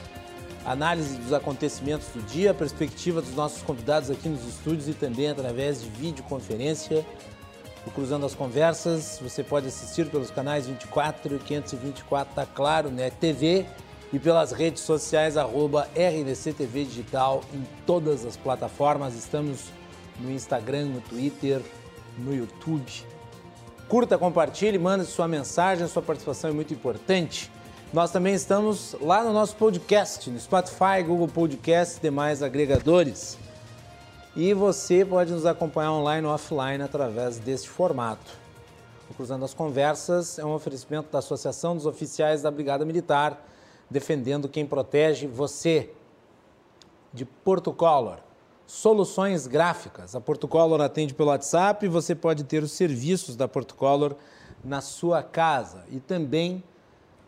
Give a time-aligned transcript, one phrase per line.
[0.64, 5.82] Análise dos acontecimentos do dia, perspectiva dos nossos convidados aqui nos estúdios e também através
[5.82, 7.04] de videoconferência.
[7.86, 13.10] O Cruzando as Conversas, você pode assistir pelos canais 24 e 524 tá Claro, né?
[13.10, 13.66] TV
[14.10, 19.14] e pelas redes sociais, arroba RDC TV Digital em todas as plataformas.
[19.14, 19.81] Estamos
[20.22, 21.60] no Instagram, no Twitter,
[22.18, 23.04] no YouTube.
[23.88, 27.50] Curta, compartilhe, manda sua mensagem, sua participação é muito importante.
[27.92, 33.36] Nós também estamos lá no nosso podcast, no Spotify, Google Podcast e demais agregadores.
[34.34, 38.32] E você pode nos acompanhar online ou offline através deste formato.
[39.10, 43.47] O Cruzando as Conversas é um oferecimento da Associação dos Oficiais da Brigada Militar,
[43.91, 45.91] defendendo quem protege você.
[47.12, 48.20] De Porto Color
[48.66, 50.14] soluções gráficas.
[50.14, 54.14] A Portocolor atende pelo WhatsApp e você pode ter os serviços da Portocolor
[54.64, 55.84] na sua casa.
[55.91, 56.64] E também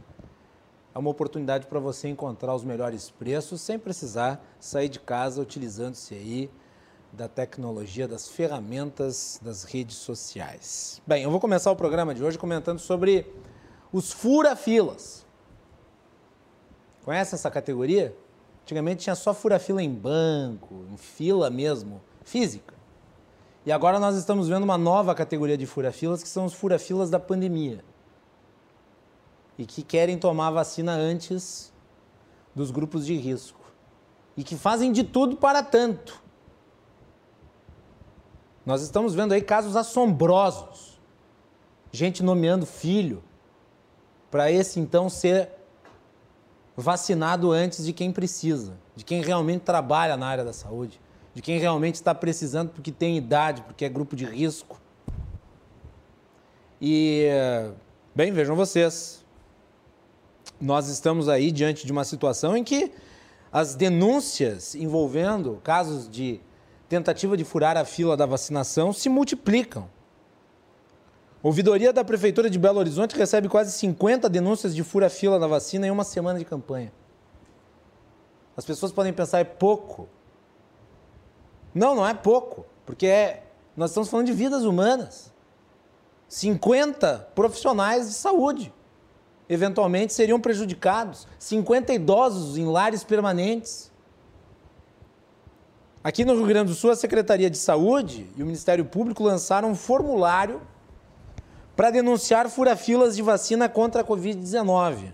[0.93, 6.15] É uma oportunidade para você encontrar os melhores preços sem precisar sair de casa utilizando-se
[6.15, 6.49] aí
[7.11, 11.01] da tecnologia, das ferramentas das redes sociais.
[11.05, 13.25] Bem, eu vou começar o programa de hoje comentando sobre
[13.91, 15.25] os fura-filas.
[17.03, 18.15] Conhece essa categoria?
[18.63, 22.75] Antigamente tinha só fura-fila em banco, em fila mesmo, física.
[23.65, 27.19] E agora nós estamos vendo uma nova categoria de fura-filas, que são os fura-filas da
[27.19, 27.83] pandemia.
[29.57, 31.73] E que querem tomar vacina antes
[32.55, 33.59] dos grupos de risco.
[34.37, 36.28] E que fazem de tudo para tanto
[38.65, 40.99] nós estamos vendo aí casos assombrosos.
[41.91, 43.23] Gente nomeando filho
[44.29, 45.49] para esse então ser
[46.77, 50.99] vacinado antes de quem precisa, de quem realmente trabalha na área da saúde,
[51.33, 54.79] de quem realmente está precisando porque tem idade, porque é grupo de risco.
[56.81, 57.27] E,
[58.15, 59.25] bem, vejam vocês,
[60.61, 62.91] nós estamos aí diante de uma situação em que
[63.51, 66.39] as denúncias envolvendo casos de
[66.89, 69.87] tentativa de furar a fila da vacinação se multiplicam.
[71.41, 75.91] Ouvidoria da Prefeitura de Belo Horizonte recebe quase 50 denúncias de fura-fila da vacina em
[75.91, 76.91] uma semana de campanha.
[78.57, 80.09] As pessoas podem pensar, é pouco.
[81.73, 83.43] Não, não é pouco, porque é,
[83.77, 85.31] nós estamos falando de vidas humanas.
[86.27, 88.73] 50 profissionais de saúde
[89.47, 93.88] eventualmente seriam prejudicados, 50 idosos em lares permanentes.
[96.09, 99.69] Aqui no Rio Grande do Sul, a Secretaria de Saúde e o Ministério Público lançaram
[99.69, 100.59] um formulário
[101.75, 105.13] para denunciar furafilas de vacina contra a Covid-19.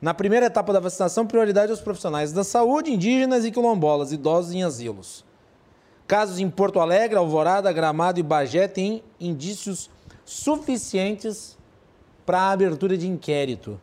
[0.00, 4.62] Na primeira etapa da vacinação, prioridade aos profissionais da saúde, indígenas e quilombolas, idosos em
[4.62, 5.24] asilos.
[6.06, 9.90] Casos em Porto Alegre, Alvorada, Gramado e Bagé têm indícios
[10.24, 11.58] suficientes
[12.24, 13.80] para a abertura de inquérito.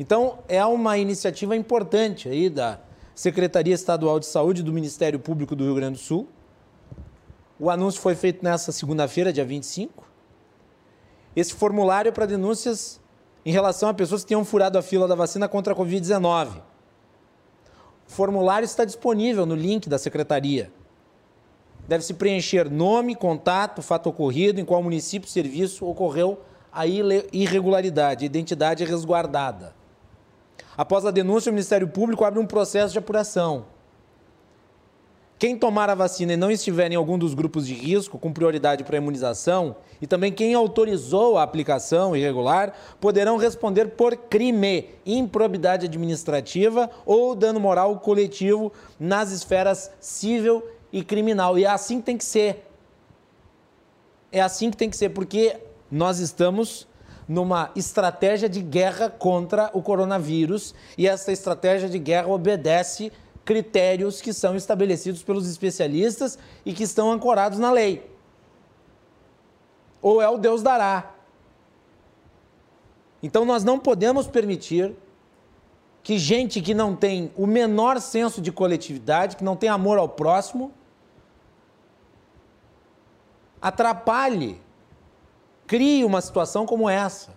[0.00, 2.80] Então, é uma iniciativa importante aí da
[3.20, 6.26] Secretaria Estadual de Saúde do Ministério Público do Rio Grande do Sul.
[7.58, 10.08] O anúncio foi feito nesta segunda-feira, dia 25.
[11.36, 12.98] Esse formulário é para denúncias
[13.44, 16.62] em relação a pessoas que tenham furado a fila da vacina contra a Covid-19.
[18.08, 20.72] O formulário está disponível no link da secretaria.
[21.86, 26.40] Deve-se preencher nome, contato, fato ocorrido, em qual município serviço ocorreu
[26.72, 29.78] a irregularidade, identidade resguardada.
[30.80, 33.66] Após a denúncia, o Ministério Público abre um processo de apuração.
[35.38, 38.82] Quem tomar a vacina e não estiver em algum dos grupos de risco, com prioridade
[38.82, 45.84] para a imunização, e também quem autorizou a aplicação irregular, poderão responder por crime, improbidade
[45.84, 51.58] administrativa ou dano moral coletivo nas esferas civil e criminal.
[51.58, 52.66] E é assim que tem que ser.
[54.32, 55.58] É assim que tem que ser, porque
[55.90, 56.88] nós estamos
[57.30, 63.12] numa estratégia de guerra contra o coronavírus e essa estratégia de guerra obedece
[63.44, 66.36] critérios que são estabelecidos pelos especialistas
[66.66, 68.04] e que estão ancorados na lei.
[70.02, 71.14] Ou é o Deus dará.
[73.22, 74.92] Então nós não podemos permitir
[76.02, 80.08] que gente que não tem o menor senso de coletividade, que não tem amor ao
[80.08, 80.72] próximo,
[83.62, 84.60] atrapalhe,
[85.70, 87.30] crie uma situação como essa.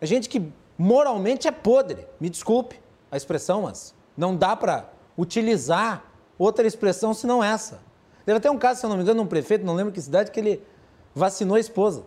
[0.00, 2.80] É gente que moralmente é podre, me desculpe
[3.10, 7.80] a expressão, mas não dá para utilizar outra expressão senão essa.
[8.24, 10.30] Teve até um caso, se eu não me engano, um prefeito, não lembro que cidade,
[10.30, 10.62] que ele
[11.14, 12.04] vacinou a esposa.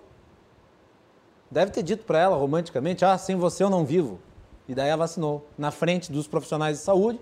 [1.52, 4.20] Deve ter dito para ela romanticamente: ah, sem você eu não vivo.
[4.68, 7.20] E daí a vacinou, na frente dos profissionais de saúde,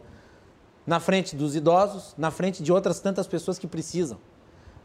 [0.87, 4.17] na frente dos idosos, na frente de outras tantas pessoas que precisam.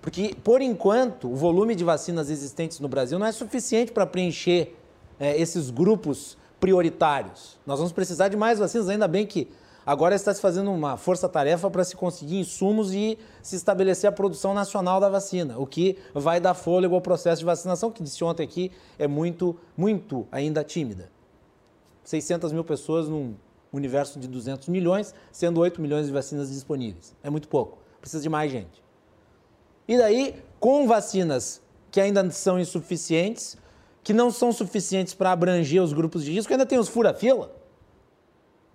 [0.05, 4.77] Porque, por enquanto, o volume de vacinas existentes no Brasil não é suficiente para preencher
[5.19, 7.59] é, esses grupos prioritários.
[7.67, 9.49] Nós vamos precisar de mais vacinas, ainda bem que
[9.87, 14.53] agora está se fazendo uma força-tarefa para se conseguir insumos e se estabelecer a produção
[14.53, 18.43] nacional da vacina, o que vai dar fôlego ao processo de vacinação, que disse ontem
[18.43, 21.11] aqui é muito, muito ainda tímida.
[22.03, 23.35] 600 mil pessoas num
[23.73, 27.17] universo de 200 milhões, sendo 8 milhões de vacinas disponíveis.
[27.23, 27.79] É muito pouco.
[28.03, 28.84] Precisa de mais gente.
[29.87, 33.57] E daí, com vacinas que ainda são insuficientes,
[34.03, 37.55] que não são suficientes para abranger os grupos de risco, ainda tem os fura-fila.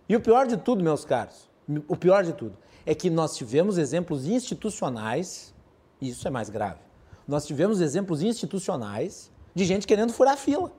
[0.08, 1.50] E o pior de tudo, meus caros,
[1.88, 5.54] o pior de tudo, é que nós tivemos exemplos institucionais,
[6.02, 6.80] e isso é mais grave.
[7.28, 10.72] Nós tivemos exemplos institucionais de gente querendo furar fila.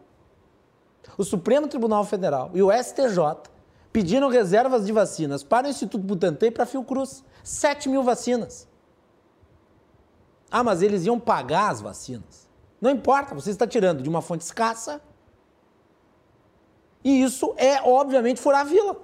[1.16, 3.50] O Supremo Tribunal Federal e o STJ
[3.92, 7.22] pediram reservas de vacinas para o Instituto Butantan e para a Fiocruz.
[7.44, 8.66] 7 mil vacinas.
[10.50, 12.48] Ah, mas eles iam pagar as vacinas.
[12.80, 15.00] Não importa, você está tirando de uma fonte escassa.
[17.04, 18.96] E isso é, obviamente, furar a vila.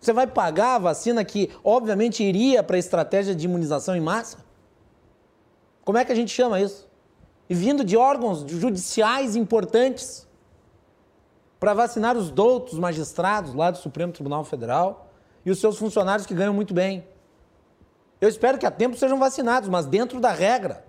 [0.00, 4.38] Você vai pagar a vacina que, obviamente, iria para a estratégia de imunização em massa?
[5.84, 6.88] Como é que a gente chama isso?
[7.48, 10.26] E vindo de órgãos judiciais importantes
[11.58, 15.10] para vacinar os doutos magistrados lá do Supremo Tribunal Federal
[15.44, 17.06] e os seus funcionários que ganham muito bem.
[18.20, 20.84] Eu espero que a tempo sejam vacinados, mas dentro da regra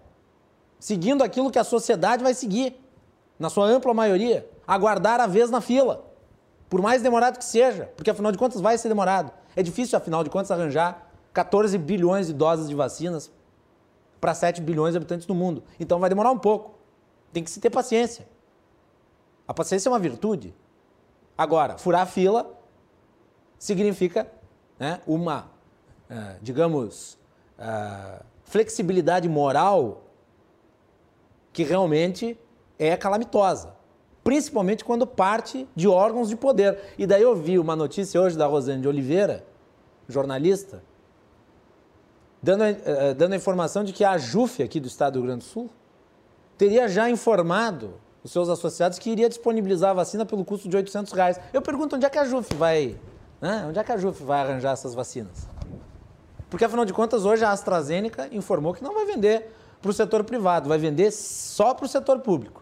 [0.82, 2.76] seguindo aquilo que a sociedade vai seguir,
[3.38, 6.12] na sua ampla maioria, aguardar a vez na fila,
[6.68, 9.32] por mais demorado que seja, porque afinal de contas vai ser demorado.
[9.56, 13.32] É difícil, afinal de contas, arranjar 14 bilhões de doses de vacinas
[14.20, 15.64] para 7 bilhões de habitantes do mundo.
[15.80, 16.80] Então vai demorar um pouco.
[17.32, 18.28] Tem que se ter paciência.
[19.48, 20.56] A paciência é uma virtude.
[21.38, 22.52] Agora, furar a fila
[23.60, 24.32] significa
[24.80, 25.52] né, uma,
[26.10, 27.20] uh, digamos,
[28.44, 30.04] flexibilidade moral
[31.54, 32.38] que realmente
[32.78, 33.76] é calamitosa.
[34.24, 36.80] Principalmente quando parte de órgãos de poder.
[36.98, 39.46] E daí eu vi uma notícia hoje da Rosane de Oliveira,
[40.08, 40.84] jornalista,
[42.42, 45.46] dando, uh, dando a informação de que a JUF aqui do estado do Rio Grande
[45.46, 45.70] do Sul
[46.58, 51.12] teria já informado os seus associados que iria disponibilizar a vacina pelo custo de 800
[51.14, 51.40] reais.
[51.52, 52.98] Eu pergunto onde é que a JUF vai,
[53.40, 53.66] né?
[53.68, 55.51] onde é que a JUF vai arranjar essas vacinas?
[56.52, 60.22] Porque afinal de contas hoje a AstraZeneca informou que não vai vender para o setor
[60.26, 62.62] privado, vai vender só para o setor público.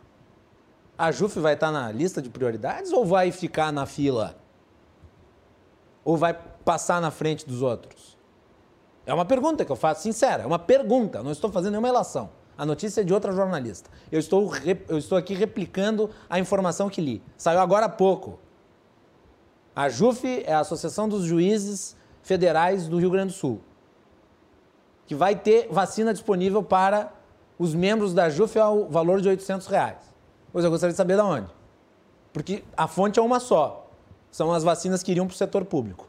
[0.95, 4.37] A JUF vai estar na lista de prioridades ou vai ficar na fila?
[6.05, 8.15] Ou vai passar na frente dos outros?
[9.07, 12.29] É uma pergunta que eu faço sincera, é uma pergunta, não estou fazendo nenhuma relação.
[12.55, 13.89] A notícia é de outra jornalista.
[14.11, 14.51] Eu estou,
[14.87, 17.23] eu estou aqui replicando a informação que li.
[17.35, 18.37] Saiu agora há pouco.
[19.75, 23.61] A JUF é a Associação dos Juízes Federais do Rio Grande do Sul
[25.09, 27.11] que vai ter vacina disponível para
[27.57, 29.97] os membros da JUF ao valor de 800 reais.
[30.53, 31.47] Pois eu gostaria de saber de onde.
[32.31, 33.89] Porque a fonte é uma só.
[34.29, 36.07] São as vacinas que iriam para o setor público.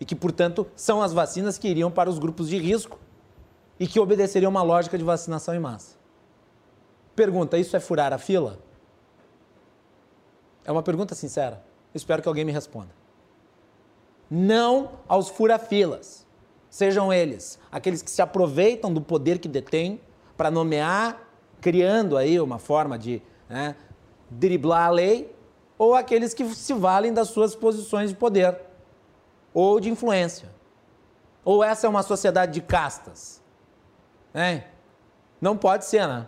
[0.00, 2.98] E que, portanto, são as vacinas que iriam para os grupos de risco
[3.78, 5.94] e que obedeceriam uma lógica de vacinação em massa.
[7.14, 8.58] Pergunta: isso é furar a fila?
[10.64, 11.62] É uma pergunta sincera.
[11.94, 12.88] Espero que alguém me responda.
[14.30, 16.23] Não aos fura-filas
[16.74, 20.00] sejam eles aqueles que se aproveitam do poder que detêm
[20.36, 21.20] para nomear,
[21.60, 23.76] criando aí uma forma de né,
[24.28, 25.32] driblar a lei,
[25.78, 28.60] ou aqueles que se valem das suas posições de poder
[29.52, 30.48] ou de influência.
[31.44, 33.40] Ou essa é uma sociedade de castas?
[34.34, 34.64] Hein?
[35.40, 36.26] Não pode ser, né?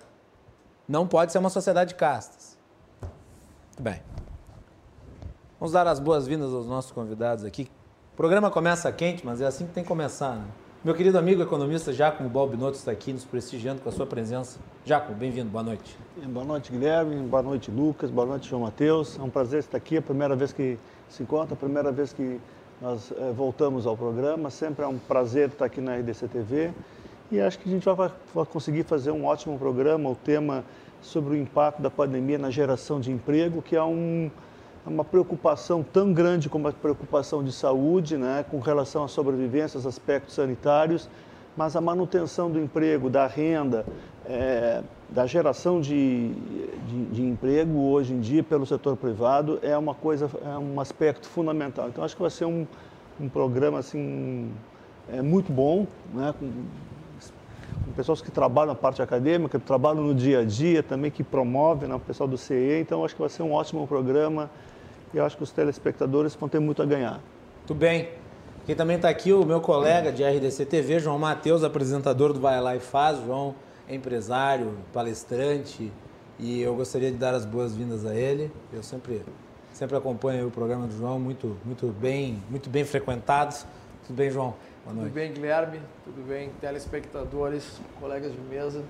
[0.87, 2.57] Não pode ser uma sociedade de castas.
[3.01, 4.01] Muito bem.
[5.59, 7.69] Vamos dar as boas-vindas aos nossos convidados aqui.
[8.17, 10.45] O programa começa quente, mas é assim que tem que começar, né?
[10.83, 14.59] Meu querido amigo economista Jacomo Balbinotto está aqui nos prestigiando com a sua presença.
[14.87, 15.99] Jacomo, bem-vindo, boa noite.
[16.29, 19.19] Boa noite, Guilherme, boa noite, Lucas, boa noite, João Matheus.
[19.19, 20.79] É um prazer estar aqui, é a primeira vez que
[21.11, 22.41] se encontra, a primeira vez que
[22.81, 24.49] nós é, voltamos ao programa.
[24.49, 26.73] Sempre é um prazer estar aqui na RDC TV
[27.31, 30.09] e acho que a gente vai, vai conseguir fazer um ótimo programa.
[30.09, 30.65] O tema
[31.03, 34.31] sobre o impacto da pandemia na geração de emprego, que é um
[34.87, 39.87] uma preocupação tão grande como a preocupação de saúde, né, com relação à sobrevivência, aos
[39.87, 41.09] aspectos sanitários,
[41.57, 43.85] mas a manutenção do emprego, da renda,
[44.27, 46.31] é, da geração de,
[46.87, 51.27] de, de, emprego hoje em dia pelo setor privado é uma coisa, é um aspecto
[51.29, 51.89] fundamental.
[51.89, 52.67] Então acho que vai ser um,
[53.21, 54.53] um programa assim
[55.11, 56.51] é, muito bom, né, com,
[57.85, 61.25] com pessoas que trabalham na parte acadêmica, que trabalham no dia a dia também, que
[61.25, 62.79] promovem, né, o pessoal do CE.
[62.81, 64.51] Então acho que vai ser um ótimo programa
[65.13, 67.21] e acho que os telespectadores vão ter muito a ganhar.
[67.59, 68.11] Muito bem.
[68.67, 72.61] Quem também está aqui, o meu colega de RDC TV, João Matheus, apresentador do Vai
[72.61, 73.25] Lá e Faz.
[73.25, 73.55] João
[73.89, 75.93] é empresário, palestrante
[76.39, 78.51] e eu gostaria de dar as boas-vindas a ele.
[78.73, 79.23] Eu sempre,
[79.73, 83.65] sempre acompanho o programa do João, muito, muito bem, muito bem frequentados.
[84.07, 84.55] Tudo bem, João?
[84.85, 85.09] Boa noite.
[85.09, 85.81] Tudo bem, Guilherme?
[86.05, 88.83] Tudo bem, telespectadores, colegas de mesa?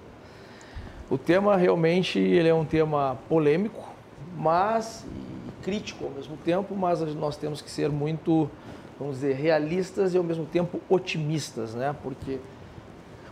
[1.08, 3.88] O tema realmente ele é um tema polêmico,
[4.36, 5.04] mas
[5.66, 8.48] crítico ao mesmo tempo, mas nós temos que ser muito,
[9.00, 11.94] vamos dizer, realistas e ao mesmo tempo otimistas, né?
[12.04, 12.38] Porque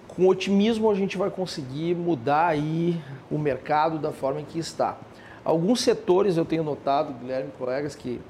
[0.09, 3.01] com otimismo a gente vai conseguir mudar aí
[3.31, 4.99] o mercado da forma em que está.
[5.45, 8.21] Alguns setores eu tenho notado, Guilherme, colegas, que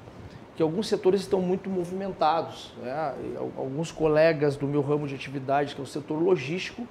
[0.55, 2.71] que alguns setores estão muito movimentados.
[2.81, 3.13] Né?
[3.57, 6.87] Alguns colegas do meu ramo de atividade, que é o setor logístico,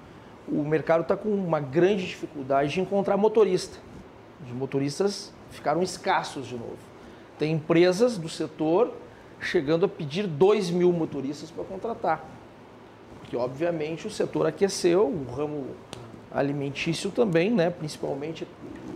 [0.47, 3.79] o mercado está com uma grande dificuldade de encontrar motorista.
[4.45, 6.94] Os motoristas ficaram escassos de novo.
[7.39, 8.93] Tem empresas do setor
[9.41, 12.25] chegando a pedir 2 mil motoristas para contratar.
[13.21, 15.67] Porque, obviamente, o setor aqueceu, o ramo
[16.33, 17.71] alimentício também, né?
[17.71, 18.47] principalmente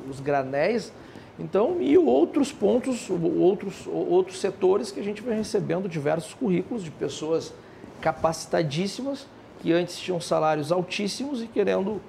[0.08, 0.92] os granéis.
[1.38, 6.90] Então, e outros pontos, outros, outros setores que a gente vai recebendo diversos currículos de
[6.90, 7.54] pessoas
[8.00, 9.26] capacitadíssimas
[9.60, 12.00] que antes tinham salários altíssimos e querendo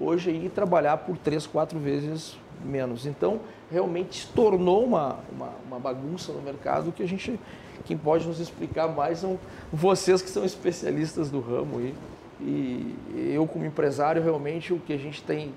[0.00, 3.06] hoje ir trabalhar por três, quatro vezes menos.
[3.06, 7.38] Então, realmente se tornou uma, uma, uma, bagunça no mercado que a gente,
[7.84, 9.38] quem pode nos explicar mais são
[9.72, 11.80] vocês que são especialistas do ramo.
[11.80, 11.94] E,
[12.40, 12.94] e
[13.34, 15.52] eu, como empresário, realmente o que a gente tem,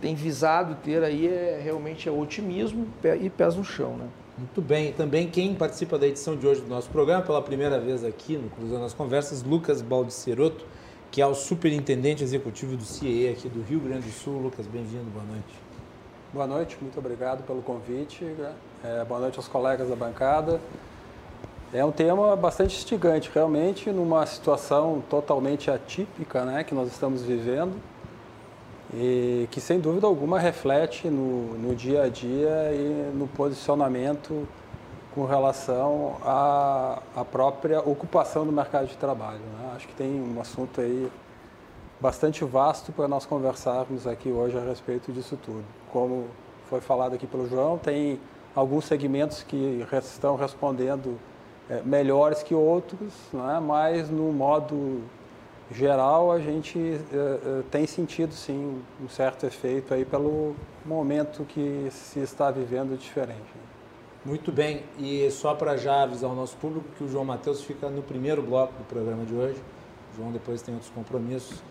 [0.00, 2.86] tem visado ter aí é realmente é otimismo
[3.20, 3.96] e pés no chão.
[3.96, 4.06] Né?
[4.36, 4.92] Muito bem.
[4.92, 8.48] Também quem participa da edição de hoje do nosso programa, pela primeira vez aqui no
[8.50, 10.64] Cruzando as Conversas, Lucas Baldiceroto,
[11.10, 14.38] que é o superintendente executivo do CIE aqui do Rio Grande do Sul.
[14.38, 15.67] Lucas, bem-vindo, boa noite.
[16.30, 18.22] Boa noite, muito obrigado pelo convite.
[18.84, 20.60] É, boa noite aos colegas da bancada.
[21.72, 27.74] É um tema bastante instigante, realmente, numa situação totalmente atípica né, que nós estamos vivendo
[28.92, 34.46] e que, sem dúvida alguma, reflete no, no dia a dia e no posicionamento
[35.14, 39.40] com relação à, à própria ocupação do mercado de trabalho.
[39.40, 39.72] Né?
[39.74, 41.10] Acho que tem um assunto aí
[41.98, 45.77] bastante vasto para nós conversarmos aqui hoje a respeito disso tudo.
[45.92, 46.26] Como
[46.68, 48.20] foi falado aqui pelo João, tem
[48.54, 51.18] alguns segmentos que estão respondendo
[51.68, 53.60] é, melhores que outros, né?
[53.60, 55.02] mas no modo
[55.70, 60.54] geral a gente é, é, tem sentido sim um certo efeito aí pelo
[60.84, 63.68] momento que se está vivendo diferente.
[64.24, 67.88] Muito bem, e só para já avisar o nosso público que o João Matheus fica
[67.88, 69.62] no primeiro bloco do programa de hoje.
[70.12, 71.62] O João depois tem outros compromissos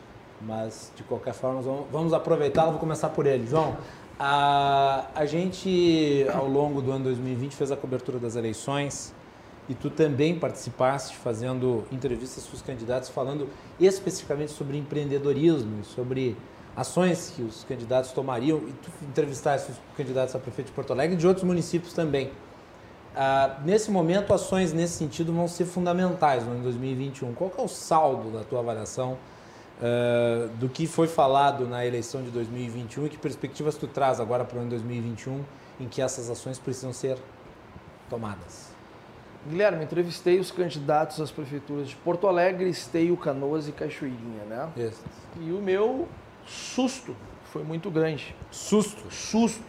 [0.42, 2.72] mas de qualquer forma vamos, aproveitá-lo.
[2.72, 3.48] Vou começar por ele.
[3.48, 3.78] João,
[4.20, 9.14] a, a gente ao longo do ano 2020 fez a cobertura das eleições
[9.70, 13.48] e tu também participaste fazendo entrevistas com os candidatos falando
[13.80, 16.38] especificamente sobre empreendedorismo e sobre
[16.76, 21.16] ações que os candidatos tomariam e tu entrevistaste os candidatos a prefeito de Porto Alegre
[21.16, 22.32] e de outros municípios também.
[23.66, 27.34] Nesse momento, ações nesse sentido vão ser fundamentais no ano 2021.
[27.34, 29.18] Qual é o saldo da tua avaliação
[29.78, 34.44] uh, do que foi falado na eleição de 2021 e que perspectivas tu traz agora
[34.44, 35.44] para o ano 2021
[35.80, 37.18] em que essas ações precisam ser
[38.10, 38.76] tomadas?
[39.48, 44.70] Guilherme, entrevistei os candidatos às prefeituras de Porto Alegre, Esteio, Canoas e Cachoeirinha, né?
[44.76, 45.02] Isso.
[45.40, 46.08] E o meu
[46.46, 47.16] susto
[47.46, 48.36] foi muito grande.
[48.52, 49.10] Susto?
[49.10, 49.64] Susto.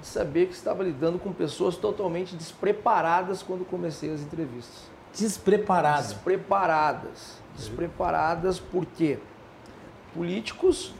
[0.00, 4.90] De saber que estava lidando com pessoas totalmente despreparadas quando comecei as entrevistas.
[5.16, 6.08] Despreparadas?
[6.08, 9.18] Despreparadas despreparadas, porque
[10.14, 10.94] políticos,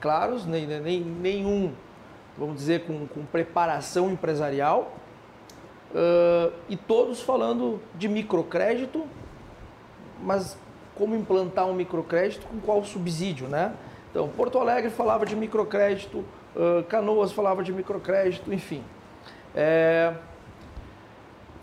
[0.00, 1.72] claros, nem, nem, nenhum,
[2.36, 4.92] vamos dizer, com, com preparação empresarial,
[5.92, 9.06] uh, e todos falando de microcrédito,
[10.22, 10.56] mas
[10.94, 13.72] como implantar um microcrédito com qual subsídio, né?
[14.10, 18.82] Então, Porto Alegre falava de microcrédito, uh, Canoas falava de microcrédito, enfim.
[19.54, 20.14] É,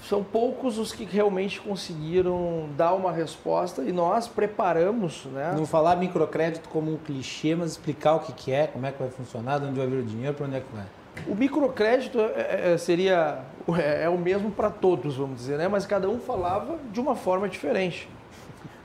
[0.08, 5.26] são poucos os que realmente conseguiram dar uma resposta e nós preparamos.
[5.26, 5.54] Né?
[5.58, 9.10] Não falar microcrédito como um clichê, mas explicar o que, é, como é que vai
[9.10, 10.86] funcionar, de onde vai vir o dinheiro, para onde é que vai.
[11.28, 13.40] O microcrédito é, é, seria
[13.78, 15.68] é, é o mesmo para todos, vamos dizer, né?
[15.68, 18.08] mas cada um falava de uma forma diferente.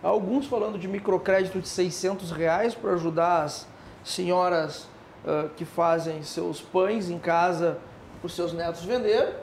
[0.02, 3.68] Alguns falando de microcrédito de 600 reais para ajudar as
[4.02, 4.88] senhoras
[5.24, 7.76] uh, que fazem seus pães em casa
[8.20, 9.34] para os seus netos vender,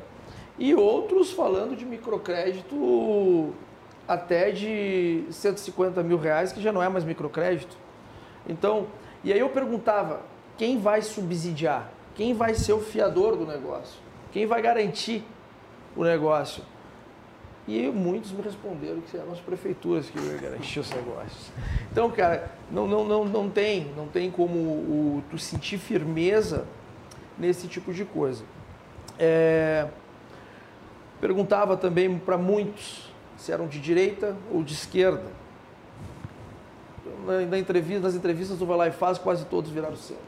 [0.57, 3.53] e outros falando de microcrédito
[4.07, 7.77] até de 150 mil reais, que já não é mais microcrédito.
[8.47, 8.87] Então,
[9.23, 10.21] e aí eu perguntava,
[10.57, 11.91] quem vai subsidiar?
[12.15, 13.99] Quem vai ser o fiador do negócio?
[14.31, 15.23] Quem vai garantir
[15.95, 16.63] o negócio?
[17.67, 21.51] E muitos me responderam que eram as prefeituras que iam garantir os negócios.
[21.91, 26.65] Então, cara, não, não, não, não tem, não tem como o, tu sentir firmeza
[27.37, 28.45] nesse tipo de coisa.
[29.19, 29.85] É,
[31.19, 35.25] perguntava também para muitos se eram de direita ou de esquerda.
[37.25, 40.23] Na, na entrevista, nas entrevistas do Vai Lá e Faz, quase todos viraram centro.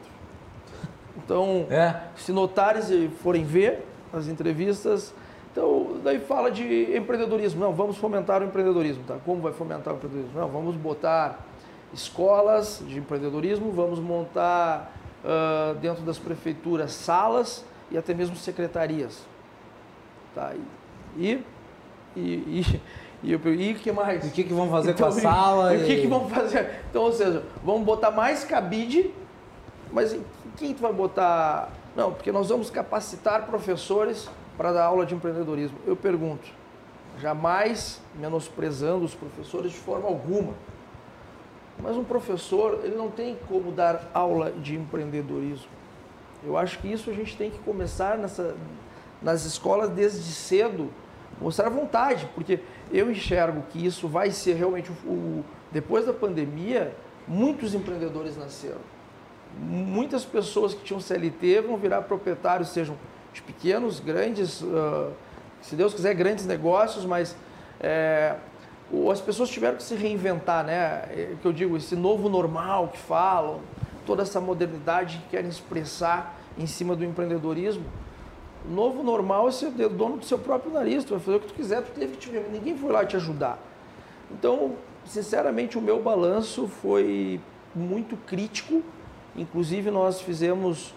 [1.16, 2.00] Então, é.
[2.16, 5.14] se notarem e forem ver as entrevistas,
[5.52, 7.60] então daí fala de empreendedorismo.
[7.60, 9.16] Não, vamos fomentar o empreendedorismo, tá?
[9.24, 10.40] Como vai fomentar o empreendedorismo?
[10.40, 11.46] Não, vamos botar
[11.92, 14.92] escolas de empreendedorismo, vamos montar
[15.24, 19.24] uh, dentro das prefeituras salas e até mesmo secretarias.
[20.34, 20.52] Tá?
[20.54, 20.79] E,
[21.16, 21.42] e,
[22.16, 22.64] e,
[23.22, 24.24] e, e que mais?
[24.24, 25.74] E o que, que vão fazer então, com a então, sala?
[25.74, 26.80] E o que, que vão fazer?
[26.90, 29.12] Então, ou seja, vamos botar mais cabide,
[29.92, 30.16] mas
[30.56, 31.70] quem tu vai botar?
[31.96, 35.78] Não, porque nós vamos capacitar professores para dar aula de empreendedorismo.
[35.86, 36.48] Eu pergunto,
[37.18, 40.54] jamais menosprezando os professores de forma alguma.
[41.78, 45.68] Mas um professor, ele não tem como dar aula de empreendedorismo.
[46.44, 48.54] Eu acho que isso a gente tem que começar nessa,
[49.22, 50.90] nas escolas desde cedo,
[51.40, 52.60] mostrar vontade, porque
[52.92, 56.94] eu enxergo que isso vai ser realmente o, o depois da pandemia,
[57.26, 58.80] muitos empreendedores nasceram.
[59.58, 62.96] Muitas pessoas que tinham CLT vão virar proprietários, sejam
[63.32, 65.10] de pequenos, grandes, uh,
[65.62, 67.36] se Deus quiser, grandes negócios, mas
[67.80, 68.34] é,
[69.10, 71.04] as pessoas tiveram que se reinventar, né?
[71.10, 73.60] É, que eu digo, esse novo normal que falam,
[74.04, 77.84] toda essa modernidade que querem expressar em cima do empreendedorismo.
[78.68, 81.54] Novo normal é ser dono do seu próprio nariz, tu vai fazer o que tu
[81.54, 82.30] quiser, tu teve que te...
[82.52, 83.58] ninguém foi lá te ajudar.
[84.30, 87.40] Então, sinceramente, o meu balanço foi
[87.74, 88.82] muito crítico.
[89.34, 90.94] Inclusive, nós fizemos,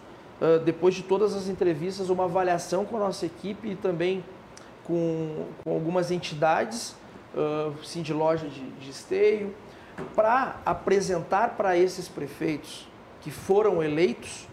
[0.66, 4.24] depois de todas as entrevistas, uma avaliação com a nossa equipe e também
[4.84, 6.96] com, com algumas entidades,
[7.84, 9.56] sim, de loja de, de esteio,
[10.16, 12.88] para apresentar para esses prefeitos
[13.22, 14.48] que foram eleitos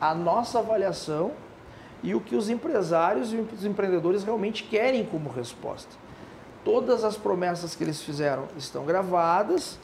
[0.00, 1.32] a nossa avaliação
[2.04, 5.96] e o que os empresários e os empreendedores realmente querem como resposta.
[6.62, 9.78] Todas as promessas que eles fizeram estão gravadas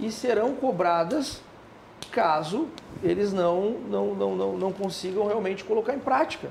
[0.00, 1.42] e serão cobradas
[2.10, 2.68] caso
[3.02, 6.50] eles não, não, não, não, não consigam realmente colocar em prática.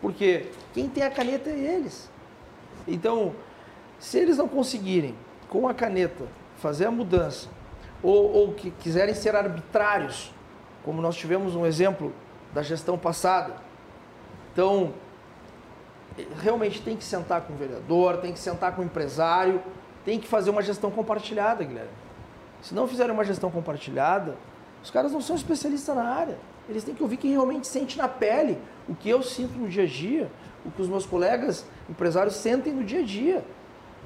[0.00, 2.10] Porque quem tem a caneta é eles.
[2.86, 3.34] Então,
[3.98, 5.14] se eles não conseguirem,
[5.50, 6.24] com a caneta,
[6.56, 7.48] fazer a mudança,
[8.02, 10.32] ou, ou que quiserem ser arbitrários,
[10.82, 12.12] como nós tivemos um exemplo
[12.54, 13.67] da gestão passada,
[14.58, 14.92] então,
[16.42, 19.62] realmente tem que sentar com o vereador, tem que sentar com o empresário,
[20.04, 21.92] tem que fazer uma gestão compartilhada, Guilherme.
[22.60, 24.34] Se não fizerem uma gestão compartilhada,
[24.82, 26.36] os caras não são especialistas na área.
[26.68, 29.84] Eles têm que ouvir quem realmente sente na pele o que eu sinto no dia
[29.84, 30.28] a dia,
[30.66, 33.44] o que os meus colegas empresários sentem no dia a dia.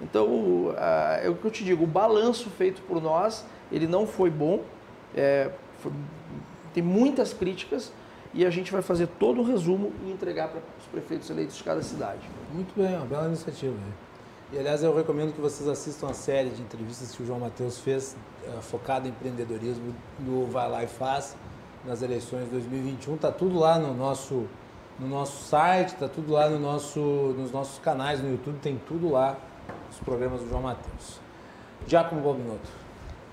[0.02, 0.74] Então,
[1.22, 4.60] é o que eu te digo, o balanço feito por nós, ele não foi bom,
[5.16, 5.90] é, foi,
[6.74, 7.90] tem muitas críticas,
[8.34, 11.64] e a gente vai fazer todo o resumo e entregar para os prefeitos eleitos de
[11.64, 12.20] cada cidade.
[12.52, 13.76] Muito bem, uma bela iniciativa.
[14.52, 17.78] E aliás, eu recomendo que vocês assistam a série de entrevistas que o João Matheus
[17.78, 18.16] fez,
[18.46, 21.36] é, focada em empreendedorismo, no Vai Lá e Faz,
[21.86, 23.14] nas eleições de 2021.
[23.14, 24.46] Está tudo lá no nosso,
[24.98, 29.10] no nosso site, está tudo lá no nosso, nos nossos canais no YouTube, tem tudo
[29.10, 29.38] lá,
[29.90, 31.20] os programas do João Matheus.
[31.86, 32.81] Giacomo Bobinotto.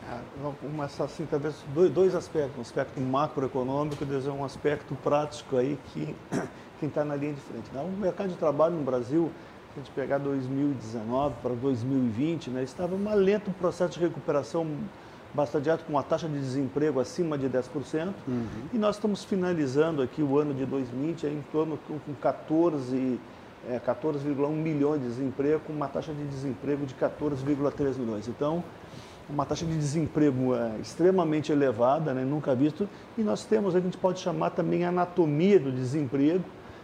[0.10, 5.78] É, começar assim, talvez dois, dois aspectos, um aspecto macroeconômico e um aspecto prático aí
[5.93, 6.15] que
[6.80, 7.69] quem está na linha de frente.
[7.72, 7.82] Né?
[7.82, 9.32] O mercado de trabalho no Brasil,
[9.74, 14.65] se a gente pegar 2019 para 2020, né, estava um lento processo de recuperação
[15.32, 18.48] bastante alto, com uma taxa de desemprego acima de 10%, uhum.
[18.74, 23.19] e nós estamos finalizando aqui o ano de 2020 em torno com 14
[23.67, 28.28] é, 14,1 milhões de desemprego, com uma taxa de desemprego de 14,3 milhões.
[28.28, 28.63] Então,
[29.30, 33.98] uma taxa de desemprego é, extremamente elevada, né, nunca visto, e nós temos, a gente
[33.98, 36.44] pode chamar também a anatomia do desemprego,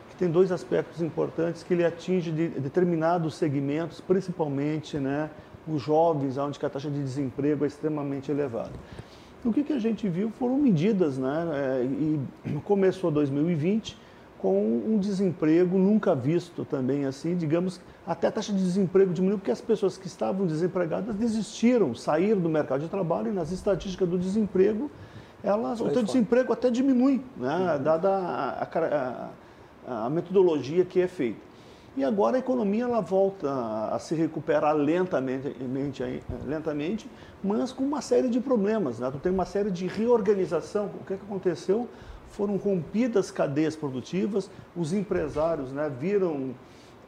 [0.09, 5.29] que tem dois aspectos importantes, que ele atinge de determinados segmentos, principalmente né,
[5.67, 8.71] os jovens, onde a taxa de desemprego é extremamente elevada.
[9.43, 12.19] O que, que a gente viu foram medidas, né, é, e
[12.63, 14.04] começou 2020
[14.45, 19.49] com um desemprego nunca visto também assim, digamos, até a taxa de desemprego diminuiu porque
[19.49, 24.19] as pessoas que estavam desempregadas desistiram, saíram do mercado de trabalho e nas estatísticas do
[24.19, 24.91] desemprego,
[25.43, 27.83] elas, o desemprego até diminui, né, uhum.
[27.83, 29.29] dada a, a,
[29.87, 31.39] a, a metodologia que é feita.
[31.97, 33.49] E agora a economia ela volta
[33.91, 35.55] a se recuperar lentamente,
[36.45, 37.09] lentamente
[37.43, 38.99] mas com uma série de problemas.
[38.99, 39.09] Né?
[39.11, 40.91] Tu tem uma série de reorganização.
[41.01, 41.87] O que, é que aconteceu?
[42.35, 46.53] Foram rompidas cadeias produtivas, os empresários né, viram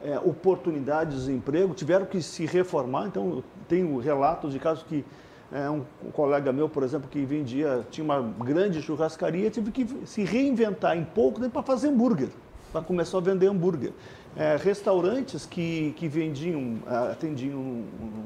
[0.02, 3.08] é, oportunidades de emprego, tiveram que se reformar.
[3.08, 5.04] Então, eu tenho relatos de casos que
[5.52, 10.24] é, um colega meu, por exemplo, que vendia, tinha uma grande churrascaria, teve que se
[10.24, 12.30] reinventar em pouco tempo para fazer hambúrguer,
[12.72, 13.92] para começar a vender hambúrguer
[14.36, 17.82] é, restaurantes que, que vendiam, é, atendiam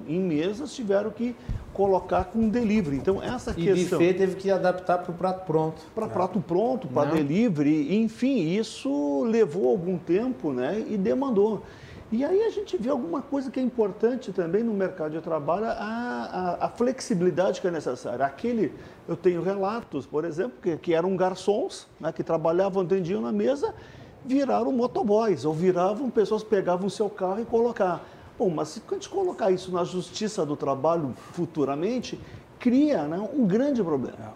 [0.07, 1.35] em mesas, tiveram que
[1.73, 2.97] colocar com delivery.
[2.97, 4.01] Então, essa e questão...
[4.01, 5.83] E buffet teve que adaptar para o prato pronto.
[5.95, 7.97] Para prato pronto, para delivery.
[7.97, 11.63] Enfim, isso levou algum tempo né, e demandou.
[12.11, 15.65] E aí a gente vê alguma coisa que é importante também no mercado de trabalho,
[15.65, 18.27] a, a, a flexibilidade que é necessária.
[18.27, 18.71] Aquele,
[19.09, 23.75] eu tenho relatos, por exemplo, que, que eram garçons, né, que trabalhavam, atendiam na mesa
[24.25, 28.05] viraram motoboys, ou viravam pessoas que pegavam o seu carro e colocar.
[28.39, 32.19] Bom, mas se a gente colocar isso na justiça do trabalho futuramente,
[32.59, 34.35] cria né, um grande problema.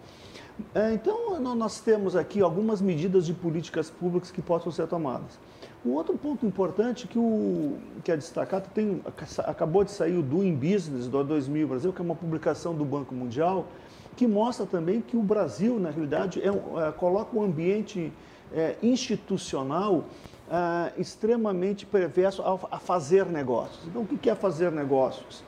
[0.73, 5.39] É, então, nós temos aqui algumas medidas de políticas públicas que possam ser tomadas.
[5.85, 9.01] Um outro ponto importante que, o, que é destacado, tem,
[9.45, 13.13] acabou de sair o Doing Business do 2000 Brasil, que é uma publicação do Banco
[13.13, 13.67] Mundial,
[14.15, 18.11] que mostra também que o Brasil, na realidade, é, é, coloca um ambiente
[18.53, 20.05] é, institucional
[20.49, 23.85] é, extremamente perverso a, a, fazer negócios.
[23.87, 25.43] Então, o que é fazer negócios?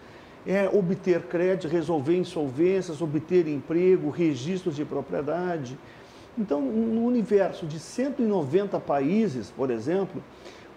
[0.45, 5.77] É obter crédito, resolver insolvências, obter emprego, registros de propriedade.
[6.37, 10.23] Então, no universo de 190 países, por exemplo,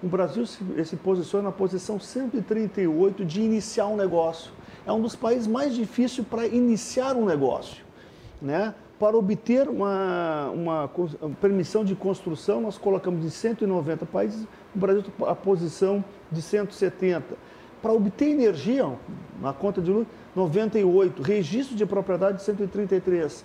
[0.03, 4.51] o Brasil se, se posiciona na posição 138 de iniciar um negócio.
[4.85, 7.85] É um dos países mais difíceis para iniciar um negócio.
[8.41, 8.75] Né?
[9.03, 10.91] Para obter uma, uma,
[11.41, 17.35] permissão de construção, nós colocamos de 190 países, o Brasil a posição de 170.
[17.83, 18.89] Para obter energia,
[19.41, 21.21] na conta de luz, 98.
[21.21, 23.45] Registro de propriedade, 133.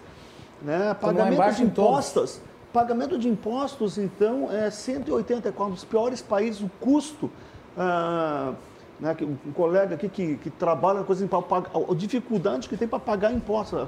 [0.62, 0.94] Né?
[0.94, 2.40] Pagamento de impostos.
[2.72, 5.72] Pagamento de impostos, então, é 184.
[5.72, 7.32] Um dos piores países, o custo.
[7.76, 8.54] Ah,
[9.00, 13.00] né, um colega aqui que, que trabalha coisa em pagar, a dificuldade que tem para
[13.00, 13.88] pagar impostos,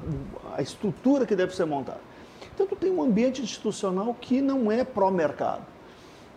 [0.55, 1.99] a estrutura que deve ser montada.
[2.53, 5.63] Então, tu tem um ambiente institucional que não é pró-mercado.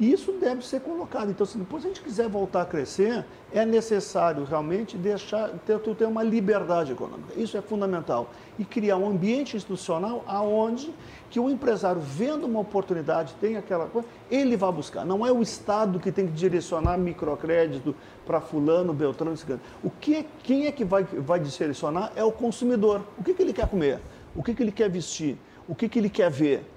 [0.03, 1.31] E isso deve ser colocado.
[1.31, 6.07] Então, se depois a gente quiser voltar a crescer, é necessário realmente deixar, ter, ter
[6.07, 7.33] uma liberdade econômica.
[7.37, 8.29] Isso é fundamental.
[8.59, 10.93] E criar um ambiente institucional aonde
[11.31, 15.05] que o empresário, vendo uma oportunidade, tem aquela coisa, ele vai buscar.
[15.05, 17.95] Não é o Estado que tem que direcionar microcrédito
[18.27, 19.61] para fulano, beltrano, cigano.
[19.85, 23.03] O que, quem é que vai, vai direcionar é o consumidor.
[23.17, 24.01] O que, que ele quer comer?
[24.35, 25.39] O que, que ele quer vestir?
[25.69, 26.72] O que, que ele quer ver?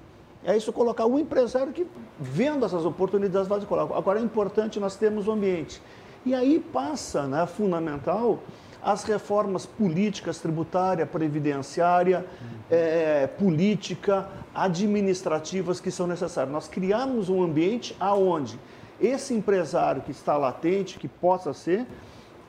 [0.45, 1.87] É isso colocar o empresário que,
[2.19, 3.97] vendo essas oportunidades, vai colocar.
[3.97, 5.81] Agora é importante nós termos o ambiente.
[6.23, 8.39] E aí passa, né, fundamental,
[8.81, 12.23] as reformas políticas, tributária, previdenciária,
[12.69, 16.53] é, política, administrativas que são necessárias.
[16.53, 18.59] Nós criamos um ambiente aonde
[19.01, 21.87] esse empresário que está latente, que possa ser,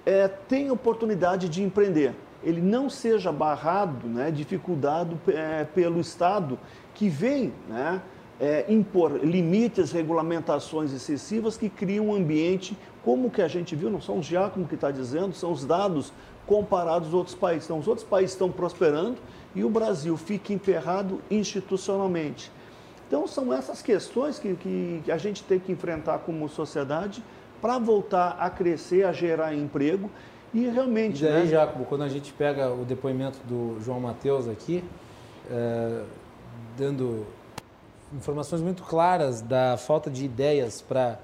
[0.05, 2.15] é, tem oportunidade de empreender.
[2.45, 6.59] Ele não seja barrado, né, dificultado é, pelo Estado
[6.97, 8.01] que vem né,
[8.41, 14.01] é, impor limites, regulamentações excessivas que criam um ambiente como que a gente viu, não
[14.01, 16.13] são os Giacomo que está dizendo, são os dados
[16.45, 17.65] comparados aos outros países.
[17.67, 19.19] Então, os outros países estão prosperando
[19.55, 22.51] e o Brasil fica emperrado institucionalmente.
[23.07, 27.23] Então, são essas questões que, que a gente tem que enfrentar como sociedade
[27.61, 30.11] para voltar a crescer, a gerar emprego
[30.53, 31.25] e realmente.
[31.25, 31.47] E daí, né?
[31.47, 34.83] Jacobo, quando a gente pega o depoimento do João Mateus aqui,
[35.49, 36.03] é,
[36.77, 37.27] dando
[38.13, 41.19] informações muito claras da falta de ideias para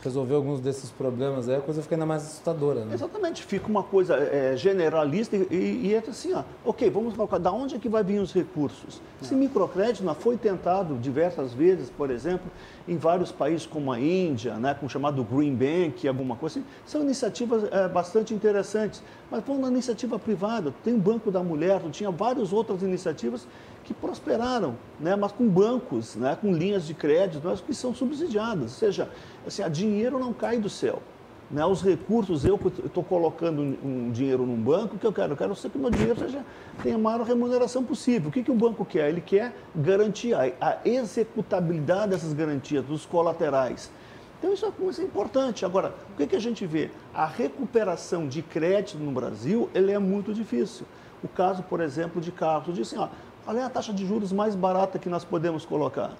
[0.00, 2.84] resolver alguns desses problemas, aí a coisa fica ainda mais assustadora.
[2.84, 2.94] Né?
[2.94, 7.50] Exatamente, fica uma coisa é, generalista e, e, é assim, ó, ok, vamos colocar, da
[7.50, 9.00] onde é que vai vir os recursos?
[9.20, 12.46] Esse microcrédito não foi tentado diversas vezes, por exemplo,
[12.86, 16.68] em vários países como a Índia, né, com o chamado Green Bank, alguma coisa assim,
[16.86, 21.80] são iniciativas é, bastante interessantes, mas foi uma iniciativa privada, tem o Banco da Mulher,
[21.90, 23.46] tinha várias outras iniciativas
[23.88, 28.62] que prosperaram, né, mas com bancos, né, com linhas de crédito, mas que são subsidiadas.
[28.64, 29.08] Ou seja,
[29.46, 31.02] assim, a dinheiro não cai do céu.
[31.50, 35.32] né, os recursos, eu estou colocando um, dinheiro num banco, o que eu quero?
[35.32, 36.44] Eu quero sempre que meu dinheiro seja,
[36.82, 38.28] tenha a maior remuneração possível.
[38.28, 39.08] O que, que o banco quer?
[39.08, 43.90] Ele quer garantir a, executabilidade dessas garantias, dos colaterais.
[44.38, 45.64] Então isso é, isso é importante.
[45.64, 46.90] Agora, o que, que a gente vê?
[47.14, 50.84] A recuperação de crédito no Brasil ele é muito difícil.
[51.22, 52.74] O caso, por exemplo, de carros.
[52.74, 53.08] Diz assim, ó,
[53.48, 56.12] qual é a taxa de juros mais barata que nós podemos colocar?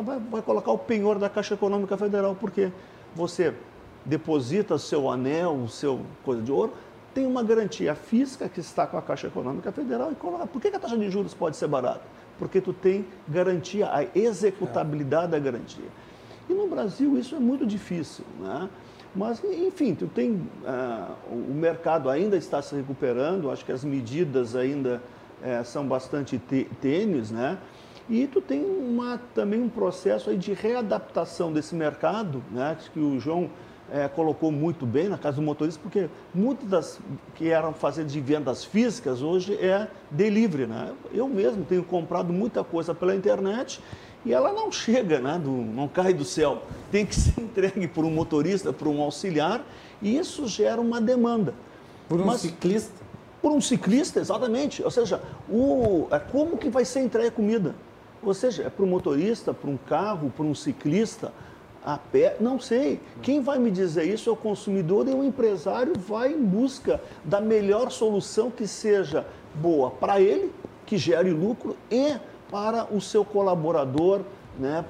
[0.00, 2.70] Vai, vai colocar o penhor da Caixa Econômica Federal, porque
[3.16, 3.52] você
[4.04, 6.72] deposita seu anel, seu coisa de ouro,
[7.12, 10.46] tem uma garantia física que está com a Caixa Econômica Federal e coloca.
[10.46, 12.02] Por que a taxa de juros pode ser barata?
[12.38, 15.88] Porque tu tem garantia, a executabilidade da garantia.
[16.48, 18.68] E no Brasil isso é muito difícil, né?
[19.16, 20.30] Mas, enfim, tu tem,
[20.62, 25.02] uh, o mercado ainda está se recuperando, acho que as medidas ainda
[25.42, 26.38] uh, são bastante
[26.80, 27.58] tênues, né?
[28.10, 32.76] E tu tem uma, também um processo aí de readaptação desse mercado, né?
[32.92, 33.50] que o João
[33.92, 37.00] é, colocou muito bem na casa do motorista, porque muitas das
[37.34, 40.66] que eram fazer de vendas físicas hoje é delivery.
[40.66, 40.94] Né?
[41.12, 43.78] Eu mesmo tenho comprado muita coisa pela internet
[44.24, 46.62] e ela não chega, né, do, não cai do céu.
[46.90, 49.62] Tem que ser entregue por um motorista, por um auxiliar,
[50.00, 51.52] e isso gera uma demanda.
[52.08, 53.07] Por um Mas, ciclista?
[53.48, 54.82] Por um ciclista, exatamente.
[54.82, 57.74] Ou seja, o, é como que vai ser entregue a comida?
[58.22, 61.32] Ou seja, é para um motorista, para um carro, para um ciclista,
[61.82, 63.00] a pé, não sei.
[63.22, 67.40] Quem vai me dizer isso é o consumidor e o empresário vai em busca da
[67.40, 70.52] melhor solução que seja boa para ele,
[70.84, 72.16] que gere lucro e
[72.50, 74.20] para o seu colaborador.
[74.58, 74.84] Né?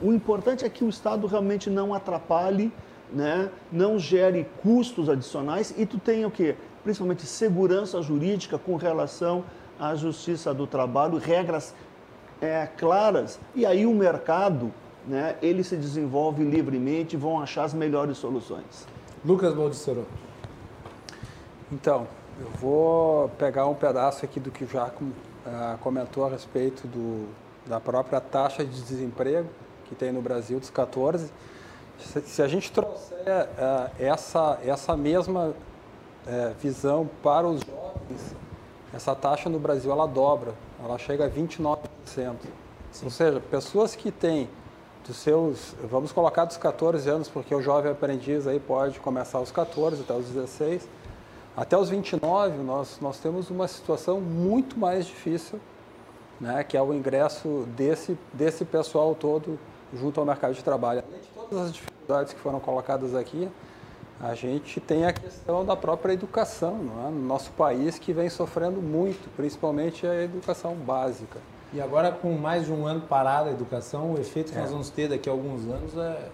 [0.00, 2.72] O importante é que o Estado realmente não atrapalhe,
[3.12, 3.50] né?
[3.70, 6.56] não gere custos adicionais e tu tenha o quê?
[6.88, 9.44] Principalmente segurança jurídica com relação
[9.78, 11.74] à justiça do trabalho, regras
[12.40, 13.38] é, claras.
[13.54, 14.72] E aí o mercado,
[15.06, 18.88] né, ele se desenvolve livremente e vão achar as melhores soluções.
[19.22, 20.06] Lucas Baldissero.
[21.70, 22.06] Então,
[22.40, 27.28] eu vou pegar um pedaço aqui do que o Jaco uh, comentou a respeito do,
[27.66, 29.50] da própria taxa de desemprego
[29.84, 31.30] que tem no Brasil, dos 14.
[31.98, 35.54] Se, se a gente trouxer uh, essa, essa mesma
[36.28, 38.36] uh, visão para os jovens,
[38.92, 41.78] essa taxa no Brasil ela dobra, ela chega a 29%.
[42.04, 43.04] Sim.
[43.04, 44.48] Ou seja, pessoas que têm
[45.06, 49.50] dos seus, vamos colocar dos 14 anos, porque o jovem aprendiz aí pode começar aos
[49.50, 50.88] 14 até os 16,
[51.56, 55.58] até os 29, nós, nós temos uma situação muito mais difícil,
[56.40, 59.58] né, que é o ingresso desse, desse pessoal todo
[59.92, 61.02] junto ao mercado de trabalho.
[61.06, 63.48] Além de todas as dificuldades que foram colocadas aqui,
[64.20, 66.76] a gente tem a questão da própria educação,
[67.06, 67.10] é?
[67.10, 71.38] no nosso país que vem sofrendo muito, principalmente a educação básica.
[71.72, 74.60] E agora, com mais de um ano parada a educação, o efeito que é.
[74.62, 76.30] nós vamos ter daqui a alguns anos é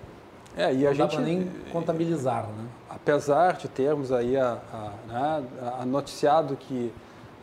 [0.56, 2.66] é, e não a gente nem contabilizar, né?
[2.88, 5.44] Apesar de termos aí a, a, né,
[5.80, 6.92] a noticiado que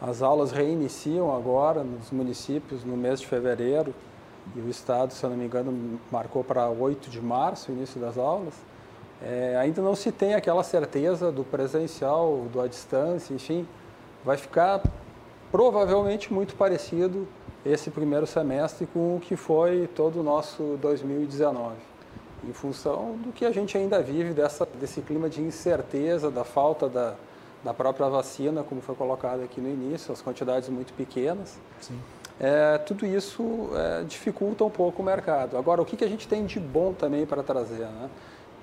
[0.02, 3.94] as aulas reiniciam agora nos municípios no mês de fevereiro
[4.56, 8.00] e o Estado, se eu não me engano, marcou para 8 de março o início
[8.00, 8.54] das aulas,
[9.24, 13.68] é, ainda não se tem aquela certeza do presencial, do à distância, enfim,
[14.24, 14.82] vai ficar
[15.52, 17.28] provavelmente muito parecido
[17.66, 21.92] esse primeiro semestre com o que foi todo o nosso 2019
[22.48, 26.90] em função do que a gente ainda vive, dessa, desse clima de incerteza, da falta
[26.90, 27.16] da,
[27.64, 31.60] da própria vacina, como foi colocado aqui no início, as quantidades muito pequenas.
[32.40, 35.58] É, tudo isso é, dificulta um pouco o mercado.
[35.58, 37.86] Agora, o que, que a gente tem de bom também para trazer?
[37.86, 38.10] Né?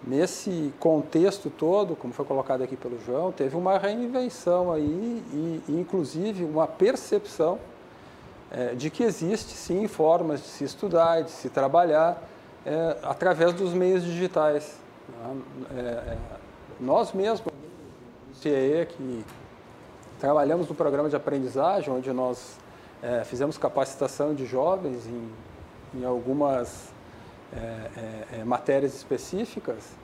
[0.06, 5.80] Nesse contexto todo, como foi colocado aqui pelo João, teve uma reinvenção aí e, e
[5.80, 7.58] inclusive, uma percepção
[8.50, 12.22] é, de que existe, sim, formas de se estudar, de se trabalhar,
[12.64, 14.76] é, através dos meios digitais.
[15.74, 16.16] É, é,
[16.80, 19.24] nós mesmos, no CIE, que
[20.20, 22.56] trabalhamos no programa de aprendizagem, onde nós
[23.02, 26.92] é, fizemos capacitação de jovens em, em algumas
[27.54, 29.96] é, é, matérias específicas,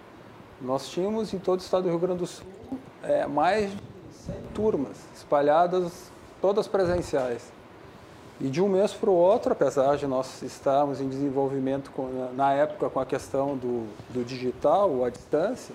[0.61, 2.47] nós tínhamos em todo o estado do Rio Grande do Sul
[3.29, 3.79] mais de
[4.25, 7.53] 100 turmas espalhadas, todas presenciais.
[8.41, 12.53] E de um mês para o outro, apesar de nós estarmos em desenvolvimento com, na
[12.53, 15.75] época com a questão do, do digital, ou à distância,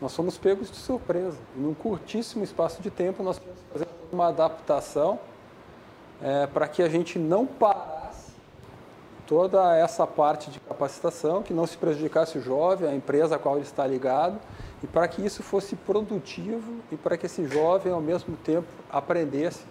[0.00, 1.36] nós fomos pegos de surpresa.
[1.54, 5.18] E num curtíssimo espaço de tempo, nós tivemos que fazer uma adaptação
[6.22, 8.07] é, para que a gente não parasse
[9.28, 13.56] toda essa parte de capacitação, que não se prejudicasse o jovem, a empresa a qual
[13.56, 14.40] ele está ligado,
[14.82, 19.64] e para que isso fosse produtivo e para que esse jovem, ao mesmo tempo, aprendesse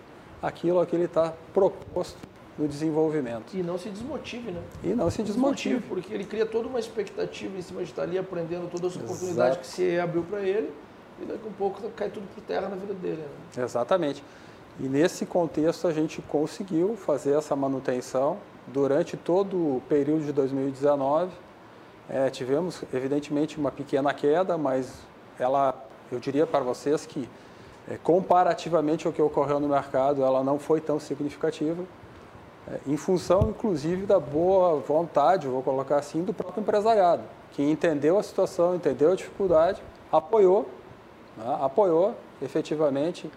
[0.43, 2.19] aquilo a que ele está proposto
[2.55, 3.51] no desenvolvimento.
[3.55, 4.61] E não se desmotive, né?
[4.83, 5.81] E não se desmotive.
[5.81, 9.57] Porque ele cria toda uma expectativa em cima de estar ali aprendendo todas as oportunidades
[9.57, 10.71] que se abriu para ele
[11.19, 13.23] e daqui a pouco cai tudo por terra na vida dele.
[13.55, 13.63] Né?
[13.63, 14.23] Exatamente.
[14.79, 21.31] E nesse contexto a gente conseguiu fazer essa manutenção durante todo o período de 2019.
[22.09, 25.01] É, tivemos, evidentemente, uma pequena queda, mas
[25.39, 25.75] ela,
[26.11, 27.27] eu diria para vocês que,
[27.89, 31.83] é, comparativamente ao que ocorreu no mercado, ela não foi tão significativa,
[32.67, 38.17] é, em função, inclusive, da boa vontade, vou colocar assim, do próprio empresariado, que entendeu
[38.17, 40.69] a situação, entendeu a dificuldade, apoiou,
[41.35, 43.29] né, apoiou efetivamente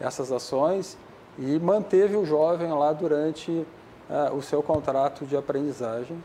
[0.00, 0.96] essas ações
[1.38, 3.64] e manteve o jovem lá durante
[4.08, 6.22] uh, o seu contrato de aprendizagem.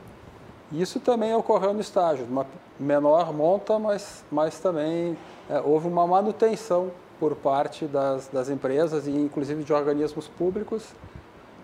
[0.72, 2.46] Isso também ocorreu no estágio, uma
[2.80, 5.14] menor monta, mas, mas também
[5.50, 10.94] uh, houve uma manutenção por parte das, das empresas e inclusive de organismos públicos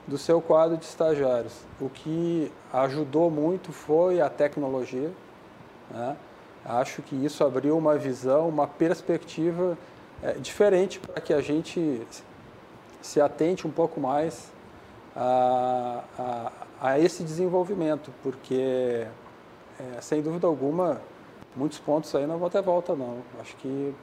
[0.07, 1.53] do seu quadro de estagiários.
[1.79, 5.11] O que ajudou muito foi a tecnologia.
[5.91, 6.17] Né?
[6.65, 9.77] Acho que isso abriu uma visão, uma perspectiva
[10.21, 12.05] é, diferente para que a gente
[13.01, 14.51] se atente um pouco mais
[15.19, 16.51] a, a,
[16.81, 19.05] a esse desenvolvimento, porque,
[19.77, 21.01] é, sem dúvida alguma,
[21.55, 23.17] muitos pontos aí não vão ter volta, não.
[23.41, 23.93] Acho que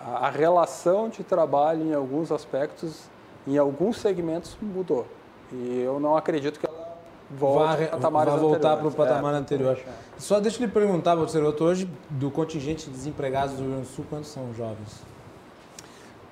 [0.00, 3.04] a, a relação de trabalho em alguns aspectos,
[3.46, 5.06] em alguns segmentos, mudou.
[5.52, 6.98] E eu não acredito que ela
[7.30, 9.78] volte vai, vai voltar para o patamar é, anterior.
[10.18, 13.94] Só deixa eu lhe perguntar, professor, hoje, do contingente de desempregados do Rio Grande do
[13.94, 15.13] Sul, quantos são jovens?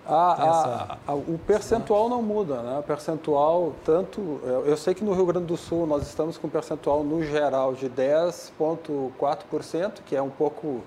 [0.05, 2.81] A, a, a, o percentual não muda, né?
[2.81, 4.41] O percentual, tanto.
[4.67, 7.73] Eu, sei que no Rio Grande do Sul nós estamos com um percentual no geral
[7.73, 10.81] de 10,4%, que é um pouco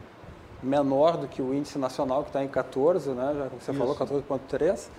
[0.61, 3.33] menor do que o índice nacional, que está em 14%, né?
[3.37, 3.79] Já você Isso.
[3.79, 4.89] falou, 14,3%.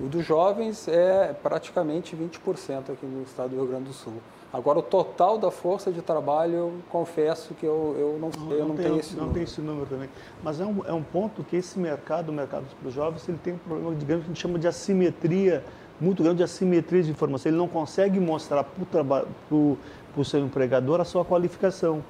[0.00, 4.14] O dos jovens é praticamente 20% aqui no estado do Rio Grande do Sul.
[4.50, 8.58] Agora, o total da força de trabalho, eu confesso que eu, eu não, não, eu
[8.60, 9.34] não, não tenho, esse não número.
[9.34, 10.08] tem esse número também.
[10.42, 13.38] Mas é um, é um ponto que esse mercado, o mercado para os jovens, ele
[13.44, 15.62] tem um problema, digamos, que a gente chama de assimetria,
[16.00, 17.50] muito grande de assimetria de informação.
[17.50, 19.04] Ele não consegue mostrar para
[19.52, 22.02] o seu empregador a sua qualificação.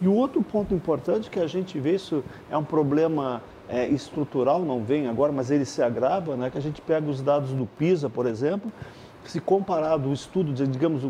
[0.00, 4.60] E o outro ponto importante que a gente vê, isso é um problema é, estrutural,
[4.62, 6.50] não vem agora, mas ele se agrava, né?
[6.50, 8.72] que a gente pega os dados do PISA, por exemplo,
[9.24, 11.04] se comparado o estudo, de, digamos,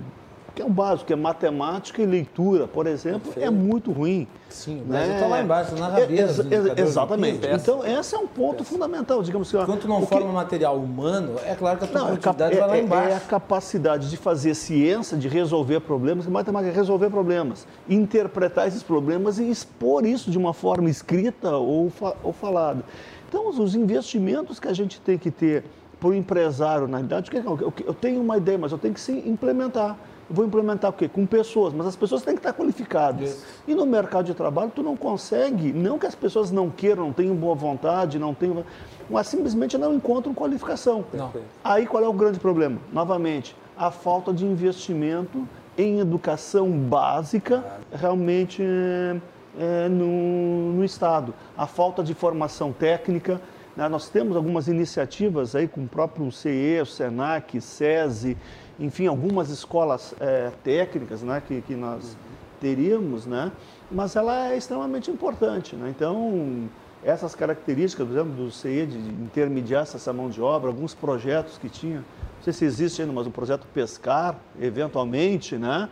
[0.54, 4.28] que é o básico, que é matemática e leitura, por exemplo, é muito ruim.
[4.48, 5.30] Sim, o Brasil está né?
[5.30, 6.30] lá embaixo, na rabeira.
[6.76, 7.44] É, exatamente.
[7.44, 9.20] Então, esse é um ponto fundamental.
[9.20, 12.60] Digamos assim, Enquanto não forma material humano, é claro que a tua não, produtividade é,
[12.60, 13.08] vai lá embaixo.
[13.08, 18.82] É a capacidade de fazer ciência, de resolver problemas, matemática é resolver problemas, interpretar esses
[18.82, 22.84] problemas e expor isso de uma forma escrita ou, fa ou falada.
[23.28, 25.64] Então, os investimentos que a gente tem que ter
[25.98, 29.96] para o empresário, na realidade, eu tenho uma ideia, mas eu tenho que sim implementar
[30.28, 31.08] vou implementar o quê?
[31.08, 33.44] Com pessoas, mas as pessoas têm que estar qualificadas.
[33.66, 37.12] E no mercado de trabalho, tu não consegue, não que as pessoas não queiram, não
[37.12, 38.64] tenham boa vontade, não tenham,
[39.08, 41.04] mas simplesmente não encontram qualificação.
[41.12, 41.32] Não.
[41.62, 42.78] Aí qual é o grande problema?
[42.92, 49.16] Novamente, a falta de investimento em educação básica realmente é,
[49.58, 51.34] é, no, no Estado.
[51.56, 53.40] A falta de formação técnica,
[53.76, 53.88] né?
[53.88, 58.37] nós temos algumas iniciativas aí com o próprio CE, o SENAC, SESI,
[58.78, 62.16] enfim, algumas escolas é, técnicas né, que, que nós
[62.60, 63.52] teríamos, né,
[63.90, 65.76] mas ela é extremamente importante.
[65.76, 65.90] Né?
[65.90, 66.68] Então,
[67.04, 71.68] essas características, por exemplo, do CE de intermediar essa mão de obra, alguns projetos que
[71.68, 75.88] tinha, não sei se existe ainda, mas o projeto Pescar, eventualmente, né,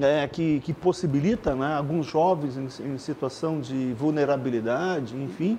[0.00, 5.58] é, que, que possibilita né, alguns jovens em, em situação de vulnerabilidade, enfim,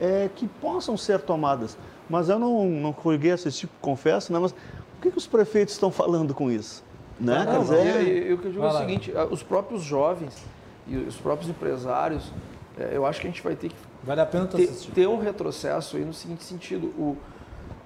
[0.00, 1.76] é, que possam ser tomadas.
[2.08, 4.54] Mas eu não, não consegui assistir, confesso, né, mas
[5.02, 6.84] que, que os prefeitos estão falando com isso?
[7.20, 7.44] Né?
[7.44, 10.44] Não, não, eu, eu, digo é o seguinte, os próprios jovens
[10.86, 12.32] e os próprios empresários,
[12.78, 15.18] é, eu acho que a gente vai ter que vale a pena ter, ter um
[15.18, 16.86] retrocesso aí no seguinte sentido.
[16.98, 17.16] O,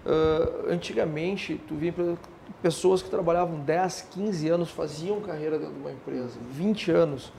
[0.07, 1.93] uh, antigamente, tu via
[2.63, 7.33] pessoas que trabalhavam 10, 15 anos, faziam carreira dentro de uma empresa, 20 anos.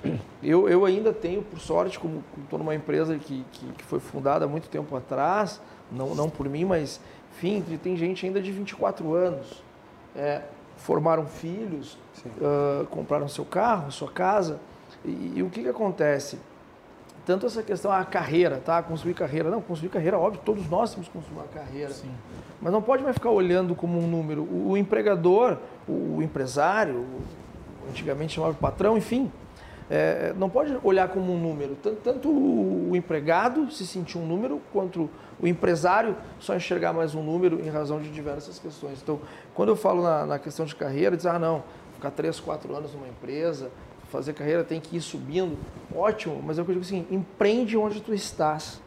[0.43, 4.45] Eu, eu ainda tenho, por sorte, como estou numa empresa que, que, que, foi fundada
[4.45, 5.59] há muito tempo atrás,
[5.91, 6.99] não, não por mim, mas,
[7.31, 9.66] enfim, tem gente ainda de 24 anos
[10.17, 10.41] é,
[10.77, 14.59] formaram filhos, uh, compraram seu carro, sua casa.
[15.05, 16.39] E, e, o que, que acontece?
[17.25, 18.81] Tanto essa questão, a carreira, tá?
[18.81, 19.49] Construir carreira.
[19.49, 21.91] Não, construir carreira, óbvio, todos nós temos que construir uma carreira.
[21.91, 22.11] Sim.
[22.61, 24.43] Mas não pode mais ficar olhando como um número.
[24.43, 25.57] O, o empregador,
[25.87, 29.31] o, o empresário, o, antigamente chamava de patrão, enfim,
[29.89, 31.75] é, não pode olhar como um número.
[31.81, 35.09] Tanto, tanto o empregado se sentir um número, quanto
[35.39, 38.99] o empresário só enxergar mais um número em razão de diversas questões.
[39.01, 39.19] Então,
[39.53, 41.63] quando eu falo na, na questão de carreira, diz, ah, não,
[41.93, 43.71] ficar três, quatro anos numa empresa,
[44.09, 45.57] fazer carreira tem que ir subindo,
[45.95, 48.81] ótimo, mas é o que eu digo assim, empreende onde tu estás.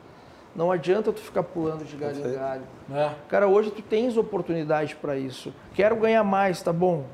[0.55, 2.62] Não adianta tu ficar pulando de galho em galho.
[2.92, 3.14] É.
[3.28, 5.55] Cara, hoje tu tens oportunidade para isso.
[5.74, 7.05] Quero ganhar mais, tá bom.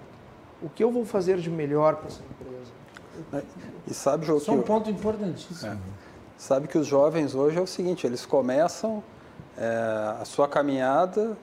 [0.63, 3.47] O que eu vou fazer de melhor para essa empresa?
[3.87, 5.73] E sabe, João, Isso é um ponto importantíssimo.
[5.73, 5.77] É.
[6.37, 9.03] Sabe que os jovens hoje é o seguinte, eles começam
[9.57, 11.37] é, a sua caminhada,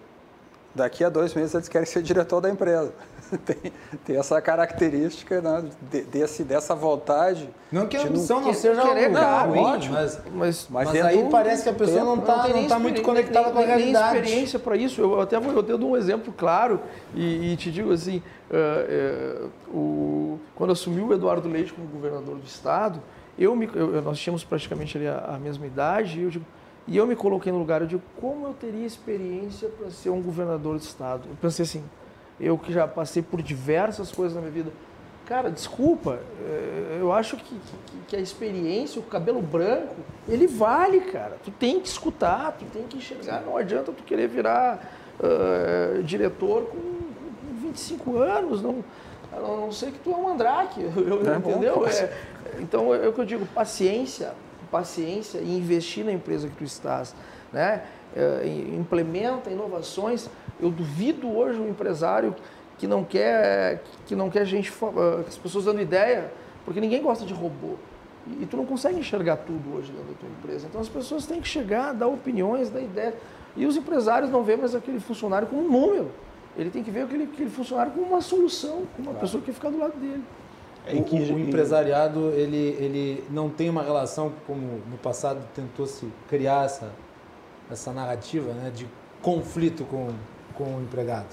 [0.76, 2.94] daqui a dois meses eles querem ser diretor da empresa.
[3.46, 3.74] tem,
[4.06, 5.64] tem essa característica né,
[6.12, 7.50] desse, dessa vontade.
[7.72, 11.06] Não que a ambição não, não seja querer, não, ruim, ótimo, mas, mas, mas, mas
[11.06, 13.66] aí parece que a pessoa não está não, não tá muito conectada nem, com a
[13.66, 14.14] realidade.
[14.14, 15.02] Tem experiência para isso.
[15.02, 16.80] Eu até vou eu dou um exemplo claro
[17.16, 18.22] e, e te digo assim,
[18.52, 23.02] uh, uh, o, quando assumiu o Eduardo Leite como governador do estado,
[23.38, 26.46] eu, me, eu nós tínhamos praticamente a, a mesma idade e eu digo,
[26.88, 30.22] e eu me coloquei no lugar, eu digo, como eu teria experiência para ser um
[30.22, 31.24] governador do estado?
[31.30, 31.84] Eu pensei assim,
[32.40, 34.72] eu que já passei por diversas coisas na minha vida.
[35.26, 39.96] Cara, desculpa, eh, eu acho que, que, que, a experiência, o cabelo branco,
[40.28, 41.38] ele vale, cara.
[41.44, 43.42] Tu tem que escutar, tu tem que enxergar.
[43.42, 48.84] Não adianta tu querer virar uh, diretor com, com 25 anos, não,
[49.32, 51.88] a não ser que tu é um mandrake, é entendeu?
[51.88, 52.14] É,
[52.60, 54.34] então, é o que eu digo, paciência,
[54.70, 57.16] paciência e investir na empresa que tu estás,
[57.52, 57.84] né?
[58.16, 58.46] É,
[58.78, 60.30] implementa inovações
[60.64, 62.36] eu duvido hoje um empresário
[62.78, 66.32] que não quer que não quer gente, ah, as pessoas dando ideia,
[66.66, 67.76] porque ninguém gosta de robô.
[68.40, 70.66] E, tu não consegue enxergar tudo hoje dentro da tua empresa.
[70.70, 73.14] Então as pessoas têm que chegar, dar opiniões, dar ideia.
[73.56, 76.10] E os empresários não veem mais aquele funcionário como um número.
[76.58, 79.20] Ele tem que ver aquele, aquele funcionário como uma solução, como uma claro.
[79.20, 80.24] pessoa que ficar do lado dele.
[80.86, 86.08] É o, o, empresariado ele, ele não tem uma relação como no passado tentou se
[86.28, 86.92] criar essa,
[87.72, 88.86] essa narrativa né, de
[89.22, 90.10] conflito com
[90.56, 91.28] com o empregado.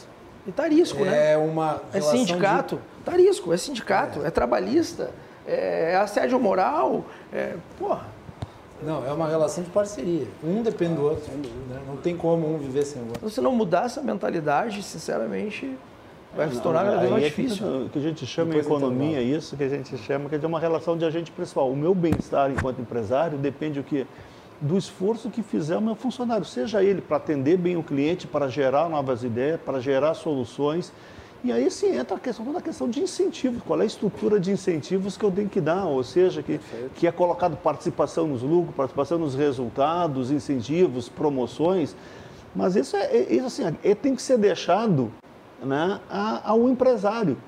[0.46, 1.32] E tá risco, né?
[1.32, 3.04] É uma É sindicato, de...
[3.04, 5.10] tá risco, é sindicato, é, é trabalhista,
[5.46, 8.06] é, é assédio moral, é, porra.
[8.82, 10.26] Não, é uma relação de parceria.
[10.42, 11.30] Um depende do outro.
[11.32, 11.80] Né?
[11.86, 13.28] Não tem como um viver sem o outro.
[13.28, 15.76] Se não mudar essa mentalidade, sinceramente,
[16.34, 17.66] vai se tornar cada vez mais difícil.
[17.86, 20.46] O que, a gente chama em economia, isso que a gente chama que é de
[20.46, 21.70] uma relação de agente pessoal.
[21.70, 24.06] O meu bem-estar enquanto empresário depende o que
[24.61, 28.48] do esforço que fizer o meu funcionário, seja ele para atender bem o cliente, para
[28.48, 30.92] gerar novas ideias, para gerar soluções.
[31.42, 34.38] E aí sim entra a questão, toda a questão de incentivos, qual é a estrutura
[34.38, 36.61] de incentivos que eu tenho que dar, ou seja, que,
[36.94, 41.96] que é colocado participação nos lucros, participação nos resultados, incentivos, promoções.
[42.54, 45.11] Mas isso, é, é isso assim, é, tem que ser deixado
[45.64, 45.98] né,
[46.44, 47.38] ao empresário.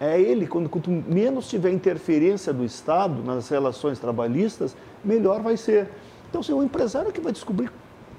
[0.00, 5.88] É ele, quando, quanto menos tiver interferência do Estado nas relações trabalhistas, melhor vai ser.
[6.28, 7.70] Então, assim, o empresário que vai descobrir,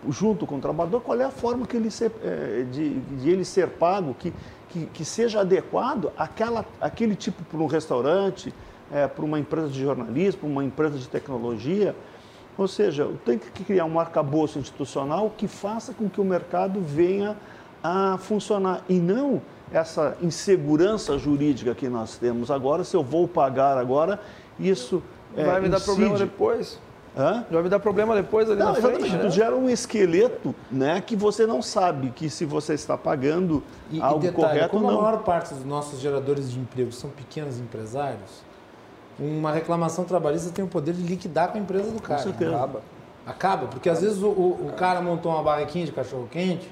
[0.10, 3.44] junto com o trabalhador, qual é a forma que ele ser, é, de, de, ele
[3.44, 4.34] ser pago, que,
[4.70, 8.54] que, que, seja adequado àquela, àquele tipo para um restaurante,
[8.92, 11.96] é, para uma empresa de jornalismo, para uma empresa de tecnologia.
[12.58, 17.38] Ou seja, tem que criar um arcabouço institucional que faça com que o mercado venha
[17.84, 19.42] a funcionar e não
[19.72, 22.84] essa insegurança jurídica que nós temos agora.
[22.84, 24.20] Se eu vou pagar agora,
[24.60, 25.04] isso
[25.36, 25.92] é, vai me dar incide.
[25.92, 26.80] problema depois.
[27.18, 27.46] Hã?
[27.50, 29.10] Vai me dar problema depois ali não, na frente.
[29.10, 29.30] Né?
[29.32, 34.24] gera um esqueleto né, que você não sabe que se você está pagando e, algo
[34.24, 35.00] e detalhe, correto como ou não.
[35.00, 38.44] a maior parte dos nossos geradores de emprego são pequenos empresários,
[39.20, 42.22] uma reclamação trabalhista tem o poder de liquidar com a empresa do cara.
[42.22, 42.56] Com certeza.
[42.56, 42.82] Acaba.
[43.26, 46.72] Acaba, porque às vezes o, o, o cara montou uma barraquinha de cachorro-quente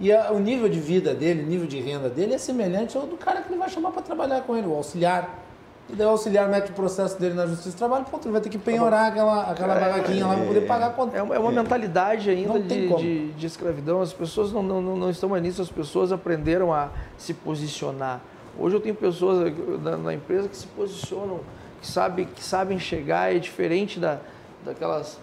[0.00, 3.06] e a, o nível de vida dele, o nível de renda dele é semelhante ao
[3.06, 5.43] do cara que ele vai chamar para trabalhar com ele, o auxiliar.
[5.88, 8.40] E daí o auxiliar mete o processo dele na Justiça do Trabalho, pronto, ele vai
[8.40, 11.16] ter que penhorar aquela, aquela é, barraquinha lá para poder pagar a conta.
[11.16, 14.00] É uma, é uma mentalidade ainda de, de, de, escravidão.
[14.00, 18.20] As pessoas não, não, não estão mais nisso, as pessoas aprenderam a se posicionar.
[18.58, 21.40] Hoje eu tenho pessoas na, na empresa que se posicionam,
[21.82, 24.20] que, sabe, que sabem chegar, é diferente da,
[24.64, 25.20] daquelas,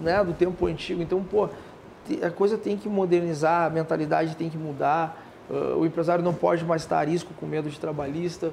[0.00, 1.00] né, do tempo antigo.
[1.00, 1.48] Então, pô,
[2.22, 5.22] a coisa tem que modernizar, a mentalidade tem que mudar.
[5.48, 8.50] Uh, o empresário não pode mais estar a risco com medo de trabalhista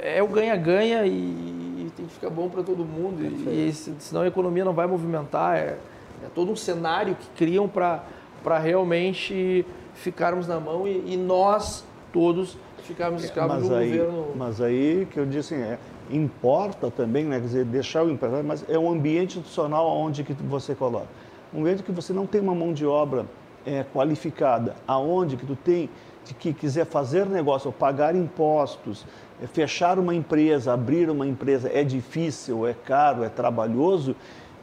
[0.00, 3.22] é o ganha-ganha e, tem que ficar bom para todo mundo.
[3.22, 5.56] E, e, senão a economia não vai movimentar.
[5.56, 5.76] É,
[6.24, 12.56] é todo um cenário que criam para realmente ficarmos na mão e, e nós todos
[12.82, 14.26] ficarmos escravos do aí, governo.
[14.34, 15.78] Mas aí que eu disse assim, é,
[16.10, 20.32] importa também, né, quer dizer, deixar o empresário, mas é um ambiente institucional onde que
[20.32, 21.08] você coloca.
[21.54, 23.26] Um ambiente que você não tem uma mão de obra
[23.64, 25.88] é, qualificada, aonde que tu tem
[26.38, 29.04] que quiser fazer negócio, ou pagar impostos,
[29.48, 34.14] fechar uma empresa, abrir uma empresa é difícil, é caro, é trabalhoso,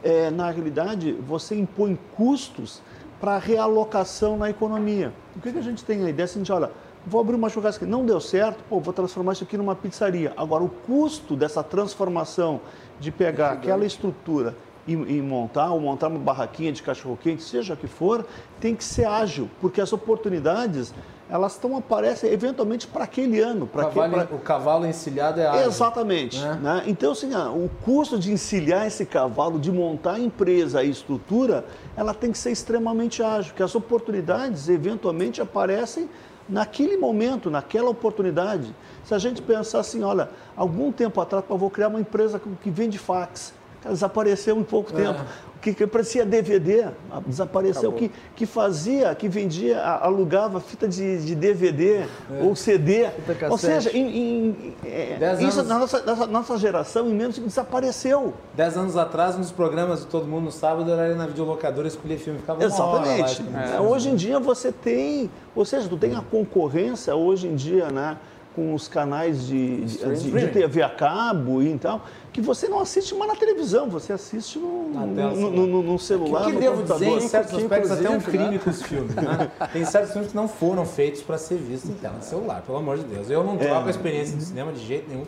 [0.02, 2.82] é, na realidade você impõe custos
[3.20, 5.12] para realocação na economia.
[5.36, 6.24] O que, que a gente tem a ideia?
[6.24, 6.70] Assim, olha,
[7.06, 10.32] vou abrir uma churrascaria, não deu certo, pô, vou transformar isso aqui numa pizzaria.
[10.36, 12.60] Agora, o custo dessa transformação
[12.98, 14.54] de pegar aquela estrutura
[14.90, 18.26] e, e, montar, ou montar uma barraquinha de cachorro-quente, seja o que for,
[18.60, 20.92] tem que ser ágil, porque as oportunidades
[21.28, 23.64] elas estão aparecem eventualmente para aquele ano.
[23.64, 24.28] Para pra...
[24.32, 25.68] O cavalo encilhado é ágil.
[25.68, 26.40] Exatamente.
[26.40, 26.58] Né?
[26.60, 26.82] Né?
[26.88, 31.64] Então, assim, ah, o custo de encilhar esse cavalo, de montar a empresa, a estrutura,
[31.96, 36.10] ela tem que ser extremamente ágil, porque as oportunidades eventualmente aparecem
[36.48, 38.74] naquele momento, naquela oportunidade.
[39.04, 42.70] Se a gente pensar assim, olha, algum tempo atrás, eu vou criar uma empresa que
[42.70, 43.54] vende fax.
[43.84, 45.02] Desapareceu em pouco é.
[45.02, 45.24] tempo
[45.60, 46.86] que, que parecia DVD,
[47.26, 52.06] desapareceu, que, que fazia, que vendia, alugava fita de, de DVD é.
[52.42, 53.08] ou CD.
[53.48, 55.68] Ou seja, em, em, é, isso anos...
[55.68, 58.32] na nossa, nossa geração, em menos desapareceu.
[58.54, 62.38] Dez anos atrás, nos programas de Todo Mundo no sábado, era na videolocadora escolher filme,
[62.38, 63.42] ficava Exatamente.
[63.52, 63.80] Lá, é.
[63.80, 68.16] Hoje em dia você tem, ou seja, tu tem a concorrência hoje em dia, né?
[68.54, 73.14] com os canais de, de, de, TV a cabo e tal que você não assiste
[73.14, 76.42] mais na televisão, você assiste no, no, no, no celular.
[76.42, 78.60] O que, que devo dizer, em certos aspectos, até um crime né?
[78.62, 79.14] com os filmes.
[79.14, 79.50] Né?
[79.72, 82.78] Tem certos filmes que não foram feitos para ser vistos em tela de celular, pelo
[82.78, 83.28] amor de Deus.
[83.28, 83.86] Eu não troco é.
[83.86, 85.26] a experiência de cinema de jeito nenhum.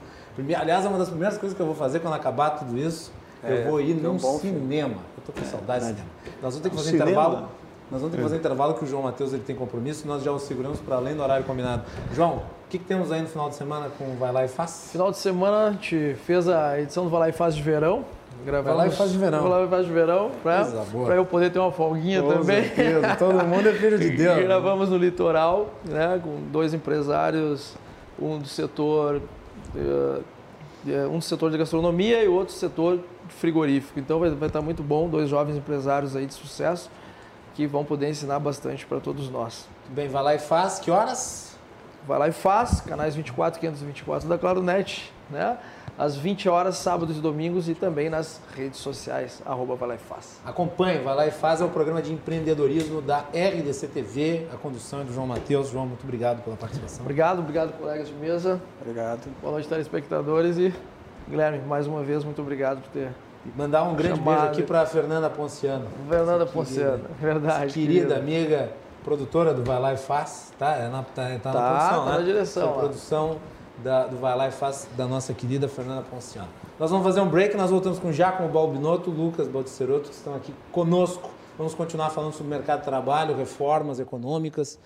[0.56, 3.12] Aliás, é uma das primeiras coisas que eu vou fazer quando acabar tudo isso.
[3.44, 4.96] É, eu vou ir num um cinema.
[5.16, 6.08] Eu tô com saudade de cinema.
[6.40, 7.10] Nós vamos ter que fazer cinema?
[7.10, 7.48] intervalo.
[7.90, 10.06] Nós vamos ter que fazer intervalo que o João Matheus ele tem compromisso.
[10.06, 11.82] Nós já o seguramos para além do horário combinado.
[12.14, 12.42] João,
[12.72, 14.88] que, que temos aí no final de semana com o Vai Lá e Faz?
[14.92, 18.02] Final de semana a gente fez a edição do Vai Lá e Faz de verão.
[18.46, 19.42] Gravamos, Vai Lá e Faz de verão.
[19.42, 20.30] Vai Lá e Faz de verão,
[21.04, 22.62] para eu poder ter uma folguinha Com também.
[22.64, 23.16] Certeza.
[23.16, 24.38] Todo mundo é filho de Deus.
[24.38, 27.74] E gravamos no litoral, né, com dois empresários,
[28.18, 29.20] um do setor
[29.76, 30.24] uh,
[31.10, 34.00] um do setor de gastronomia e outro setor frigorífico.
[34.00, 36.90] Então vai, vai estar muito bom, dois jovens empresários aí de sucesso
[37.54, 39.68] que vão poder ensinar bastante para todos nós.
[39.90, 40.78] Bem, vai lá e faz.
[40.78, 41.51] Que horas?
[42.06, 45.56] Vai lá e faz, canais 24, 524 da Claronet, né?
[45.98, 49.98] Às 20 horas, sábados e domingos e também nas redes sociais, arroba Vai Lá e
[49.98, 50.40] Faz.
[50.44, 55.02] Acompanhe, Vai Lá e Faz é o programa de empreendedorismo da RDC TV, a condução
[55.02, 55.68] é do João Matheus.
[55.68, 57.02] João, muito obrigado pela participação.
[57.02, 58.58] Obrigado, obrigado colegas de mesa.
[58.80, 59.20] Obrigado.
[59.42, 60.72] Boa noite, telespectadores e
[61.28, 63.10] Guilherme, mais uma vez, muito obrigado por ter
[63.56, 64.36] Mandar um grande chamado.
[64.36, 65.86] beijo aqui para Fernanda Ponciano.
[66.08, 67.74] Fernanda Ponciano, verdade.
[67.74, 68.70] Querida, querida amiga,
[69.04, 70.76] produtora do Vai Lá e Faz, tá?
[70.76, 72.18] É na, tá, tá, tá na produção, tá né?
[72.18, 72.70] na direção.
[72.70, 73.38] A produção
[73.82, 76.48] da, do Vai Lá e Faz da nossa querida Fernanda Ponciano.
[76.78, 80.54] Nós vamos fazer um break, nós voltamos com Giacomo Balbinotto, Lucas Baldiceroto, que estão aqui
[80.70, 81.30] conosco.
[81.58, 84.78] Vamos continuar falando sobre mercado de trabalho, reformas econômicas.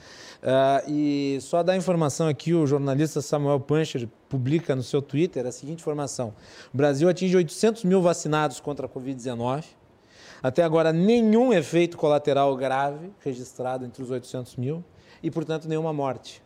[0.42, 5.52] Uh, e só dar informação aqui, o jornalista Samuel Pancher publica no seu Twitter a
[5.52, 6.34] seguinte informação.
[6.74, 9.64] O Brasil atinge 800 mil vacinados contra a Covid-19.
[10.46, 14.84] Até agora, nenhum efeito colateral grave registrado entre os 800 mil
[15.20, 16.40] e, portanto, nenhuma morte.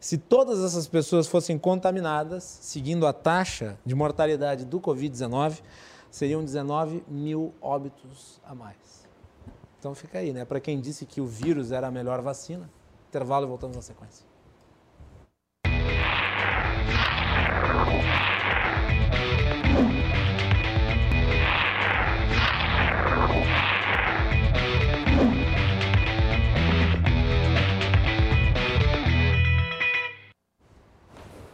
[0.00, 5.60] Se todas essas pessoas fossem contaminadas, seguindo a taxa de mortalidade do Covid-19,
[6.08, 9.08] seriam 19 mil óbitos a mais.
[9.80, 10.44] Então fica aí, né?
[10.44, 12.70] Para quem disse que o vírus era a melhor vacina,
[13.08, 14.25] intervalo e voltamos na sequência.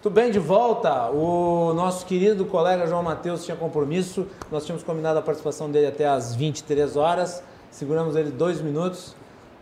[0.03, 1.11] Tudo bem, de volta.
[1.13, 4.27] O nosso querido colega João Matheus tinha compromisso.
[4.51, 7.41] Nós tínhamos combinado a participação dele até às 23 horas.
[7.71, 9.15] Seguramos ele dois minutos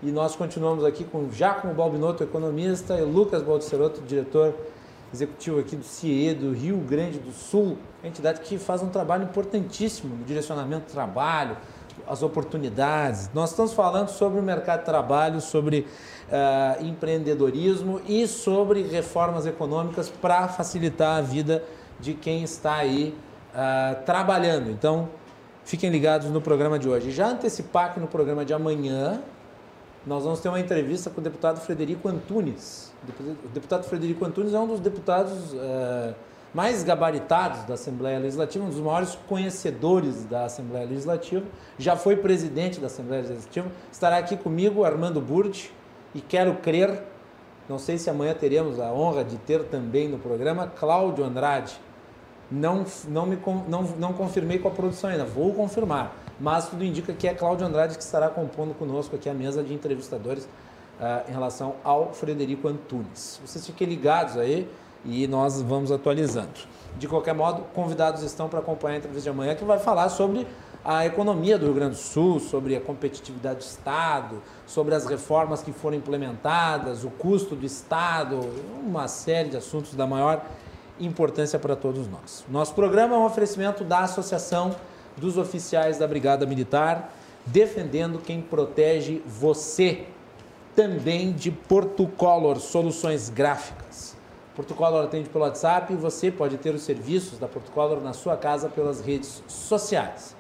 [0.03, 4.55] e nós continuamos aqui com Giacomo Balbinotto, economista, e Lucas Baldiceroto, diretor
[5.13, 10.17] executivo aqui do CIE do Rio Grande do Sul, entidade que faz um trabalho importantíssimo
[10.17, 11.55] no direcionamento do trabalho,
[12.09, 13.31] as oportunidades.
[13.35, 15.87] Nós estamos falando sobre o mercado de trabalho, sobre
[16.31, 21.63] uh, empreendedorismo e sobre reformas econômicas para facilitar a vida
[21.99, 23.15] de quem está aí
[23.53, 24.71] uh, trabalhando.
[24.71, 25.09] Então,
[25.65, 27.11] fiquem ligados no programa de hoje.
[27.11, 29.21] Já antecipar que no programa de amanhã
[30.07, 32.91] nós vamos ter uma entrevista com o deputado Frederico Antunes.
[33.45, 36.15] O deputado Frederico Antunes é um dos deputados uh,
[36.55, 41.45] mais gabaritados da Assembleia Legislativa, um dos maiores conhecedores da Assembleia Legislativa,
[41.79, 43.71] já foi presidente da Assembleia Legislativa.
[43.93, 45.73] Estará aqui comigo Armando Burdi,
[46.15, 47.03] e quero crer,
[47.69, 51.81] não sei se amanhã teremos a honra de ter também no programa, Cláudio Andrade.
[52.51, 53.39] Não, não, me,
[53.69, 56.17] não, não confirmei com a produção ainda, vou confirmar.
[56.41, 59.73] Mas tudo indica que é Cláudio Andrade que estará compondo conosco aqui a mesa de
[59.73, 63.41] entrevistadores uh, em relação ao Frederico Antunes.
[63.45, 64.69] Vocês fiquem ligados aí
[65.05, 66.61] e nós vamos atualizando.
[66.99, 70.47] De qualquer modo, convidados estão para acompanhar a entrevista de amanhã, que vai falar sobre
[70.85, 75.63] a economia do Rio Grande do Sul, sobre a competitividade do Estado, sobre as reformas
[75.63, 78.41] que foram implementadas, o custo do Estado,
[78.83, 80.45] uma série de assuntos da maior
[80.99, 82.45] importância para todos nós.
[82.49, 84.75] Nosso programa é um oferecimento da Associação
[85.17, 87.13] dos Oficiais da Brigada Militar,
[87.45, 90.07] defendendo quem protege você.
[90.75, 94.17] Também de Portucolor Soluções Gráficas.
[94.55, 98.69] Portucolor atende pelo WhatsApp e você pode ter os serviços da Portucolor na sua casa
[98.69, 100.37] pelas redes sociais.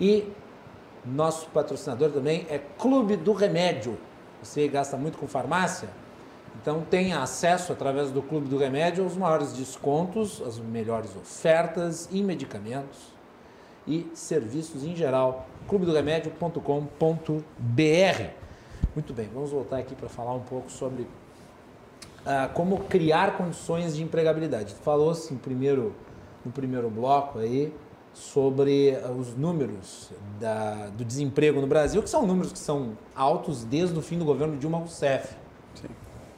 [0.00, 0.26] E
[1.04, 3.98] nosso patrocinador também é Clube do Remédio.
[4.42, 5.90] Você gasta muito com farmácia?
[6.60, 12.24] Então tenha acesso através do Clube do Remédio aos maiores descontos, as melhores ofertas em
[12.24, 13.12] medicamentos
[13.86, 15.46] e serviços em geral.
[15.68, 18.24] clubedoremédio.com.br.
[18.94, 21.06] Muito bem, vamos voltar aqui para falar um pouco sobre
[22.26, 24.74] ah, como criar condições de empregabilidade.
[24.82, 25.94] Falou-se primeiro,
[26.44, 27.72] no primeiro bloco aí
[28.12, 33.64] sobre ah, os números da, do desemprego no Brasil, que são números que são altos
[33.64, 35.34] desde o fim do governo Dilma Rousseff.
[35.74, 35.88] Sim.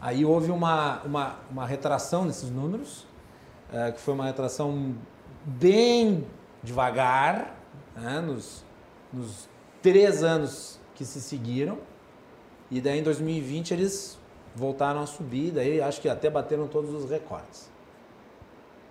[0.00, 3.06] Aí houve uma, uma, uma retração desses números,
[3.70, 4.94] uh, que foi uma retração
[5.44, 6.26] bem
[6.62, 7.56] devagar,
[7.96, 8.64] né, nos,
[9.12, 9.48] nos
[9.80, 11.78] três anos que se seguiram.
[12.70, 14.18] E daí em 2020 eles
[14.54, 17.71] voltaram a subir, daí acho que até bateram todos os recordes.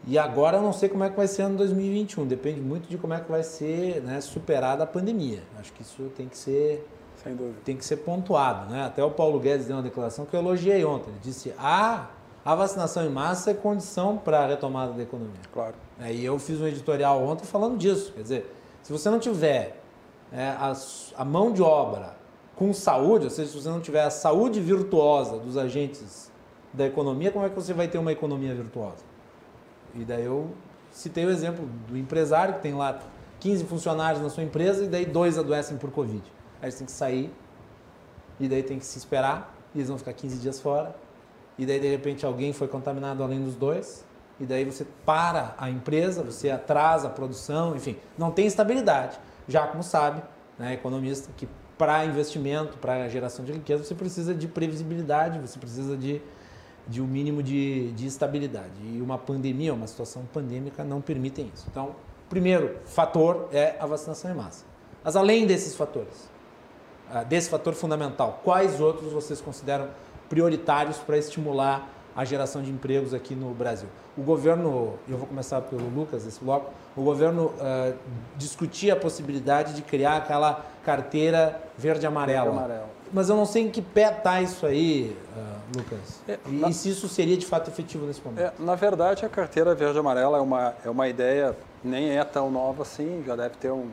[0.07, 2.97] E agora eu não sei como é que vai ser ano 2021, depende muito de
[2.97, 5.43] como é que vai ser né, superada a pandemia.
[5.59, 6.87] Acho que isso tem que ser
[7.63, 8.71] tem que ser pontuado.
[8.71, 8.83] Né?
[8.83, 11.11] Até o Paulo Guedes deu uma declaração que eu elogiei ontem.
[11.11, 12.09] Ele disse: ah,
[12.43, 15.41] a vacinação em massa é condição para a retomada da economia.
[15.53, 15.75] Claro.
[15.99, 18.11] É, e eu fiz um editorial ontem falando disso.
[18.13, 19.79] Quer dizer, se você não tiver
[20.31, 20.73] é, a,
[21.17, 22.15] a mão de obra
[22.55, 26.31] com saúde, ou seja, se você não tiver a saúde virtuosa dos agentes
[26.73, 29.10] da economia, como é que você vai ter uma economia virtuosa?
[29.95, 30.51] E daí eu
[30.91, 32.99] citei o exemplo do empresário que tem lá
[33.39, 36.21] 15 funcionários na sua empresa e daí dois adoecem por Covid.
[36.61, 37.33] Aí eles têm que sair
[38.39, 40.95] e daí tem que se esperar e eles vão ficar 15 dias fora.
[41.57, 44.05] E daí de repente alguém foi contaminado além dos dois
[44.39, 49.19] e daí você para a empresa, você atrasa a produção, enfim, não tem estabilidade.
[49.47, 50.21] Já como sabe,
[50.57, 55.97] né, economista, que para investimento, para geração de riqueza, você precisa de previsibilidade, você precisa
[55.97, 56.21] de
[56.87, 58.71] de um mínimo de, de estabilidade.
[58.83, 61.67] E uma pandemia, uma situação pandêmica, não permitem isso.
[61.69, 61.95] Então,
[62.29, 64.65] primeiro fator é a vacinação em massa.
[65.03, 66.29] Mas além desses fatores,
[67.09, 69.89] ah, desse fator fundamental, quais outros vocês consideram
[70.29, 73.89] prioritários para estimular a geração de empregos aqui no Brasil?
[74.17, 77.97] O governo, eu vou começar pelo Lucas, esse bloco, o governo uh,
[78.37, 82.51] discutia a possibilidade de criar aquela carteira verde-amarela.
[82.51, 86.21] Verde Mas eu não sei em que pé está isso aí, uh, Lucas.
[86.27, 86.71] É, e, na...
[86.71, 88.39] se isso seria de fato efetivo nesse momento.
[88.41, 92.83] É, na verdade, a carteira verde-amarela é uma, é uma ideia, nem é tão nova
[92.83, 93.91] assim, já deve ter uns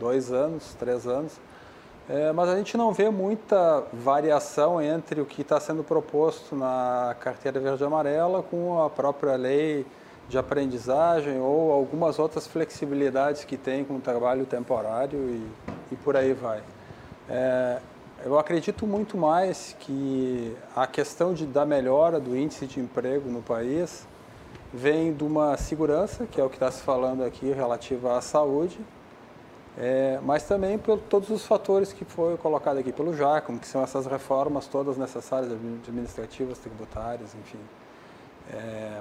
[0.00, 1.32] dois anos, três anos.
[2.08, 7.14] É, mas a gente não vê muita variação entre o que está sendo proposto na
[7.20, 9.86] carteira verde-amarela com a própria lei
[10.28, 15.46] de aprendizagem ou algumas outras flexibilidades que tem com o trabalho temporário e,
[15.92, 16.60] e por aí vai.
[17.28, 17.78] É,
[18.24, 23.42] eu acredito muito mais que a questão de, da melhora do índice de emprego no
[23.42, 24.06] país
[24.72, 28.78] vem de uma segurança, que é o que está se falando aqui, relativa à saúde,
[29.76, 33.82] é, mas também por todos os fatores que foi colocado aqui pelo Jacom, que são
[33.82, 37.58] essas reformas todas necessárias, administrativas, tributárias, enfim.
[38.52, 39.00] É,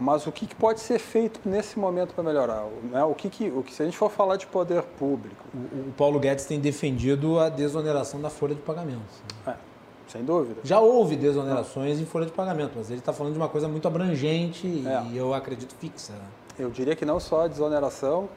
[0.00, 2.64] mas o que, que, pode ser feito nesse momento para melhorar?
[2.90, 3.04] Né?
[3.04, 5.44] O, que, que, o que se a gente for falar de poder público?
[5.54, 9.22] O, o Paulo Guedes tem defendido a desoneração da folha de pagamentos.
[9.46, 9.52] Né?
[9.52, 10.62] É, sem dúvida.
[10.64, 13.86] Já houve desonerações em folha de pagamento, mas ele está falando de uma coisa muito
[13.86, 15.02] abrangente é.
[15.12, 16.14] e eu acredito fixa.
[16.58, 18.28] Eu diria que não só a desoneração,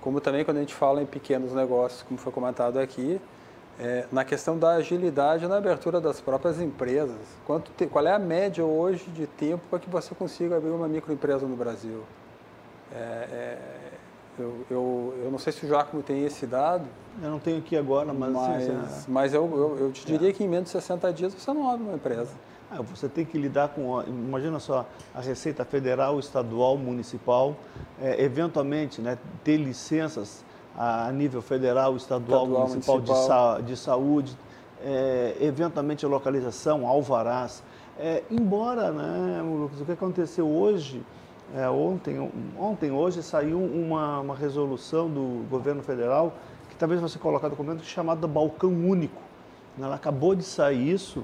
[0.00, 3.20] como também quando a gente fala em pequenos negócios, como foi comentado aqui,
[3.78, 7.16] é, na questão da agilidade na abertura das próprias empresas.
[7.46, 10.88] Quanto te, qual é a média hoje de tempo para que você consiga abrir uma
[10.88, 12.02] microempresa no Brasil?
[12.94, 13.58] É, é,
[14.38, 16.84] eu, eu, eu não sei se o Jacomo tem esse dado.
[17.22, 18.32] Eu não tenho aqui agora, mas...
[18.32, 20.32] Mas, sim, mas eu, eu, eu, te diria é.
[20.32, 22.30] que em menos de 60 dias você não abre uma empresa.
[22.70, 27.54] Ah, você tem que lidar com, imagina só, a Receita Federal, Estadual, Municipal,
[28.00, 30.42] é, eventualmente né, ter licenças
[30.76, 33.56] a, nível federal, estadual, estadual municipal, municipal.
[33.56, 34.36] De, de, saúde,
[34.82, 37.62] é, eventualmente a localização, alvarás.
[37.98, 41.02] É, embora, né, Lucas, o que aconteceu hoje,
[41.54, 46.32] é, ontem, ontem, hoje, saiu uma, uma resolução do governo federal
[46.70, 49.20] que talvez você colocar documento chamado Balcão Único.
[49.80, 51.22] Ela acabou de sair isso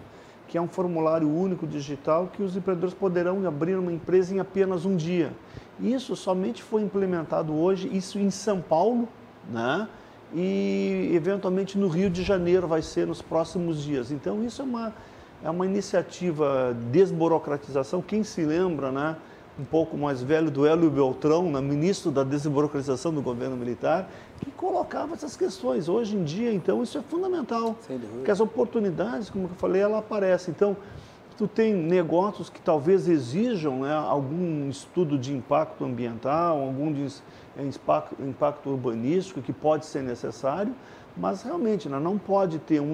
[0.49, 4.87] que é um formulário único digital que os empreendedores poderão abrir uma empresa em apenas
[4.87, 5.31] um dia.
[5.79, 9.07] Isso somente foi implementado hoje, isso em São Paulo,
[9.49, 9.89] né?
[10.35, 14.11] E eventualmente no Rio de Janeiro vai ser nos próximos dias.
[14.11, 14.95] Então isso é uma,
[15.43, 18.03] é uma iniciativa desburocratização.
[18.03, 19.17] Quem se lembra, né?
[19.59, 24.09] um pouco mais velho do Hélio Beltrão, né, ministro da desburocratização do governo militar,
[24.41, 25.89] que colocava essas questões.
[25.89, 27.77] Hoje em dia, então, isso é fundamental.
[28.13, 30.51] Porque as oportunidades, como eu falei, ela aparece.
[30.51, 30.77] Então,
[31.37, 37.09] tu tem negócios que talvez exijam né, algum estudo de impacto ambiental, algum de,
[37.65, 40.75] impacto, impacto urbanístico que pode ser necessário,
[41.17, 42.85] mas realmente né, não pode ter um,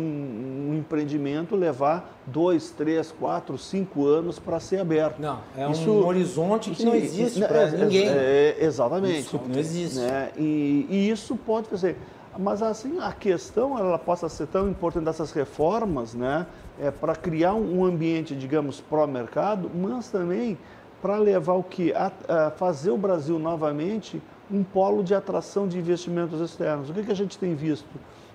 [0.71, 5.21] um, empreendimento levar dois, três, quatro, cinco anos para ser aberto.
[5.21, 8.09] Não, é Isso, um horizonte que sim, não existe para é, ninguém.
[8.09, 9.21] É, exatamente.
[9.21, 9.99] Isso não existe.
[9.99, 11.99] Né, e, e, isso pode fazer.
[12.37, 16.47] Mas assim, a questão ela possa ser tão importante dessas reformas, né,
[16.81, 20.59] é para criar um ambiente, digamos, pró-mercado, mas também
[21.01, 21.93] para levar o que?
[21.93, 26.91] A, a fazer o Brasil novamente um polo de atração de investimentos externos.
[26.91, 27.89] O que, que a gente tem visto?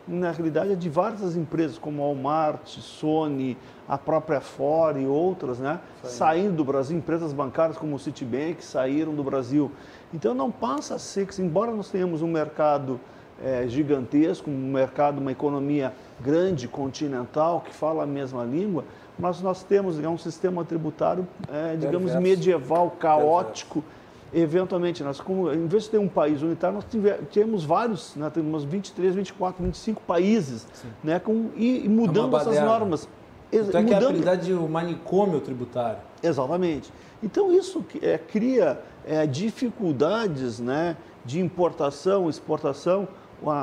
[0.07, 3.55] Na realidade, é de várias empresas, como a Walmart, Sony,
[3.87, 5.79] a própria Ford e outras, né?
[6.03, 9.71] Saindo do Brasil, empresas bancárias como o Citibank saíram do Brasil.
[10.11, 12.99] Então, não passa a ser que, embora nós tenhamos um mercado
[13.43, 18.85] é, gigantesco, um mercado, uma economia grande, continental, que fala a mesma língua,
[19.17, 22.21] mas nós temos digamos, um sistema tributário, é, digamos, Perverso.
[22.21, 23.81] medieval, caótico.
[23.81, 23.98] Perverso
[24.33, 26.85] eventualmente, nós, como, em vez de ter um país unitário, nós
[27.29, 30.67] tivemos vários, né, temos 23, 24, 25 países,
[31.03, 33.07] né, com, e, e mudando é essas normas.
[33.51, 35.99] Então é que é a habilidade de o manicômio tributário.
[36.21, 36.91] Exatamente.
[37.21, 43.07] Então isso é, cria é, dificuldades né, de importação, exportação,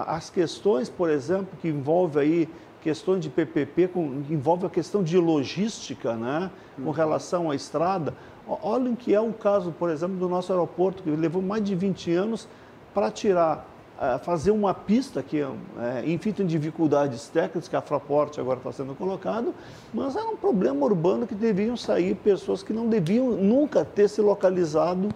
[0.07, 2.49] as questões, por exemplo, que envolve aí
[2.81, 6.91] questões de PPP, com, envolve a questão de logística, né, com uhum.
[6.91, 8.15] relação à estrada.
[8.47, 12.13] Olhem que é o caso, por exemplo, do nosso aeroporto, que levou mais de 20
[12.13, 12.49] anos
[12.95, 13.67] para tirar,
[14.01, 18.71] eh, fazer uma pista que, é, enfim, tem dificuldades técnicas, que a Fraport agora está
[18.71, 19.53] sendo colocado,
[19.93, 24.21] mas era um problema urbano que deviam sair pessoas que não deviam nunca ter se
[24.21, 25.09] localizado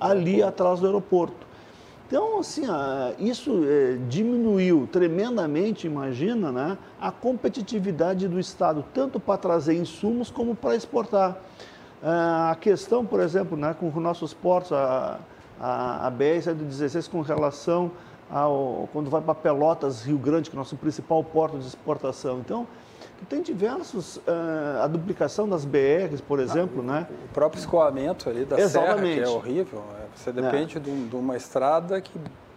[0.00, 1.46] ali atrás do aeroporto.
[2.06, 2.62] Então, assim,
[3.18, 10.54] isso é, diminuiu tremendamente, imagina, né, a competitividade do Estado, tanto para trazer insumos como
[10.54, 11.36] para exportar.
[12.02, 15.18] Ah, a questão, por exemplo, né, com os nossos portos, a,
[15.60, 17.90] a, a BR-116 com relação
[18.30, 22.38] ao, quando vai para Pelotas, Rio Grande, que é o nosso principal porto de exportação.
[22.38, 22.66] Então,
[23.28, 27.06] tem diversos, uh, a duplicação das BRs, por exemplo, ah, né?
[27.24, 29.14] O próprio escoamento ali da Exatamente.
[29.14, 29.82] serra, que é horrível.
[29.98, 30.80] É, você depende é.
[30.80, 32.12] de, uma estrada que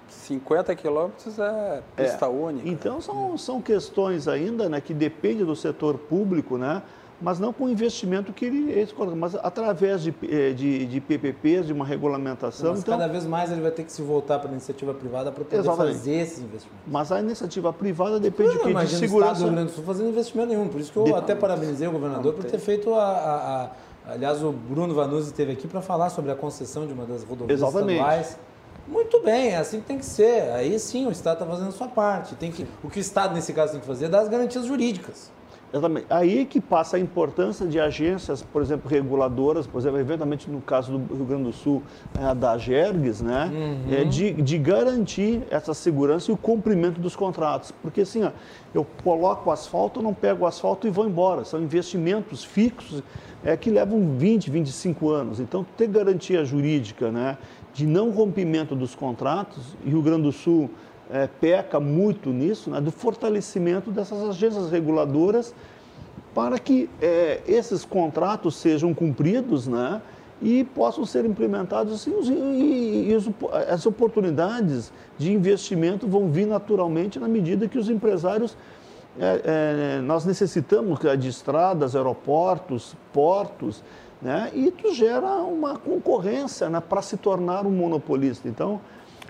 [0.07, 2.29] 50 quilômetros é pista é.
[2.29, 2.69] única.
[2.69, 6.83] Então, são, são questões ainda né, que dependem do setor público, né?
[7.21, 10.99] Mas não com o investimento que ele, eles colocam, mas através de, eh, de, de,
[10.99, 12.71] PPPs, de uma regulamentação.
[12.71, 15.31] Mas então, cada vez mais ele vai ter que se voltar para a iniciativa privada
[15.31, 15.97] para poder exatamente.
[15.97, 16.81] fazer esses investimentos.
[16.87, 19.31] Mas a iniciativa privada depende não, de, de segurança.
[19.31, 21.13] O Estado do Rio Grande do Sul fazendo investimento nenhum, por isso que eu de...
[21.13, 23.69] até parabenizei o governador por ter feito a, a, a...
[24.13, 27.59] Aliás, o Bruno Vanuzzi esteve aqui para falar sobre a concessão de uma das rodovias
[27.59, 27.93] Exatamente.
[27.93, 28.37] estaduais.
[28.87, 30.51] Muito bem, é assim que tem que ser.
[30.53, 32.33] Aí sim o Estado está fazendo a sua parte.
[32.33, 34.65] Tem que, o que o Estado, nesse caso, tem que fazer é dar as garantias
[34.65, 35.31] jurídicas.
[35.73, 36.05] Exatamente.
[36.09, 40.97] Aí que passa a importância de agências, por exemplo, reguladoras, por exemplo, eventualmente no caso
[40.97, 41.81] do Rio Grande do Sul,
[42.19, 43.93] é, da GERGS, né, uhum.
[43.93, 47.71] é de, de garantir essa segurança e o cumprimento dos contratos.
[47.71, 48.31] Porque assim, ó,
[48.73, 51.45] eu coloco o asfalto, não pego o asfalto e vou embora.
[51.45, 53.01] São investimentos fixos
[53.43, 55.39] é, que levam 20, 25 anos.
[55.39, 57.37] Então, ter garantia jurídica né,
[57.73, 60.69] de não rompimento dos contratos, e o Rio Grande do Sul
[61.11, 65.53] é, peca muito nisso, né, do fortalecimento dessas agências reguladoras
[66.33, 70.01] para que é, esses contratos sejam cumpridos né,
[70.41, 73.17] e possam ser implementados assim, e, e,
[73.69, 78.55] as oportunidades de investimento vão vir naturalmente na medida que os empresários
[79.19, 83.83] é, é, nós necessitamos de estradas, aeroportos, portos,
[84.21, 84.49] né?
[84.53, 88.47] e isso gera uma concorrência né, para se tornar um monopolista.
[88.47, 88.79] Então,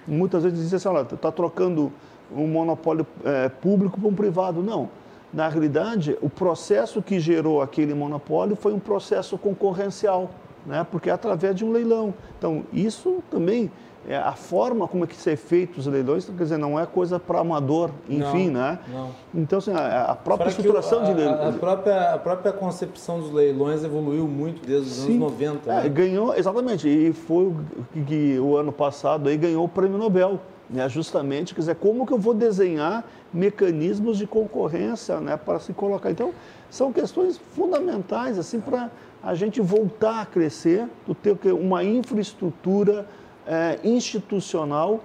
[0.07, 1.91] muitas vezes dizem assim, olha, está trocando
[2.33, 4.61] um monopólio é, público para um privado.
[4.63, 4.89] Não.
[5.33, 10.31] Na realidade, o processo que gerou aquele monopólio foi um processo concorrencial,
[10.65, 10.85] né?
[10.89, 12.13] porque é através de um leilão.
[12.37, 13.71] Então, isso também
[14.07, 17.19] é a forma como é que ser feitos os leilões, quer dizer, não é coisa
[17.19, 18.79] para amador, enfim, não, né?
[18.91, 19.09] Não.
[19.33, 21.55] Então, assim, a, a própria estruturação de leilões...
[21.55, 25.71] A própria, a própria concepção dos leilões evoluiu muito desde os Sim, anos 90.
[25.71, 25.89] É, né?
[25.89, 27.55] ganhou, exatamente, e foi o
[27.93, 30.89] que, que, o ano passado aí ganhou o prêmio Nobel Né?
[30.89, 36.09] Justamente, quer dizer, como que eu vou desenhar mecanismos de concorrência né, para se colocar.
[36.09, 36.33] Então,
[36.69, 38.89] são questões fundamentais assim para
[39.23, 40.87] a gente voltar a crescer,
[41.21, 43.05] ter uma infraestrutura
[43.45, 44.99] é, institucional,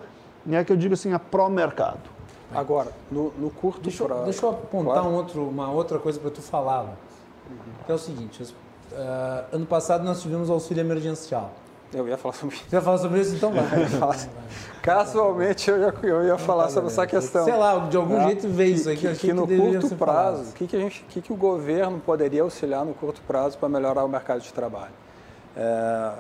[0.45, 2.17] né, que eu digo assim, a pró-mercado.
[2.55, 4.25] Agora, no, no curto deixa, prazo...
[4.25, 5.09] Deixa eu apontar claro.
[5.09, 6.97] um outro, uma outra coisa para tu falar, Lucas.
[7.51, 7.57] Uhum.
[7.89, 11.53] É o seguinte, uh, ano passado nós tivemos auxílio emergencial.
[11.95, 12.65] Eu ia falar sobre isso.
[12.69, 13.35] Você ia falar sobre isso?
[13.37, 13.65] Então vai.
[14.83, 17.45] Casualmente eu ia, eu ia falar sobre essa questão.
[17.45, 19.03] Sei lá, de algum é, jeito veio isso aqui.
[19.03, 21.99] Que, que, que no curto prazo, o que, que, a gente, que, que o governo
[21.99, 24.93] poderia auxiliar no curto prazo para melhorar o mercado de trabalho?
[25.57, 26.13] É,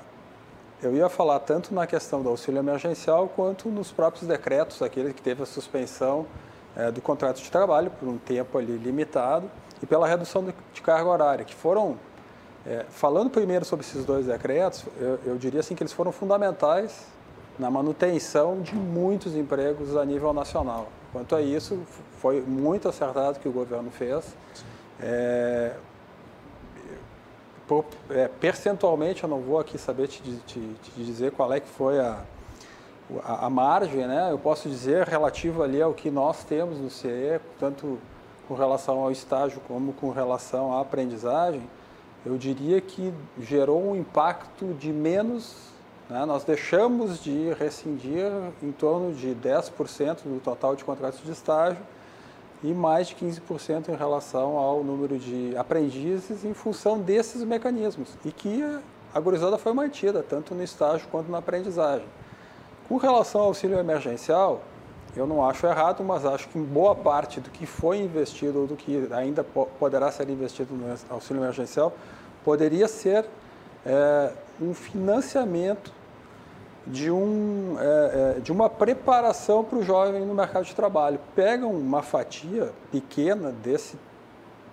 [0.82, 5.22] eu ia falar tanto na questão do auxílio emergencial quanto nos próprios decretos, aquele que
[5.22, 6.26] teve a suspensão
[6.76, 9.50] é, do contrato de trabalho por um tempo ali limitado
[9.82, 11.96] e pela redução de carga horária, que foram
[12.66, 17.06] é, falando primeiro sobre esses dois decretos, eu, eu, diria assim que eles foram fundamentais
[17.58, 20.88] na manutenção de muitos empregos a nível nacional.
[21.12, 21.80] Quanto a isso,
[22.20, 24.24] foi muito acertado que o governo fez.
[25.00, 25.74] É,
[27.66, 31.68] por, é, percentualmente, eu não vou aqui saber te, te, te, dizer qual é que
[31.68, 32.20] foi a,
[33.24, 34.28] a, a, margem, né?
[34.30, 37.98] Eu posso dizer relativo ali ao que nós temos no CE, tanto
[38.46, 41.62] com relação ao estágio como com relação à aprendizagem
[42.26, 45.54] eu diria que gerou um impacto de menos.
[46.10, 46.24] Né?
[46.26, 48.26] Nós deixamos de rescindir
[48.60, 51.78] em torno de 10% do total de contratos de estágio
[52.66, 58.10] e mais de 15% em relação ao número de aprendizes em função desses mecanismos.
[58.24, 58.60] E que
[59.14, 62.06] a gurizada foi mantida, tanto no estágio quanto na aprendizagem.
[62.88, 64.62] Com relação ao auxílio emergencial,
[65.16, 68.74] eu não acho errado, mas acho que boa parte do que foi investido ou do
[68.74, 71.92] que ainda poderá ser investido no auxílio emergencial
[72.44, 73.24] poderia ser
[73.84, 75.92] é, um financiamento
[76.87, 81.18] de, um, é, é, de uma preparação para o jovem no mercado de trabalho.
[81.34, 83.99] Pegam uma fatia pequena desse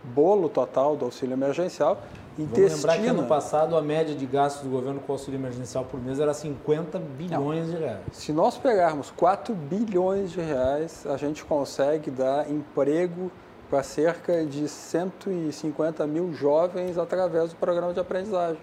[0.03, 2.01] bolo total do auxílio emergencial
[2.37, 2.75] e Vamos destina...
[2.75, 6.19] lembrar que ano passado a média de gastos do governo com auxílio emergencial por mês
[6.19, 7.75] era 50 bilhões Não.
[7.75, 8.01] de reais.
[8.11, 13.31] Se nós pegarmos 4 bilhões de reais, a gente consegue dar emprego
[13.69, 18.61] para cerca de 150 mil jovens através do programa de aprendizagem.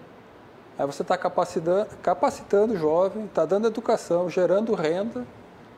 [0.77, 5.25] Aí você está capacitando, capacitando o jovem, está dando educação, gerando renda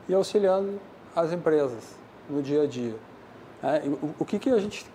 [0.08, 0.80] e auxiliando
[1.14, 1.96] as empresas
[2.28, 2.96] no dia a dia.
[3.62, 3.82] É,
[4.18, 4.86] o, que, que a gente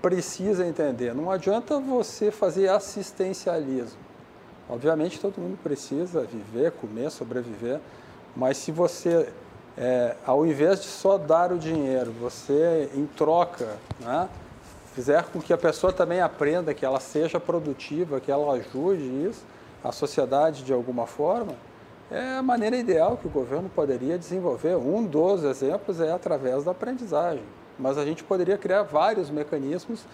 [0.00, 1.14] precisa entender?
[1.14, 3.98] Não adianta você fazer assistencialismo.
[4.68, 7.80] Obviamente todo mundo precisa viver, comer, sobreviver,
[8.34, 9.28] mas se você
[9.76, 14.28] é, ao invés de só dar o dinheiro, você em troca, né,
[14.94, 19.44] fizer com que a pessoa também aprenda, que ela seja produtiva, que ela ajude isso,
[19.82, 21.54] a sociedade de alguma forma,
[22.10, 24.76] é a maneira ideal que o governo poderia desenvolver.
[24.76, 27.42] Um dos exemplos é através da aprendizagem,
[27.78, 30.06] mas a gente poderia criar vários mecanismos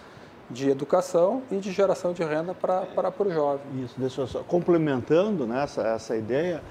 [0.49, 3.83] de educação e de geração de renda para, o jovem.
[3.83, 6.61] Isso, deixa eu só, complementando né, essa, essa ideia,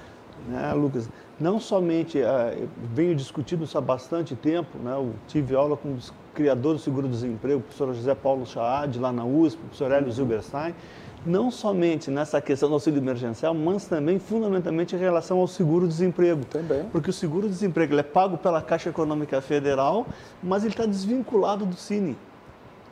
[0.47, 1.09] né, Lucas,
[1.41, 6.13] não somente, uh, venho discutindo isso há bastante tempo, né, eu tive aula com os
[6.33, 10.73] criadores do seguro-desemprego, o professor José Paulo Chaad, lá na USP, o professor Hélio Zilberstein,
[11.25, 16.45] não somente nessa questão do auxílio emergencial, mas também fundamentalmente em relação ao seguro-desemprego.
[16.45, 16.85] Também.
[16.91, 20.07] Porque o seguro-desemprego é pago pela Caixa Econômica Federal,
[20.41, 22.17] mas ele está desvinculado do Cine.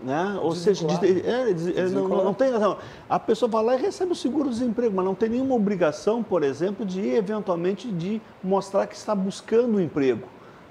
[0.01, 0.39] Né?
[0.41, 2.77] Ou seja, de, é, é, não, não, tem razão.
[3.09, 6.85] A pessoa vai lá e recebe o seguro-desemprego, mas não tem nenhuma obrigação, por exemplo,
[6.85, 10.27] de eventualmente de mostrar que está buscando um emprego.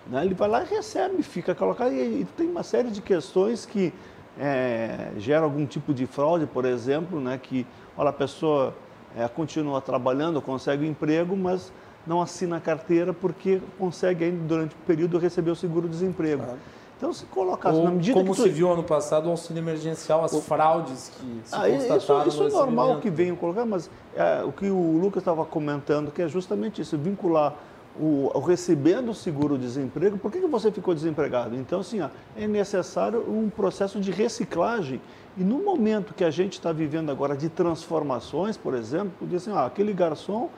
[0.06, 0.24] Né?
[0.24, 1.92] Ele vai lá e recebe, fica colocado.
[1.92, 3.92] E, e tem uma série de questões que
[4.38, 7.38] é, geram algum tipo de fraude, por exemplo, né?
[7.42, 7.66] que
[7.96, 8.74] olha, a pessoa
[9.14, 11.70] é, continua trabalhando, consegue um emprego, mas
[12.06, 16.44] não assina a carteira porque consegue ainda durante o período receber o seguro-desemprego.
[16.44, 16.58] Claro.
[16.98, 18.36] Então, se colocasse Ou, na medida como que.
[18.36, 22.26] Como se viu ano passado, o auxílio emergencial, as fraudes que se ah, constataram.
[22.26, 26.10] Isso, isso é normal que venham colocar, mas é, o que o Lucas estava comentando,
[26.10, 27.54] que é justamente isso, vincular
[27.98, 31.54] o, o recebendo o seguro-desemprego, por que, que você ficou desempregado?
[31.56, 35.00] Então, assim, ó, é necessário um processo de reciclagem.
[35.36, 39.52] E no momento que a gente está vivendo agora de transformações, por exemplo, podia assim,
[39.52, 40.48] ó, aquele garçom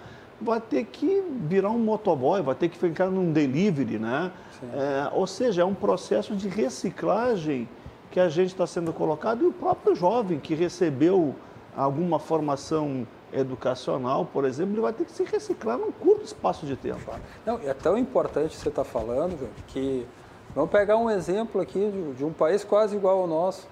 [0.40, 4.32] vai ter que virar um motoboy, vai ter que ficar num delivery, né?
[4.62, 7.68] É, ou seja, é um processo de reciclagem
[8.10, 11.34] que a gente está sendo colocado e o próprio jovem que recebeu
[11.76, 16.76] alguma formação educacional, por exemplo, ele vai ter que se reciclar num curto espaço de
[16.76, 17.12] tempo.
[17.46, 20.06] Não, é tão importante você estar tá falando que
[20.54, 23.68] vamos pegar um exemplo aqui de, de um país quase igual ao nosso,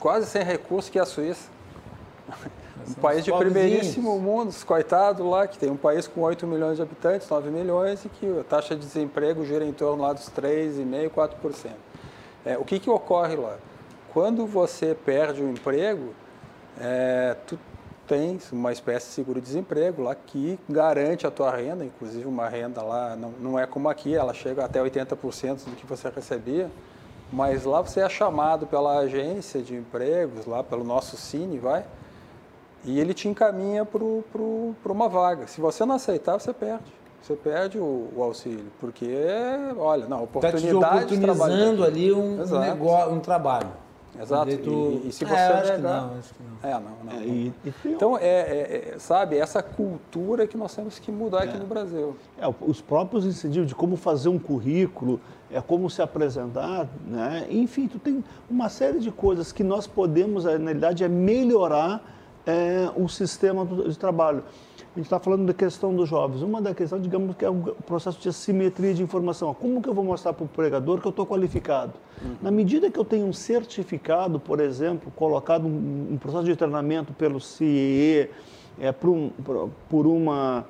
[0.00, 1.50] quase sem recursos que é a Suíça.
[2.88, 6.82] Um país de primeiríssimo mundo, coitado lá, que tem um país com 8 milhões de
[6.82, 11.10] habitantes, 9 milhões, e que a taxa de desemprego gira em torno lá dos 3,5%,
[11.10, 11.70] 4%.
[12.44, 13.56] É, o que, que ocorre lá?
[14.12, 16.12] Quando você perde o emprego,
[16.80, 17.58] é, tu
[18.06, 23.16] tens uma espécie de seguro-desemprego lá que garante a tua renda, inclusive uma renda lá,
[23.16, 26.70] não, não é como aqui, ela chega até 80% do que você recebia,
[27.32, 31.84] mas lá você é chamado pela agência de empregos, lá pelo nosso Cine, vai,
[32.84, 35.46] e ele te encaminha para uma vaga.
[35.46, 36.92] Se você não aceitar, você perde.
[37.22, 39.08] Você perde o, o auxílio, porque,
[39.78, 43.70] olha, não, oportunidade tá te oportunizando ali um, um, negócio, um trabalho.
[44.20, 44.56] Exato.
[44.58, 45.00] Tu...
[45.04, 46.70] E, e, se é, você é, acho, que não, acho que não.
[46.70, 47.12] É, não, não.
[47.12, 51.44] É, e, e então, é, é, é, sabe, essa cultura que nós temos que mudar
[51.44, 51.60] aqui é.
[51.60, 52.16] no Brasil.
[52.36, 57.46] É, os próprios incentivos de como fazer um currículo, é como se apresentar, né?
[57.50, 62.02] enfim, tu tem uma série de coisas que nós podemos, na realidade, é melhorar
[62.96, 64.42] o sistema de trabalho.
[64.94, 66.42] A gente está falando da questão dos jovens.
[66.42, 69.54] Uma da questão, digamos, que é o processo de assimetria de informação.
[69.54, 71.94] Como que eu vou mostrar para o pregador que eu estou qualificado?
[72.22, 72.36] Uhum.
[72.42, 77.14] Na medida que eu tenho um certificado, por exemplo, colocado um, um processo de treinamento
[77.14, 78.28] pelo CIE,
[78.78, 80.66] é, por, um, por, por uma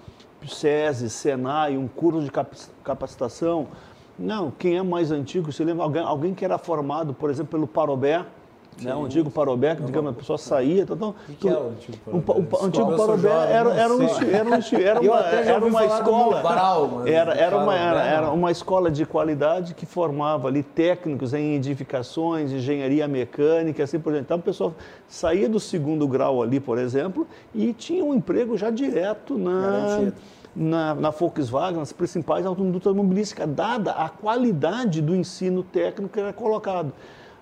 [0.46, 2.30] SESI, Senai, um curso de
[2.84, 3.66] capacitação,
[4.18, 7.66] não, quem é mais antigo, se lembra, alguém, alguém que era formado, por exemplo, pelo
[7.66, 8.24] Parobé,
[8.80, 8.94] né?
[8.94, 10.82] O antigo Parobé, que digamos, a pessoa saía.
[10.82, 12.32] Então, o que, que é o antigo Parobé?
[12.32, 16.42] O, o antigo Parobé era, era, um, era, um, era uma, era uma escola.
[17.06, 22.52] Era, era, uma, era, era uma escola de qualidade que formava ali técnicos em edificações,
[22.52, 24.24] engenharia mecânica, assim por diante.
[24.24, 24.74] Então a pessoa
[25.08, 30.12] saía do segundo grau ali, por exemplo, e tinha um emprego já direto na.
[30.54, 36.92] Na, na, Volkswagen, nas principais automobilísticas, dada a qualidade do ensino técnico que era colocado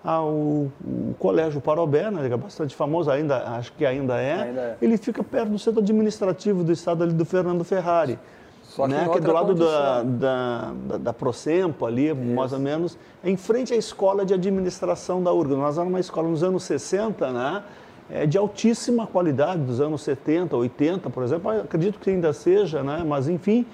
[0.05, 4.61] ao, o Colégio Parobé, né, que é bastante famoso, ainda, acho que ainda é, ainda
[4.61, 8.19] é, ele fica perto do centro administrativo do estado ali do Fernando Ferrari.
[8.63, 12.17] Só que, né, que é do lado da, da, da, da, Procempo ali, Isso.
[12.17, 15.57] mais ou menos, em frente à escola de administração da URGA.
[15.57, 17.63] Nós éramos uma escola nos anos 60, né,
[18.09, 23.05] é, de altíssima qualidade, dos anos 70, 80, por exemplo, acredito que ainda seja, né,
[23.07, 23.67] mas enfim,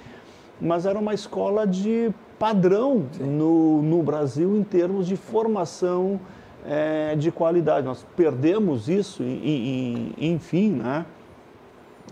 [0.59, 6.19] mas era uma escola de padrão no, no Brasil em termos de formação
[6.65, 7.85] é, de qualidade.
[7.85, 11.05] Nós perdemos isso, e, e, enfim, né?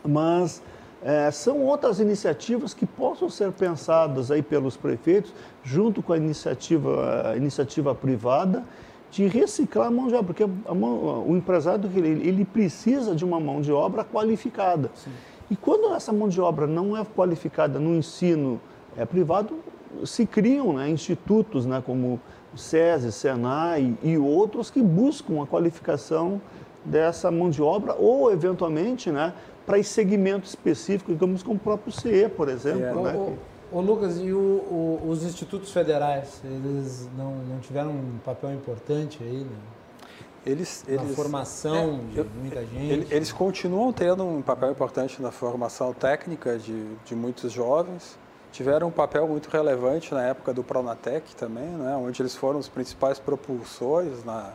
[0.04, 0.62] mas
[1.04, 7.30] é, são outras iniciativas que possam ser pensadas aí pelos prefeitos, junto com a iniciativa,
[7.32, 8.64] a iniciativa privada,
[9.12, 13.40] de reciclar a mão de obra, porque mão, o empresário ele, ele, precisa de uma
[13.40, 14.90] mão de obra qualificada.
[14.96, 15.12] Sim.
[15.50, 18.60] E quando essa mão de obra não é qualificada no ensino
[18.98, 19.56] é, privado,
[20.04, 22.20] se criam né, institutos né, como
[22.54, 26.42] o SESI, Senai e outros que buscam a qualificação
[26.84, 29.34] dessa mão de obra ou, eventualmente, né,
[29.66, 33.08] para esse segmento específico, digamos como o próprio CE, por exemplo.
[33.08, 33.14] É.
[33.14, 33.38] Né?
[33.72, 39.22] Ô, Lucas, e o, o, os institutos federais, eles não, não tiveram um papel importante
[39.24, 39.58] aí, né?
[40.46, 43.12] Eles, na eles, formação é, de muita gente?
[43.12, 48.16] Eles continuam tendo um papel importante na formação técnica de, de muitos jovens
[48.56, 52.70] tiveram um papel muito relevante na época do Pronatec também, né, onde eles foram os
[52.70, 54.53] principais propulsores na,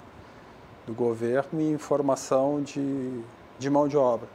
[0.87, 3.21] do governo em formação de,
[3.59, 4.27] de mão de obra.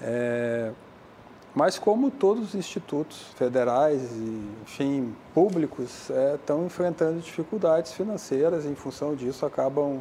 [0.00, 0.70] É,
[1.52, 8.76] mas como todos os institutos federais e, enfim, públicos é, estão enfrentando dificuldades financeiras, em
[8.76, 10.00] função disso acabam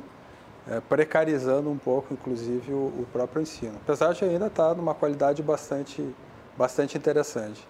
[0.69, 3.73] é, precarizando um pouco, inclusive, o, o, próprio ensino.
[3.83, 6.07] Apesar de ainda estar numa qualidade bastante,
[6.55, 7.67] bastante interessante.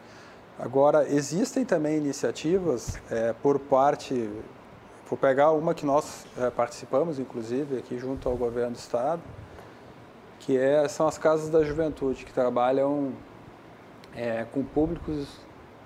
[0.60, 4.30] Agora, existem também iniciativas é, por parte,
[5.10, 9.22] vou pegar uma que nós é, participamos, inclusive, aqui junto ao governo do Estado,
[10.40, 13.14] que é, são as casas da juventude, que trabalham
[14.16, 15.28] é, com públicos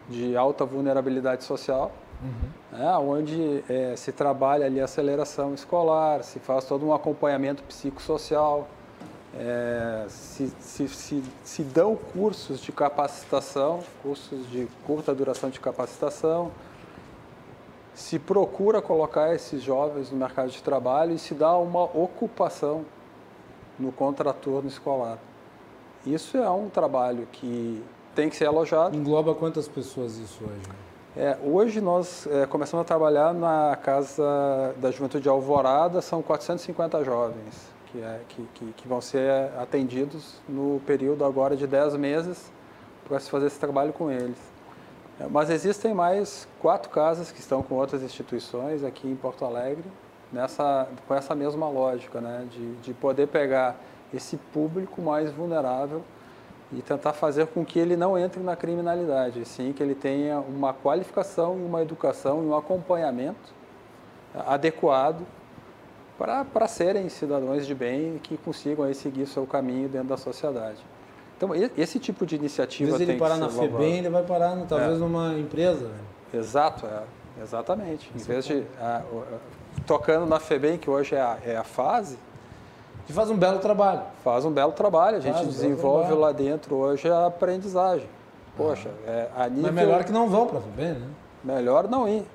[0.09, 1.91] de alta vulnerabilidade social,
[2.22, 2.78] uhum.
[2.78, 8.68] né, onde é, se trabalha ali a aceleração escolar, se faz todo um acompanhamento psicossocial,
[9.38, 16.51] é, se, se, se, se, dão cursos de capacitação, cursos de curta duração de capacitação,
[17.93, 22.86] se procura colocar esses jovens no mercado de trabalho e se dá uma ocupação
[23.77, 25.17] no contraturno escolar.
[26.05, 27.83] Isso é um trabalho que
[28.13, 28.95] tem que ser alojado.
[28.95, 30.69] Engloba quantas pessoas isso hoje?
[31.17, 37.03] É, hoje nós é, começamos a trabalhar na Casa da Juventude de Alvorada, são 450
[37.03, 42.51] jovens que, é, que, que, que, vão ser atendidos no período agora de 10 meses
[43.07, 44.37] para se fazer esse trabalho com eles.
[45.19, 49.85] É, mas existem mais quatro casas que estão com outras instituições aqui em Porto Alegre,
[50.31, 53.77] nessa, com essa mesma lógica, né, de, de poder pegar
[54.13, 56.03] esse público mais vulnerável
[56.73, 60.73] e tentar fazer com que ele não entre na criminalidade, sim que ele tenha uma
[60.73, 63.53] qualificação, uma educação e um acompanhamento
[64.33, 65.25] adequado
[66.18, 70.78] para serem cidadãos de bem que consigam aí seguir seu caminho dentro da sociedade.
[71.38, 74.93] Então, esse tipo de iniciativa Às vezes ele parar na FEBEM, ele vai parar talvez
[74.93, 74.95] É.
[74.95, 75.91] numa empresa.
[76.34, 77.03] Exato, é,
[77.43, 78.09] exatamente.
[78.16, 79.38] Em vez de a- a-
[79.86, 82.18] tocando na FEBEM, que hoje é a, é a fase,
[83.05, 84.01] Que faz um belo trabalho.
[84.24, 85.18] faz um belo trabalho.
[85.18, 88.07] A gente Faz desenvolve lá dentro hoje a aprendizagem.
[88.55, 89.63] Poxa, é, a nível...
[89.63, 91.07] Mas melhor que não vão para a FEBEM, né?
[91.43, 92.26] melhor não ir.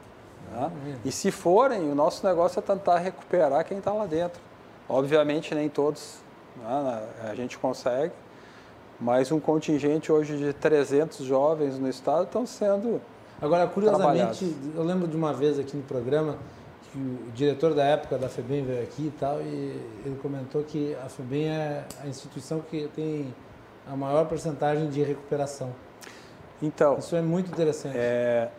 [0.51, 0.71] Né?
[1.05, 4.41] E se forem, o nosso negócio é tentar recuperar quem está lá dentro.
[4.89, 6.19] Obviamente, nem todos
[6.57, 8.13] né, a gente consegue,
[9.01, 13.01] mas um contingente hoje de 300 jovens no estado estão sendo
[13.41, 16.37] Agora, curiosamente, eu lembro de uma vez aqui no programa
[16.93, 20.95] que o diretor da época da FEBEM veio aqui e tal, e ele comentou que
[20.97, 23.33] a FEBEM é a instituição que tem
[23.91, 25.73] a maior porcentagem de recuperação.
[26.61, 27.97] Então, Isso é muito interessante.
[27.97, 28.51] é,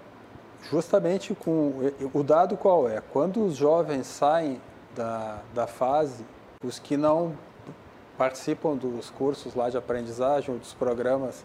[0.70, 3.02] justamente com o dado qual é?
[3.12, 4.62] Quando os jovens saem
[4.96, 6.26] da, da fase,
[6.64, 7.34] os que não
[8.18, 11.44] participam dos cursos lá de aprendizagem ou dos programas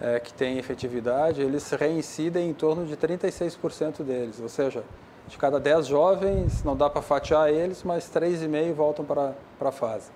[0.00, 4.40] é, que têm efetividade, eles reincidem em torno de 36% deles.
[4.40, 4.82] Ou seja,
[5.28, 10.10] de cada 10 jovens, não dá para fatiar eles, mas 3,5 voltam para a fase.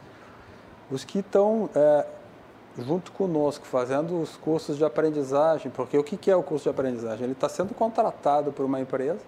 [0.90, 2.06] Os que estão é,
[2.78, 7.24] junto conosco, fazendo os cursos de aprendizagem, porque o que é o curso de aprendizagem?
[7.24, 9.20] Ele está sendo contratado por uma empresa,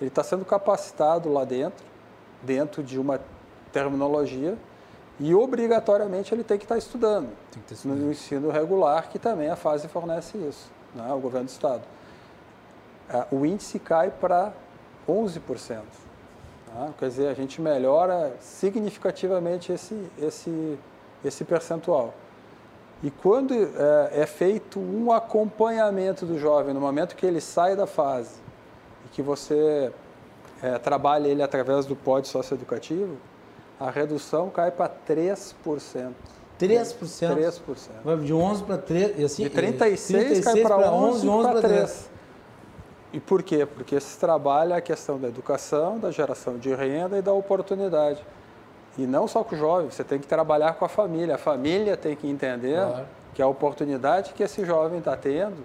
[0.00, 1.84] ele está sendo capacitado lá dentro,
[2.42, 3.20] dentro de uma
[3.72, 4.56] terminologia,
[5.18, 9.48] e obrigatoriamente ele tem que estar estudando Tem que ter no ensino regular, que também
[9.48, 11.10] a fase fornece isso, né?
[11.12, 11.82] o governo do Estado.
[13.08, 14.52] Ah, O índice cai para
[15.08, 15.40] 11%.
[16.66, 16.90] tá?
[16.98, 20.78] Quer dizer, a gente melhora significativamente esse, esse,
[21.24, 22.12] esse percentual.
[23.02, 27.86] E quando é, é feito um acompanhamento do jovem, no momento que ele sai da
[27.86, 28.40] fase,
[29.04, 29.92] e que você
[30.62, 33.16] é, trabalha ele através do pódio socioeducativo,
[33.78, 35.54] a redução cai para 3%.
[36.58, 37.36] 3%.
[37.36, 37.90] 3%.
[38.02, 39.18] Vai de 11 para 3.
[39.18, 42.10] E assim, De 36, cai para pra 11, 11 para pra 3.
[43.12, 43.66] E por quê?
[43.66, 48.24] Porque se trabalha a questão da educação, da geração de renda e da oportunidade.
[48.98, 51.34] E não só com o jovem, você tem que trabalhar com a família.
[51.34, 53.06] A família tem que entender Claro.
[53.34, 55.56] que a oportunidade que esse jovem está tendo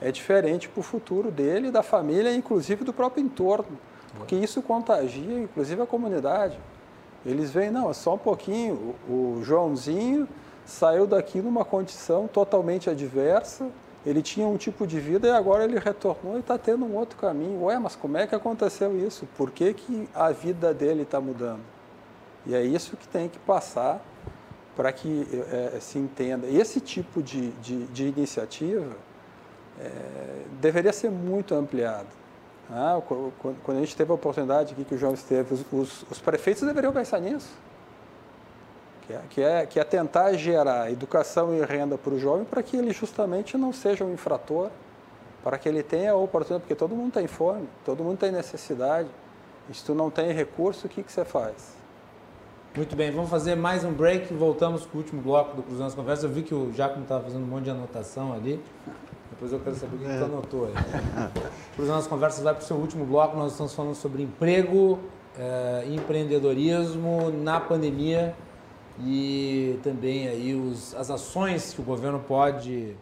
[0.00, 3.78] é diferente para o futuro dele, da família, inclusive do próprio entorno.
[4.16, 6.58] Porque isso contagia, inclusive, a comunidade.
[7.26, 8.94] Eles veem, não, é só um pouquinho.
[9.08, 10.26] O, o Joãozinho
[10.64, 13.66] saiu daqui numa condição totalmente adversa,
[14.06, 17.18] ele tinha um tipo de vida e agora ele retornou e está tendo um outro
[17.18, 17.64] caminho.
[17.64, 19.26] Ué, mas como é que aconteceu isso?
[19.36, 21.60] Por que, que a vida dele está mudando?
[22.48, 24.00] E é isso que tem que passar
[24.74, 26.46] para que eh, se entenda.
[26.46, 28.96] Esse tipo de, de, de iniciativa
[29.78, 32.06] eh, deveria ser muito ampliado.
[32.70, 35.64] Ah, qu- qu- quando a gente teve a oportunidade aqui que o João esteve, os,
[35.72, 37.48] os, os prefeitos deveriam pensar nisso.
[39.06, 42.62] Que é, que, é, que é tentar gerar educação e renda para o jovem para
[42.62, 44.70] que ele justamente não seja um infrator,
[45.42, 49.08] para que ele tenha a oportunidade, porque todo mundo tem fome, todo mundo tem necessidade.
[49.70, 51.77] E se tu não tem recurso, o que, que você faz?
[52.76, 55.86] Muito bem, vamos fazer mais um break e voltamos com o último bloco do Cruzando
[55.88, 56.24] as Conversas.
[56.24, 58.62] Eu vi que o Jacomo estava fazendo um monte de anotação ali.
[59.30, 60.18] Depois eu quero saber o que É.
[60.18, 60.72] tu anotou aí.
[61.74, 63.36] Cruzando as Conversas vai para o seu último bloco.
[63.36, 64.98] Nós estamos falando sobre emprego,
[65.36, 68.34] eh, empreendedorismo na pandemia
[69.00, 72.96] e também aí os, as ações que o governo pode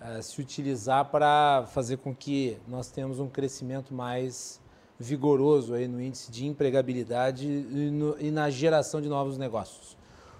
[0.00, 4.58] eh, se utilizar para fazer com que nós tenhamos um crescimento mais
[4.98, 9.96] vigoroso aí no índice de empregabilidade e, no- e na geração de novos negócios.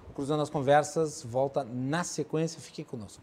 [0.09, 2.61] O Cruzando as Conversas volta na sequência.
[2.61, 3.23] Fiquem conosco.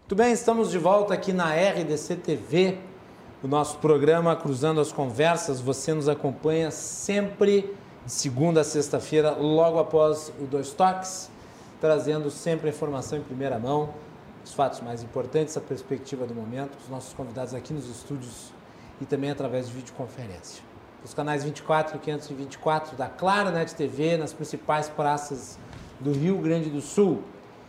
[0.00, 2.78] Muito bem, estamos de volta aqui na RDC TV,
[3.42, 5.60] o nosso programa Cruzando as Conversas.
[5.60, 7.74] Você nos acompanha sempre
[8.06, 11.28] de segunda a sexta-feira, logo após o Dois Toques,
[11.80, 13.90] trazendo sempre a informação em primeira mão,
[14.44, 18.52] os fatos mais importantes, a perspectiva do momento, os nossos convidados aqui nos estúdios
[19.00, 20.62] e também através de videoconferência.
[21.04, 25.58] Os canais 24 e 524 da Claro Net TV, nas principais praças
[25.98, 27.22] do Rio Grande do Sul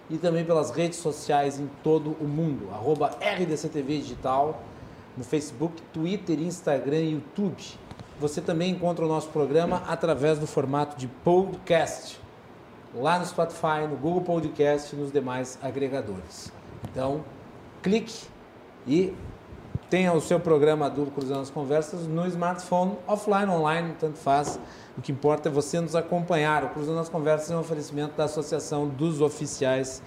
[0.07, 4.61] e também pelas redes sociais em todo o mundo, arroba RDCTV Digital,
[5.17, 7.63] no Facebook, Twitter, Instagram e YouTube.
[8.19, 12.19] Você também encontra o nosso programa através do formato de podcast.
[12.95, 16.51] lá no Spotify, no Google Podcast e nos demais agregadores.
[16.89, 17.25] Então,
[17.81, 18.27] clique
[18.85, 19.13] e
[19.89, 24.59] tenha o seu programa do Cruzando as Conversas no smartphone, offline, online, tanto faz.
[24.97, 26.63] O que importa é você nos acompanhar.
[26.63, 30.01] O Cruzando as Conversas é um oferecimento da Associação dos Oficiais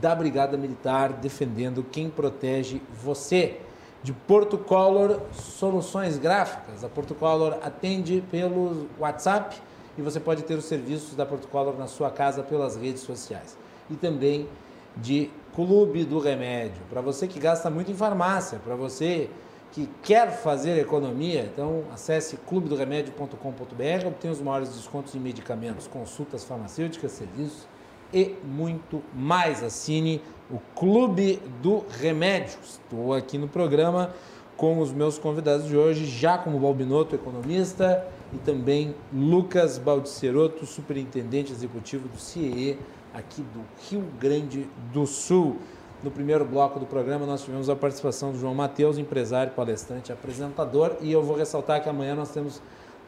[0.00, 3.60] da Brigada Militar, defendendo quem protege você.
[4.04, 6.84] De Porto Color Soluções Gráficas.
[6.84, 9.56] A Porto Color atende pelo WhatsApp
[9.96, 13.56] e você pode ter os serviços da Porto Color na sua casa pelas redes sociais.
[13.90, 14.46] E também
[14.94, 16.82] de Clube do Remédio.
[16.90, 19.30] Para você que gasta muito em farmácia, para você
[19.72, 27.12] que quer fazer economia, então acesse clubedoremédio.com.br, obtenha os maiores descontos em medicamentos, consultas farmacêuticas,
[27.12, 27.66] serviços
[28.12, 29.64] e muito mais.
[29.64, 32.58] Assine o Clube do Remédio.
[32.62, 34.14] Estou aqui no programa
[34.56, 42.08] com os meus convidados de hoje, Giacomo Balbinotto, economista, e também Lucas Baldiceroto, superintendente executivo
[42.08, 42.78] do CIE
[43.12, 45.56] aqui do Rio Grande do Sul.
[46.02, 50.96] No primeiro bloco do programa, nós tivemos a participação do João Matheus, empresário, palestrante, apresentador,
[51.00, 52.60] e eu vou ressaltar que amanhã nós temos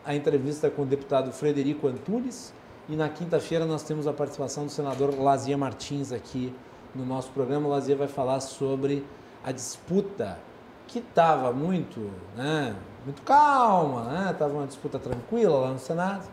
[0.05, 2.55] a entrevista com o deputado Frederico Antunes,
[2.89, 6.55] e na quinta-feira nós temos a participação do senador Lazia Martins aqui
[6.97, 7.69] no nosso programa.
[7.69, 9.05] O Lazia vai falar sobre
[9.45, 10.39] a disputa
[10.87, 12.75] que estava muito, né,
[13.05, 14.31] muito calma, né?
[14.33, 16.27] Estava uma disputa tranquila lá no Senado,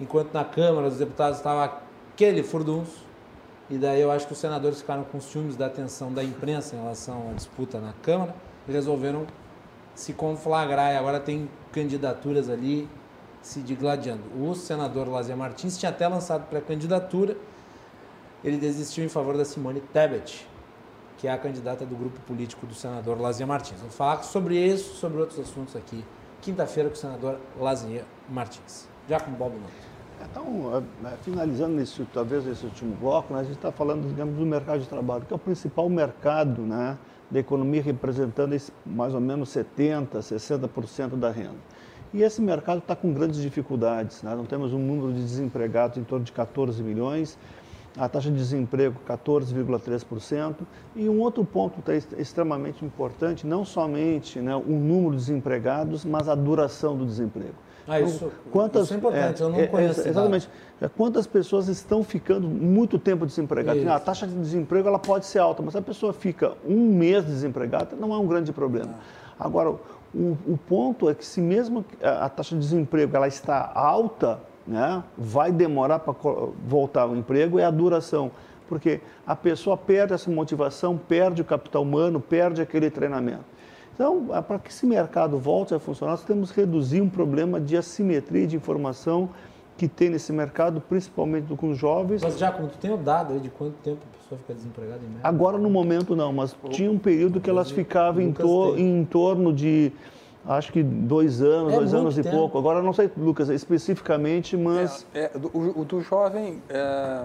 [0.00, 1.80] enquanto na Câmara dos Deputados estava
[2.12, 3.04] aquele furdunço.
[3.70, 6.80] E daí eu acho que os senadores ficaram com ciúmes da atenção da imprensa em
[6.80, 8.34] relação à disputa na Câmara
[8.68, 9.26] e resolveram
[9.94, 10.92] se conflagrar.
[10.92, 12.88] E agora tem candidaturas ali
[13.40, 14.22] se digladiando.
[14.38, 17.36] O senador Lazier Martins tinha até lançado pré-candidatura,
[18.44, 20.46] ele desistiu em favor da Simone Tebet,
[21.16, 23.80] que é a candidata do grupo político do senador Lazier Martins.
[23.80, 26.04] Vamos falar sobre isso, sobre outros assuntos aqui,
[26.42, 28.86] quinta-feira com o senador Lazier Martins.
[29.08, 29.72] Já com Bob Noto.
[30.30, 34.36] Então, é, é, finalizando nesse, talvez esse último bloco, né, a gente está falando, digamos,
[34.36, 36.96] do mercado de trabalho, que é o principal mercado né,
[37.30, 41.56] da economia, representando esse, mais ou menos 70%, 60% da renda.
[42.12, 44.22] E esse mercado está com grandes dificuldades.
[44.22, 44.34] Né?
[44.36, 47.36] Não temos um número de desempregados em torno de 14 milhões,
[47.96, 50.56] a taxa de desemprego 14,3%.
[50.96, 56.04] E um outro ponto que está extremamente importante, não somente né, o número de desempregados,
[56.04, 57.54] mas a duração do desemprego.
[57.86, 60.00] Ah, isso, então, quantas, isso é importante, é, eu não é, conheço.
[60.00, 60.48] É, exatamente.
[60.96, 63.86] Quantas pessoas estão ficando muito tempo desempregadas?
[63.86, 67.24] A taxa de desemprego ela pode ser alta, mas se a pessoa fica um mês
[67.24, 68.94] desempregada, não é um grande problema.
[69.38, 69.70] Agora,
[70.14, 74.40] o, o ponto é que se mesmo a, a taxa de desemprego ela está alta,
[74.66, 76.14] né, vai demorar para
[76.66, 78.30] voltar ao emprego, é a duração.
[78.68, 83.44] Porque a pessoa perde essa motivação, perde o capital humano, perde aquele treinamento.
[83.94, 87.76] Então, para que esse mercado volte a funcionar, nós temos que reduzir um problema de
[87.76, 89.28] assimetria de informação
[89.76, 92.22] que tem nesse mercado, principalmente com os jovens.
[92.22, 94.98] Mas já, como tu tem o dado aí de quanto tempo a pessoa fica desempregada
[94.98, 95.20] em média?
[95.22, 99.52] Agora, no momento, não, mas tinha um período que elas ficavam em, to em torno
[99.52, 99.92] de
[100.46, 102.28] acho que dois anos, é dois anos tempo.
[102.28, 102.58] e pouco.
[102.58, 105.06] Agora não sei, Lucas, especificamente, mas.
[105.14, 107.24] É, é, o, o, do jovem é,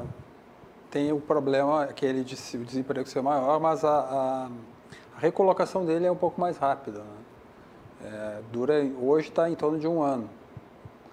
[0.90, 4.50] tem o problema que ele de, o desemprego ser maior, mas a, a,
[5.18, 7.00] a recolocação dele é um pouco mais rápida.
[7.00, 7.06] Né?
[8.06, 10.30] É, dura, hoje está em torno de um ano.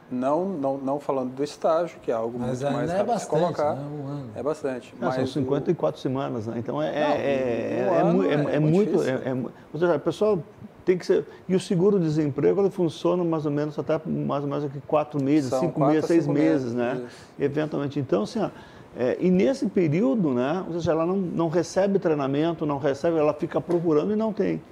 [0.09, 3.35] Não, não, não falando do estágio, que é algo mas muito mais é rápido bastante,
[3.35, 3.75] de colocar.
[3.75, 3.83] Né?
[3.83, 4.31] Um ano.
[4.37, 4.95] É bastante.
[5.01, 6.01] Não, são 54 o...
[6.01, 6.55] semanas, né?
[6.59, 8.99] Então é, não, é, um é, é, muito.
[8.99, 10.41] ou seja, a pessoa
[10.87, 11.27] tem que ser.
[11.49, 15.51] E o seguro-desemprego ele funciona mais ou menos até mais ou menos aqui quatro meses,
[15.51, 17.03] São cinco meses, seis meses, meses, né?
[17.05, 17.27] Isso.
[17.39, 17.99] Eventualmente.
[17.99, 18.51] Então, assim, ó,
[18.97, 23.35] é, e nesse período, né, ou seja, ela não, não recebe treinamento, não recebe, ela
[23.35, 24.63] fica procurando e não tem.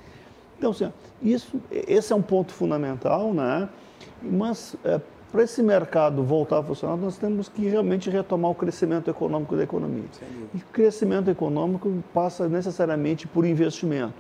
[0.57, 3.69] Então, assim, isso, esse é um ponto fundamental, né?
[4.23, 5.01] Mas é,
[5.33, 9.65] para esse mercado voltar a funcionar, nós temos que realmente retomar o crescimento econômico da
[9.65, 10.05] economia.
[10.55, 14.15] E o crescimento econômico passa necessariamente por investimento.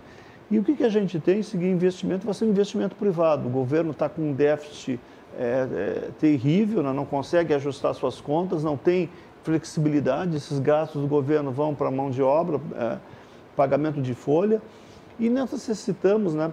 [0.50, 1.42] E o que, que a gente tem?
[1.42, 3.46] Seguir investimento vai ser um investimento privado.
[3.46, 5.00] O governo está com um déficit
[5.38, 6.92] é, é, terrível, né?
[6.92, 9.08] não consegue ajustar suas contas, não tem
[9.42, 12.98] flexibilidade, esses gastos do governo vão para mão de obra, é,
[13.56, 14.60] pagamento de folha,
[15.18, 16.52] e necessitamos né,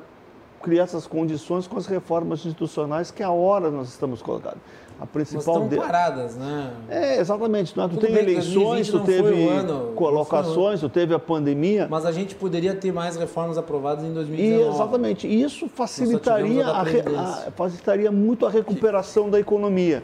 [0.62, 4.58] criar essas condições com as reformas institucionais que a hora nós estamos colocando.
[5.00, 5.78] A principal de...
[5.78, 6.72] paradas, né?
[6.88, 7.76] É, exatamente.
[7.76, 7.88] Não, é?
[7.88, 11.88] tu tem eleições, tu teve ano, colocações, tu teve a pandemia.
[11.90, 14.64] Mas a gente poderia ter mais reformas aprovadas em 2019.
[14.64, 15.28] E, exatamente.
[15.28, 20.04] Isso facilitaria, a, a, facilitaria muito a recuperação da economia.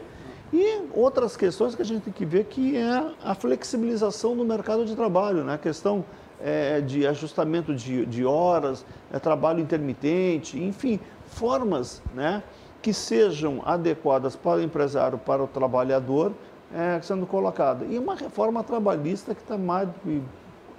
[0.52, 4.84] E outras questões que a gente tem que ver que é a flexibilização do mercado
[4.84, 5.54] de trabalho, né?
[5.54, 6.04] a questão
[6.40, 12.42] é, de ajustamento de, de horas, é, trabalho intermitente, enfim, formas né,
[12.80, 16.32] que sejam adequadas para o empresário, para o trabalhador,
[16.74, 17.84] é, sendo colocada.
[17.84, 19.88] E uma reforma trabalhista que está mais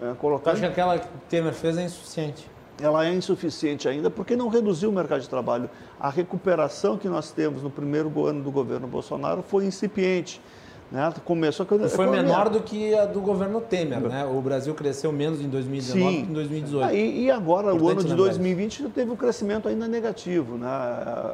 [0.02, 0.52] é, colocada.
[0.52, 2.50] Acho que aquela que Temer fez é insuficiente.
[2.82, 5.70] Ela é insuficiente ainda porque não reduziu o mercado de trabalho.
[6.00, 10.42] A recuperação que nós temos no primeiro ano do governo Bolsonaro foi incipiente.
[10.92, 11.14] Né?
[11.24, 14.26] Começou com Foi menor do que a do governo Temer, né?
[14.26, 16.26] O Brasil cresceu menos em 2019 Sim.
[16.26, 16.84] que em 2018.
[16.84, 20.58] Ah, e, e, agora, Importante o ano de 2020 teve um crescimento ainda negativo.
[20.58, 20.68] Né?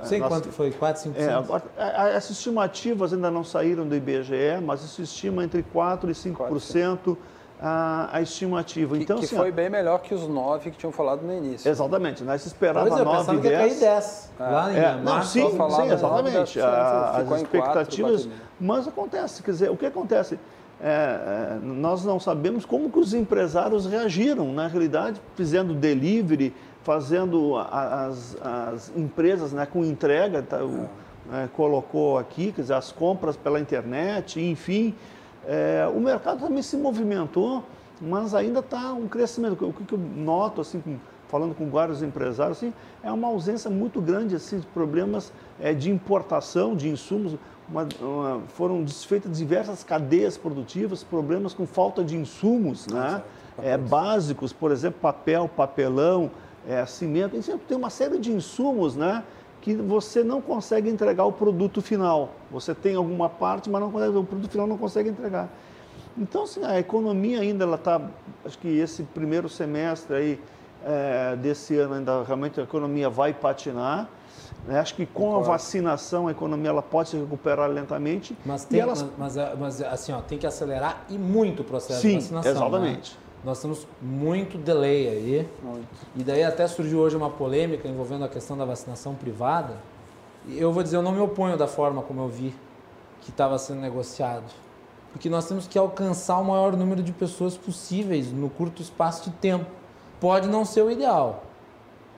[0.03, 1.61] Sei Nós, quanto foi, 4, 5%?
[1.77, 6.33] É, essas estimativas ainda não saíram do IBGE, mas se estima entre 4% e 5%.
[6.35, 7.17] 4,
[7.61, 8.95] a, a estimativa.
[8.95, 11.69] Que, então, que assim, foi bem melhor que os 9 que tinham falado no início.
[11.69, 12.37] Exatamente, né?
[12.37, 13.57] Se esperava pois é, 9 e 10.
[13.57, 14.31] cair 10.
[14.39, 14.43] É.
[14.43, 16.59] Lá em é, não, sim, sim, exatamente.
[16.59, 18.25] A, as expectativas.
[18.25, 20.39] 4, mas acontece, quer dizer, o que acontece?
[20.81, 26.53] É, é, nós não sabemos como que os empresários reagiram, na realidade, fazendo delivery,
[26.83, 30.87] fazendo as, as empresas né, com entrega, tá, o,
[31.33, 34.93] é, colocou aqui, quer dizer, as compras pela internet, enfim.
[35.47, 37.63] É, o mercado também se movimentou,
[38.01, 39.53] mas ainda está um crescimento.
[39.65, 40.81] O que eu noto, assim,
[41.27, 42.73] falando com vários empresários, assim,
[43.03, 47.35] é uma ausência muito grande assim, de problemas é, de importação de insumos.
[47.67, 53.23] Uma, uma, foram desfeitas diversas cadeias produtivas, problemas com falta de insumos né?
[53.61, 56.29] É, básicos, por exemplo, papel, papelão,
[56.67, 57.35] é, cimento.
[57.67, 59.23] Tem uma série de insumos né?
[59.65, 62.35] Que você não consegue entregar o produto final.
[62.51, 65.49] Você tem alguma parte, mas não consegue, o produto final não consegue entregar.
[66.15, 67.99] Então, assim, a economia ainda ela está,
[68.45, 70.41] acho que esse primeiro semestre aí
[70.85, 74.07] é, desse ano ainda realmente a economia vai patinar.
[74.67, 74.79] Né?
[74.79, 75.49] Acho que com Concordo.
[75.49, 78.37] a vacinação a economia ela pode se recuperar lentamente.
[78.45, 79.03] Mas, tem, elas...
[79.17, 82.51] mas, mas, mas, assim, ó, tem que acelerar e muito o processo Sim, de vacinação.
[82.51, 82.59] Né?
[82.59, 83.13] Exatamente.
[83.13, 83.24] Né?
[83.45, 85.49] Nós temos muito delay aí.
[85.61, 85.87] Muito.
[86.15, 89.75] E daí até surgiu hoje uma polêmica envolvendo a questão da vacinação privada.
[90.47, 92.55] E eu vou dizer, eu não me oponho da forma como eu vi
[93.21, 94.51] que estava sendo negociado.
[95.11, 99.35] Porque nós temos que alcançar o maior número de pessoas possíveis no curto espaço de
[99.37, 99.65] tempo.
[100.19, 101.43] Pode não ser o ideal.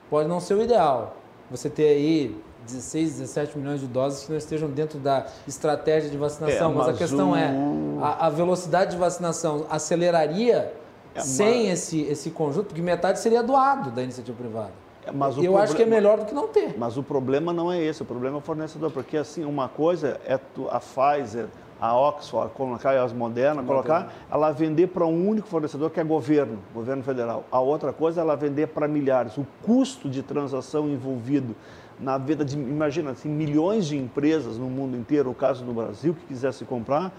[0.08, 1.14] Pode não ser o ideal.
[1.50, 6.16] Você ter aí 16, 17 milhões de doses que não estejam dentro da estratégia de
[6.16, 6.70] vacinação.
[6.70, 8.00] É, mas, mas, a questão é, o...
[8.00, 10.72] é, a, a velocidade de vacinação aceleraria
[11.18, 11.78] é, sem mas...
[11.78, 14.72] esse, esse conjunto, porque metade seria doado da iniciativa privada.
[15.06, 16.76] É, mas eu acho que é melhor do que não ter.
[16.78, 20.20] Mas o problema não é esse, o problema é o fornecedor, porque assim, uma coisa
[20.24, 20.38] é
[20.70, 21.46] a Pfizer,
[21.80, 26.58] a Oxford, colocar as Moderna, colocar, ela vender para um único fornecedor que é governo,
[26.74, 27.44] governo federal.
[27.52, 29.38] A outra coisa é ela vender para milhares.
[29.38, 31.54] O custo de transação envolvido
[32.00, 36.14] na venda de, imagina, assim, milhões de empresas no mundo inteiro, o caso do Brasil,
[36.14, 37.12] que quisesse comprar,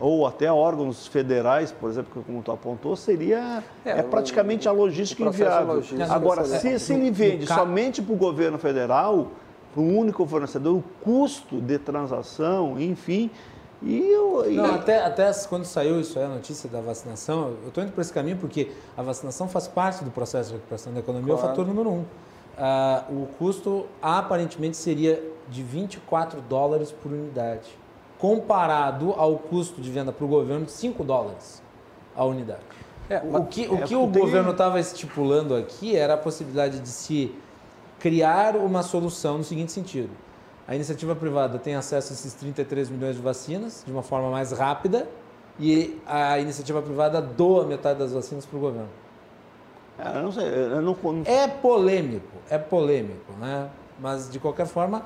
[0.00, 4.72] ou até órgãos federais, por exemplo, como tu apontou, seria é, é praticamente o, a
[4.72, 5.74] logística inviável.
[5.74, 9.28] Logística Agora, se, se ele vende somente para o governo federal,
[9.72, 13.30] para um único fornecedor, o custo de transação, enfim,
[13.82, 17.82] e eu, Não, até, até quando saiu isso aí, a notícia da vacinação, eu estou
[17.82, 21.32] indo por esse caminho porque a vacinação faz parte do processo de recuperação da economia,
[21.34, 21.40] claro.
[21.40, 22.00] é o fator número um.
[22.00, 27.79] Uh, o custo aparentemente seria de 24 dólares por unidade
[28.20, 31.62] comparado ao custo de venda para o governo de 5 dólares
[32.14, 32.60] a unidade.
[33.08, 34.22] É, o que o, é, que o tem...
[34.22, 37.34] governo estava estipulando aqui era a possibilidade de se
[37.98, 40.10] criar uma solução no seguinte sentido.
[40.68, 44.52] A iniciativa privada tem acesso a esses 33 milhões de vacinas de uma forma mais
[44.52, 45.08] rápida
[45.58, 48.88] e a iniciativa privada doa metade das vacinas para o governo.
[49.98, 50.96] É, eu não sei, eu não...
[51.24, 53.68] É polêmico, é polêmico, né?
[53.98, 55.02] Mas de qualquer forma,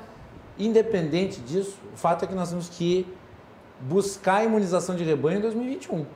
[0.58, 3.06] Independente disso, o fato é que nós temos que
[3.80, 6.06] buscar a imunização de rebanho em 2021.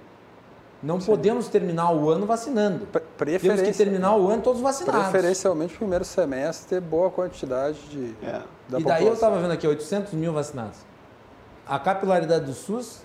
[0.80, 1.06] Não Sim.
[1.06, 2.86] podemos terminar o ano vacinando.
[3.40, 5.08] Temos que terminar o ano todos vacinados.
[5.08, 8.14] Preferencialmente primeiro semestre, ter boa quantidade de.
[8.22, 8.42] É.
[8.68, 9.06] e daí população.
[9.08, 10.78] eu estava vendo aqui 800 mil vacinados.
[11.66, 13.02] A capilaridade do SUS,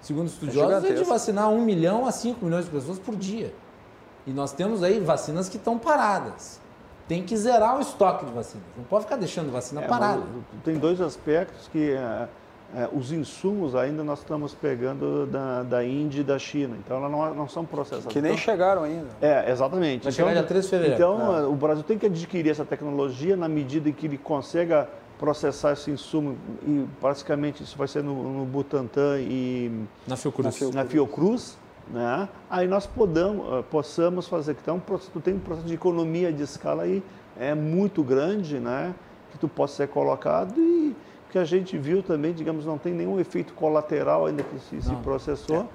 [0.00, 3.54] segundo estudiosos, é, é de vacinar 1 milhão a 5 milhões de pessoas por dia.
[4.26, 6.58] E nós temos aí vacinas que estão paradas
[7.10, 8.64] tem que zerar o estoque de vacinas.
[8.76, 10.22] Não pode ficar deixando vacina é, parada.
[10.62, 12.28] Tem dois aspectos que é,
[12.72, 16.76] é, os insumos ainda nós estamos pegando da, da Índia e da China.
[16.78, 18.06] Então elas não, não são processadas.
[18.06, 19.08] Que nem então, chegaram ainda.
[19.20, 20.04] É, exatamente.
[20.04, 20.94] Vai então, chegar dia 3 de fevereiro.
[20.94, 21.46] Então é.
[21.46, 24.88] o Brasil tem que adquirir essa tecnologia na medida em que ele consiga
[25.18, 30.46] processar esse insumo e praticamente isso vai ser no, no Butantan e na Fiocruz.
[30.46, 30.74] Na Fiocruz.
[30.76, 31.58] Na Fiocruz
[31.88, 32.28] né?
[32.48, 34.56] aí nós podamos, eh, possamos fazer.
[34.60, 34.80] Então,
[35.12, 37.02] tu tem um processo de economia de escala aí
[37.38, 38.94] é muito grande, né?
[39.30, 40.94] que tu possa ser colocado e
[41.30, 44.94] que a gente viu também, digamos, não tem nenhum efeito colateral ainda que se, se
[44.96, 45.60] processou.
[45.60, 45.66] É,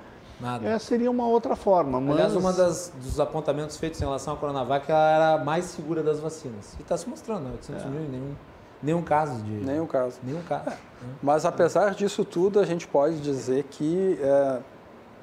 [0.44, 0.68] nada.
[0.68, 2.00] É, seria uma outra forma.
[2.02, 2.16] Mas...
[2.16, 6.20] Aliás, um dos apontamentos feitos em relação à Coronavac, ela era a mais segura das
[6.20, 6.76] vacinas.
[6.78, 7.52] E está se mostrando, né?
[7.54, 7.88] 800 é.
[7.88, 8.36] mil e nenhum
[8.84, 9.52] Nenhum caso de.
[9.52, 10.20] Nenhum caso.
[10.22, 10.70] Nenhum caso.
[10.70, 10.78] É.
[11.24, 14.60] Mas apesar disso tudo, a gente pode dizer que, é,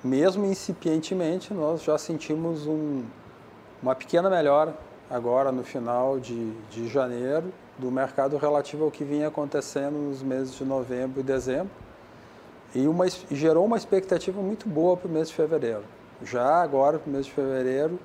[0.04, 3.04] mesmo incipientemente, nós já sentimos um,
[3.82, 4.76] uma pequena melhora
[5.10, 10.54] agora no final de, de janeiro do mercado relativo ao que vinha acontecendo nos meses
[10.54, 11.70] de novembro e dezembro
[12.74, 15.84] e uma, gerou uma expectativa muito boa para o mês de fevereiro.
[16.24, 17.98] Já agora, para o mês de fevereiro,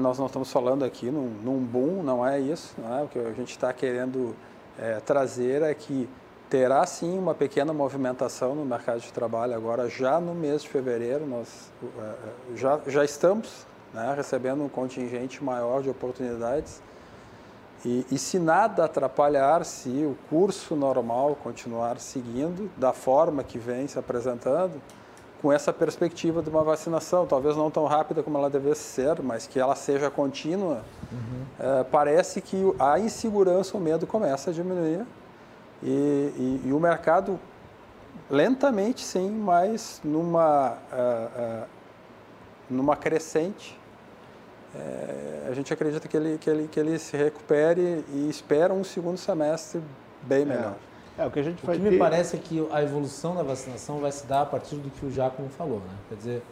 [0.00, 2.74] nós não estamos falando aqui num, num boom, não é isso.
[2.78, 3.02] Não é?
[3.02, 4.36] O que a gente está querendo
[4.78, 6.08] é, trazer é que
[6.48, 11.26] terá sim uma pequena movimentação no mercado de trabalho agora, já no mês de fevereiro.
[11.26, 16.80] Nós é, é já, já estamos né, recebendo um contingente maior de oportunidades.
[17.84, 23.86] E, e, se nada atrapalhar, se o curso normal continuar seguindo da forma que vem
[23.86, 24.80] se apresentando,
[25.42, 29.46] com essa perspectiva de uma vacinação, talvez não tão rápida como ela devesse ser, mas
[29.46, 30.82] que ela seja contínua,
[31.12, 31.44] uhum.
[31.60, 35.06] é, parece que a insegurança, o medo começa a diminuir
[35.82, 37.38] e, e, e o mercado
[38.30, 41.66] lentamente, sim, mas numa, uh, uh,
[42.68, 43.78] numa crescente,
[44.74, 48.84] é, a gente acredita que ele, que, ele, que ele se recupere e espera um
[48.84, 49.80] segundo semestre
[50.22, 50.74] bem melhor.
[51.16, 51.78] É, é o que a gente o que ter...
[51.78, 55.06] me parece é que a evolução da vacinação vai se dar a partir do que
[55.06, 55.94] o Jacomo falou, né?
[56.08, 56.42] Quer dizer,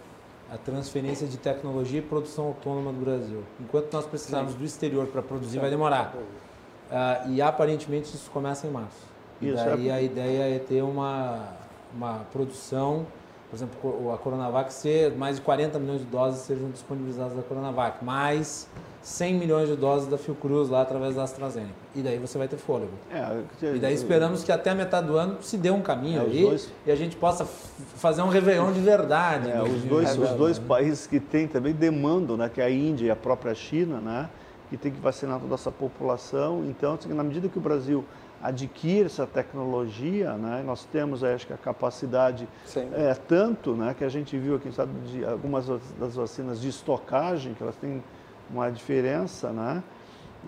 [0.51, 3.43] a transferência de tecnologia e produção autônoma do Brasil.
[3.61, 4.59] Enquanto nós precisarmos Sim.
[4.59, 6.15] do exterior para produzir, vai demorar.
[6.15, 9.14] Uh, e aparentemente isso começa em março.
[9.49, 9.93] Isso, e daí é...
[9.93, 11.49] a ideia é ter uma,
[11.95, 13.07] uma produção
[13.55, 18.05] por exemplo, a Coronavac ser mais de 40 milhões de doses sejam disponibilizadas da Coronavac,
[18.05, 18.69] mais
[19.01, 21.75] 100 milhões de doses da Fiocruz lá através da AstraZeneca.
[21.95, 22.91] E daí você vai ter fôlego.
[23.13, 26.25] É, e daí esperamos que até a metade do ano se dê um caminho é,
[26.25, 26.73] aí dois...
[26.85, 29.49] e a gente possa fazer um Réveillon de verdade.
[29.49, 33.07] É, os dois, os dois países que têm também demandam, né, que é a Índia
[33.07, 34.29] e a própria China, né,
[34.69, 36.65] que tem que vacinar toda essa população.
[36.65, 38.05] Então, assim, na medida que o Brasil
[38.45, 40.63] adquire essa tecnologia, né?
[40.67, 42.47] nós temos acho que a capacidade
[42.93, 45.67] é tanto né, que a gente viu aqui sabe, de algumas
[45.99, 48.05] das vacinas de estocagem que elas têm
[48.51, 49.83] uma diferença né,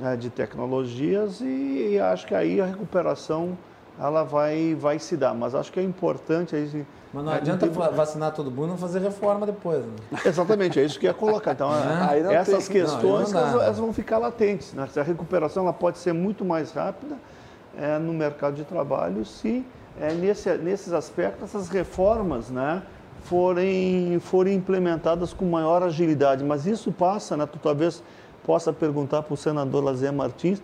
[0.02, 3.56] é, de tecnologias e, e acho que aí a recuperação
[3.98, 5.32] ela vai, vai se dar.
[5.32, 6.86] Mas acho que é importante aí.
[7.14, 9.86] Mas não adianta vacinar todo mundo e não fazer reforma depois.
[9.86, 9.92] Né?
[10.22, 11.52] Exatamente, é isso que ia colocar.
[11.52, 14.74] Então, é, essas tem, questões não, elas, elas, vão ficar latentes.
[14.74, 14.86] Né?
[14.94, 17.16] A recuperação ela pode ser muito mais rápida
[17.78, 19.64] é, no mercado de trabalho se
[20.00, 22.82] é, nesse, nesses aspectos essas reformas né,
[23.22, 26.44] forem, forem implementadas com maior agilidade.
[26.44, 28.02] Mas isso passa, né, tu talvez
[28.44, 30.62] possa perguntar para o senador Lazer Martins,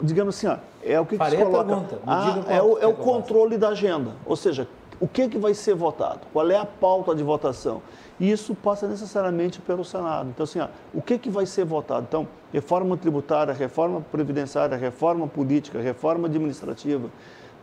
[0.00, 1.98] digamos assim, ó, é o que, que se coloca?
[2.06, 4.66] Ah, é o, é o controle da agenda, ou seja,
[5.00, 7.82] o que, que vai ser votado, qual é a pauta de votação.
[8.18, 10.30] E isso passa necessariamente pelo Senado.
[10.30, 12.04] Então, assim, ó, o que, que vai ser votado?
[12.08, 17.08] Então, reforma tributária, reforma previdenciária, reforma política, reforma administrativa,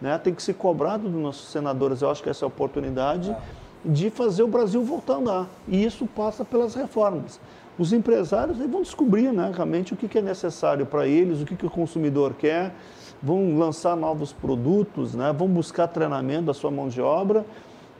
[0.01, 0.17] né?
[0.17, 2.01] tem que ser cobrado dos nossos senadores.
[2.01, 3.35] Eu acho que essa é a oportunidade
[3.83, 5.47] de fazer o Brasil voltar a andar.
[5.67, 7.39] E isso passa pelas reformas.
[7.77, 11.69] Os empresários vão descobrir né, realmente o que, é necessário para eles, o que o
[11.69, 12.73] consumidor quer,
[13.21, 17.45] vão lançar novos produtos, né, vão buscar treinamento da sua mão de obra,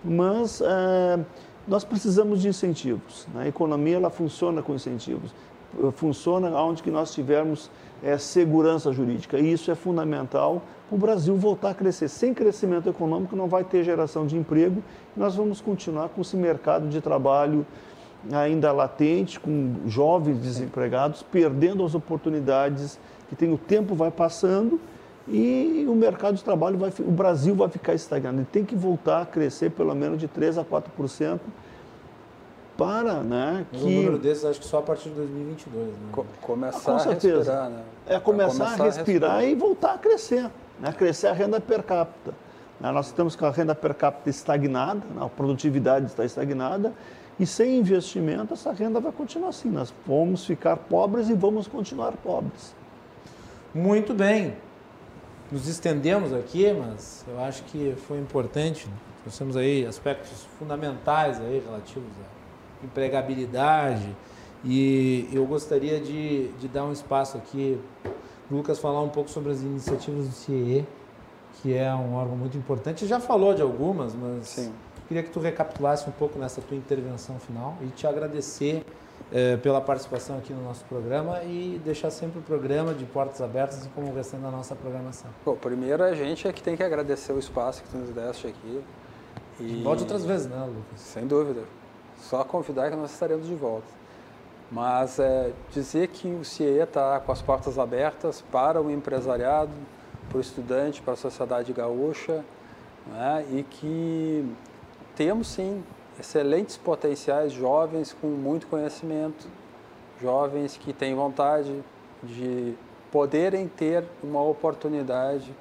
[0.03, 1.19] mas é,
[1.67, 3.27] nós precisamos de incentivos.
[3.33, 3.43] Né?
[3.43, 5.33] A economia ela funciona com incentivos,
[5.93, 7.69] funciona onde que nós tivermos
[8.03, 12.07] é, segurança jurídica e isso é fundamental para o Brasil voltar a crescer.
[12.07, 14.83] Sem crescimento econômico não vai ter geração de emprego
[15.15, 17.65] e nós vamos continuar com esse mercado de trabalho
[18.31, 24.79] ainda latente, com jovens desempregados, perdendo as oportunidades que tem o tempo vai passando
[25.27, 28.37] e o mercado de trabalho vai, o Brasil vai ficar estagnado.
[28.37, 31.39] Ele tem que voltar a crescer pelo menos de 3 a 4%
[32.77, 33.83] para, né, que...
[33.83, 35.93] Um número desses acho que só a partir de 2022, né?
[36.11, 37.35] Co começar Com certeza.
[37.35, 37.83] a respirar, né?
[38.05, 40.49] É começar, começar a, respirar a respirar e voltar a crescer,
[40.79, 40.91] né?
[40.91, 42.33] Crescer a renda per capita.
[42.79, 42.91] Né?
[42.91, 45.25] Nós estamos com a renda per capita estagnada, né?
[45.25, 46.93] a produtividade está estagnada
[47.39, 49.69] e sem investimento essa renda vai continuar assim.
[49.69, 52.75] Nós vamos ficar pobres e vamos continuar pobres.
[53.73, 54.64] Muito bem
[55.55, 58.89] nos estendemos aqui, mas eu acho que foi importante.
[59.25, 64.13] Nós temos aí aspectos fundamentais aí relativos à empregabilidade
[64.65, 68.11] e eu gostaria de, de dar um espaço aqui para
[68.51, 70.85] Lucas falar um pouco sobre as iniciativas do CIE,
[71.61, 73.07] que é um órgão muito importante.
[73.07, 74.73] Já falou de algumas, mas Sim.
[75.07, 78.85] queria que tu recapitulasse um pouco nessa tua intervenção final e te agradecer
[79.31, 83.85] é, pela participação aqui no nosso programa e deixar sempre o programa de portas abertas
[83.85, 85.29] e como restante da nossa programação.
[85.43, 88.47] Bom, primeiro a gente é que tem que agradecer o espaço que tu nos deste
[88.47, 88.81] aqui.
[89.59, 89.81] E...
[89.83, 90.99] Volte outras vezes, né, Lucas?
[90.99, 91.61] Sem dúvida.
[92.17, 93.87] Só convidar que nós estaremos de volta.
[94.71, 99.71] Mas é, dizer que o CIE está com as portas abertas para o empresariado,
[100.27, 102.43] para o estudante, para a sociedade gaúcha,
[103.07, 103.45] né?
[103.51, 104.55] e que
[105.15, 105.83] temos sim
[106.19, 109.47] excelentes potenciais jovens com muito conhecimento,
[110.21, 111.83] jovens que têm vontade
[112.23, 112.73] de
[113.11, 115.53] poderem ter uma oportunidade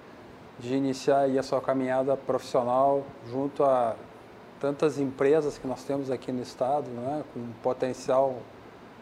[0.59, 3.97] de iniciar a sua caminhada profissional junto a
[4.61, 8.37] tantas empresas que nós temos aqui no estado, né, com um potencial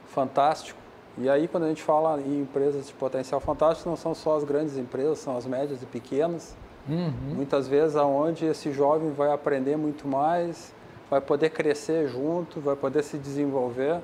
[0.07, 0.81] fantástico.
[1.19, 4.45] E aí, quando a gente fala em empresas de potencial fantástico, não são só as
[4.45, 6.57] grandes empresas, são as médias e pequenas.
[6.89, 7.35] Uhum.
[7.35, 10.75] Muitas vezes, aonde esse jovem vai aprender muito mais,
[11.13, 14.01] vai poder crescer junto, vai poder se desenvolver.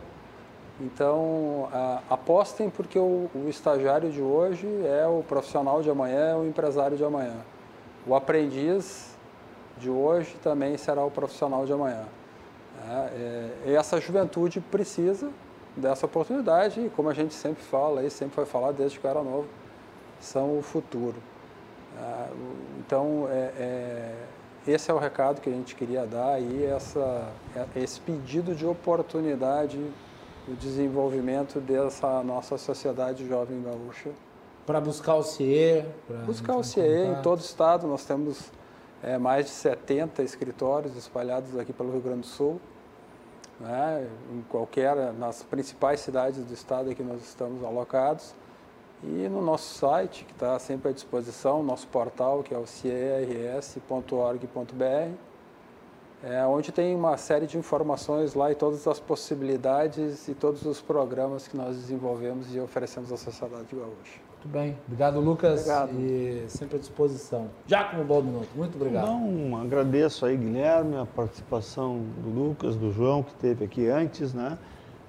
[0.78, 1.66] Então,
[2.10, 6.98] apostem porque o, o, estagiário de hoje é o profissional de amanhã, é o empresário
[6.98, 7.36] de amanhã.
[8.06, 9.16] O aprendiz
[9.78, 12.04] de hoje também será o profissional de amanhã.
[12.86, 15.30] É, é, essa juventude precisa
[15.74, 19.10] dessa oportunidade e, como a gente sempre fala, e sempre foi falar desde que eu
[19.10, 19.48] era novo,
[20.20, 21.16] são o futuro.
[21.98, 22.28] É,
[22.80, 24.14] então, é, é,
[24.70, 28.66] esse é o recado que a gente queria dar e essa, é, esse pedido de
[28.66, 29.78] oportunidade
[30.48, 34.10] o desenvolvimento dessa nossa sociedade jovem gaúcha.
[34.66, 35.84] Para buscar o CIE?
[36.24, 37.86] Buscar o CIE em todo o estado.
[37.86, 38.50] Nós temos
[39.02, 42.60] é, mais de 70 escritórios espalhados aqui pelo Rio Grande do Sul.
[43.60, 48.32] Né, em qualquer, nas principais cidades do estado que nós estamos alocados.
[49.02, 53.78] E no nosso site, que está sempre à disposição, nosso portal, que é o ciers.org.br,
[56.22, 60.80] é, onde tem uma série de informações lá e todas as possibilidades e todos os
[60.80, 64.28] programas que nós desenvolvemos e oferecemos à sociedade gaúcha.
[64.38, 64.76] Muito bem.
[64.86, 65.60] Obrigado, Lucas.
[65.60, 65.90] Obrigado.
[66.00, 67.48] E sempre à disposição.
[67.66, 68.48] Já com o bom minuto.
[68.54, 69.04] Muito obrigado.
[69.04, 74.58] Então, agradeço aí, Guilherme, a participação do Lucas, do João, que teve aqui antes, né?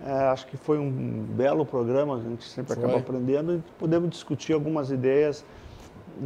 [0.05, 2.84] É, acho que foi um belo programa, a gente sempre foi.
[2.84, 5.45] acaba aprendendo e podemos discutir algumas ideias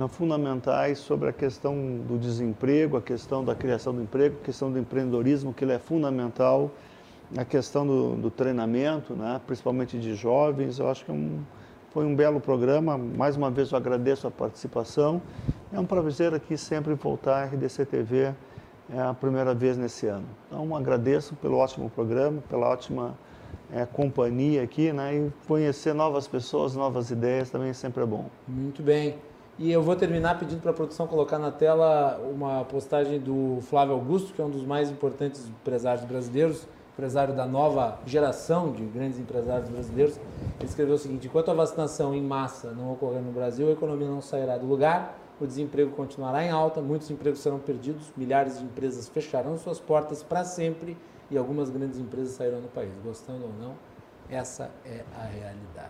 [0.10, 1.76] fundamentais sobre a questão
[2.08, 5.80] do desemprego, a questão da criação do emprego, a questão do empreendedorismo, que ele é
[5.80, 6.72] fundamental,
[7.38, 10.80] a questão do, do treinamento, né, principalmente de jovens.
[10.80, 11.42] Eu acho que é um,
[11.92, 12.98] foi um belo programa.
[12.98, 15.22] Mais uma vez eu agradeço a participação.
[15.72, 18.34] É um prazer aqui sempre voltar à RDC TV,
[18.92, 20.26] é a primeira vez nesse ano.
[20.48, 23.16] Então agradeço pelo ótimo programa, pela ótima
[23.72, 28.26] é, companhia aqui, né, e conhecer novas pessoas, novas ideias também sempre é bom.
[28.48, 29.16] Muito bem.
[29.58, 33.94] E eu vou terminar pedindo para a produção colocar na tela uma postagem do Flávio
[33.94, 39.20] Augusto, que é um dos mais importantes empresários brasileiros, empresário da nova geração de grandes
[39.20, 40.20] empresários brasileiros.
[40.60, 44.08] Ele escreveu o seguinte: enquanto a vacinação em massa não ocorrer no Brasil, a economia
[44.08, 48.66] não sairá do lugar, o desemprego continuará em alta, muitos empregos serão perdidos, milhares de
[48.66, 50.98] empresas fecharão suas portas para sempre
[51.34, 52.92] e algumas grandes empresas sairão do país.
[53.04, 53.74] Gostando ou não,
[54.30, 55.90] essa é a realidade.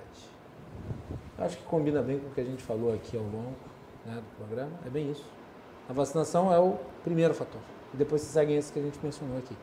[1.38, 3.54] Acho que combina bem com o que a gente falou aqui ao longo
[4.06, 4.72] né, do programa.
[4.86, 5.26] É bem isso.
[5.90, 7.60] A vacinação é o primeiro fator.
[7.94, 9.56] E depois se seguem esses que a gente mencionou aqui.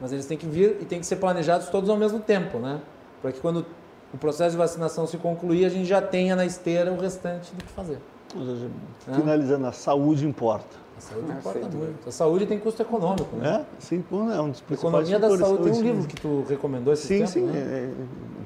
[0.00, 2.80] Mas eles têm que vir e têm que ser planejados todos ao mesmo tempo, né?
[3.22, 3.64] Para que quando
[4.12, 7.62] o processo de vacinação se concluir, a gente já tenha na esteira o restante do
[7.64, 7.98] que fazer.
[8.32, 8.70] Seja,
[9.14, 10.87] finalizando, a saúde importa.
[10.98, 12.08] A saúde importa muito.
[12.08, 13.64] A saúde tem custo econômico, né?
[13.64, 15.62] É, sim, é um dos principais Economia da saúde.
[15.62, 17.42] Tem um livro que tu recomendou esse Sim, tempo, sim.
[17.42, 17.58] Né?
[17.58, 17.92] É,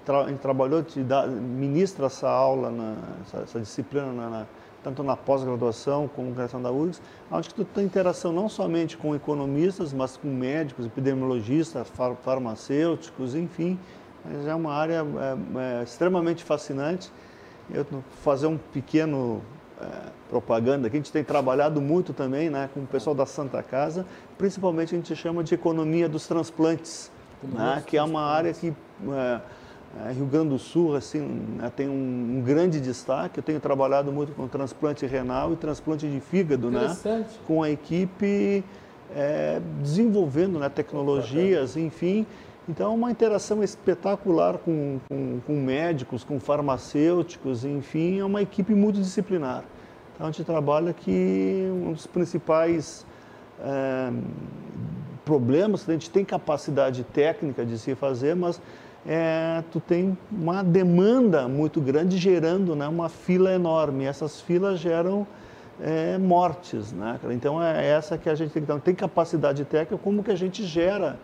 [0.04, 2.94] tra, trabalhou, te dá, ministra essa aula, na,
[3.26, 4.46] essa, essa disciplina, na, na,
[4.84, 7.00] tanto na pós-graduação como na questão da URGS,
[7.30, 13.78] onde tu tem interação não somente com economistas, mas com médicos, epidemiologistas, far, farmacêuticos, enfim.
[14.24, 17.10] Mas é uma área é, é, extremamente fascinante.
[17.72, 17.86] Eu
[18.22, 19.61] fazer um pequeno é,
[20.28, 20.96] propaganda aqui.
[20.96, 24.06] A gente tem trabalhado muito também né, com o pessoal da Santa Casa,
[24.38, 27.10] principalmente a gente chama de economia dos transplantes,
[27.42, 28.72] né, que é uma área que
[29.08, 29.40] é,
[30.08, 31.20] é, Rio Grande do Sul assim,
[31.58, 33.38] né, tem um, um, grande destaque.
[33.38, 36.96] Eu tenho trabalhado muito com transplante renal e transplante de fígado, né,
[37.46, 38.64] com a equipe
[39.14, 42.26] é, desenvolvendo né, tecnologias, enfim.
[42.68, 48.72] Então, é uma interação espetacular com, com, com, médicos, com farmacêuticos, enfim, é uma equipe
[48.72, 49.64] multidisciplinar.
[50.22, 53.04] Então, a gente trabalha que um dos principais
[53.60, 54.12] é,
[55.24, 58.60] problemas, a gente tem capacidade técnica de se fazer, mas
[59.04, 64.04] é, tu tem uma demanda muito grande gerando né, uma fila enorme.
[64.04, 65.26] Essas filas geram
[65.80, 67.18] é, mortes, né?
[67.32, 68.80] Então é essa que a gente tem que ter.
[68.80, 71.18] Tem capacidade técnica, como que a gente gera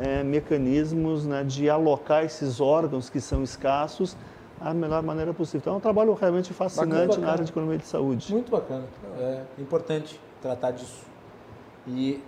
[0.00, 4.16] é, mecanismos né, de alocar esses órgãos que são escassos
[4.62, 5.60] da melhor maneira possível.
[5.60, 8.32] Então é um trabalho realmente fascinante na área de economia de saúde.
[8.32, 8.84] Muito bacana.
[9.18, 11.06] É importante tratar disso.
[11.86, 12.22] E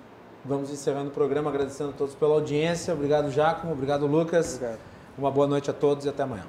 [0.45, 2.95] vamos encerrando o programa agradecendo a todos pela audiência.
[2.95, 3.73] Obrigado, Jacomo.
[3.73, 4.57] Obrigado, Lucas.
[4.57, 4.79] Obrigado.
[5.19, 6.45] Uma boa noite a todos e até amanhã.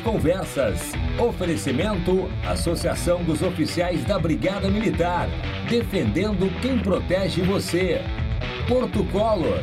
[0.00, 0.92] Conversas.
[1.18, 5.28] Oferecimento: Associação dos Oficiais da Brigada Militar.
[5.68, 8.00] Defendendo quem protege você.
[8.68, 9.62] Porto Color.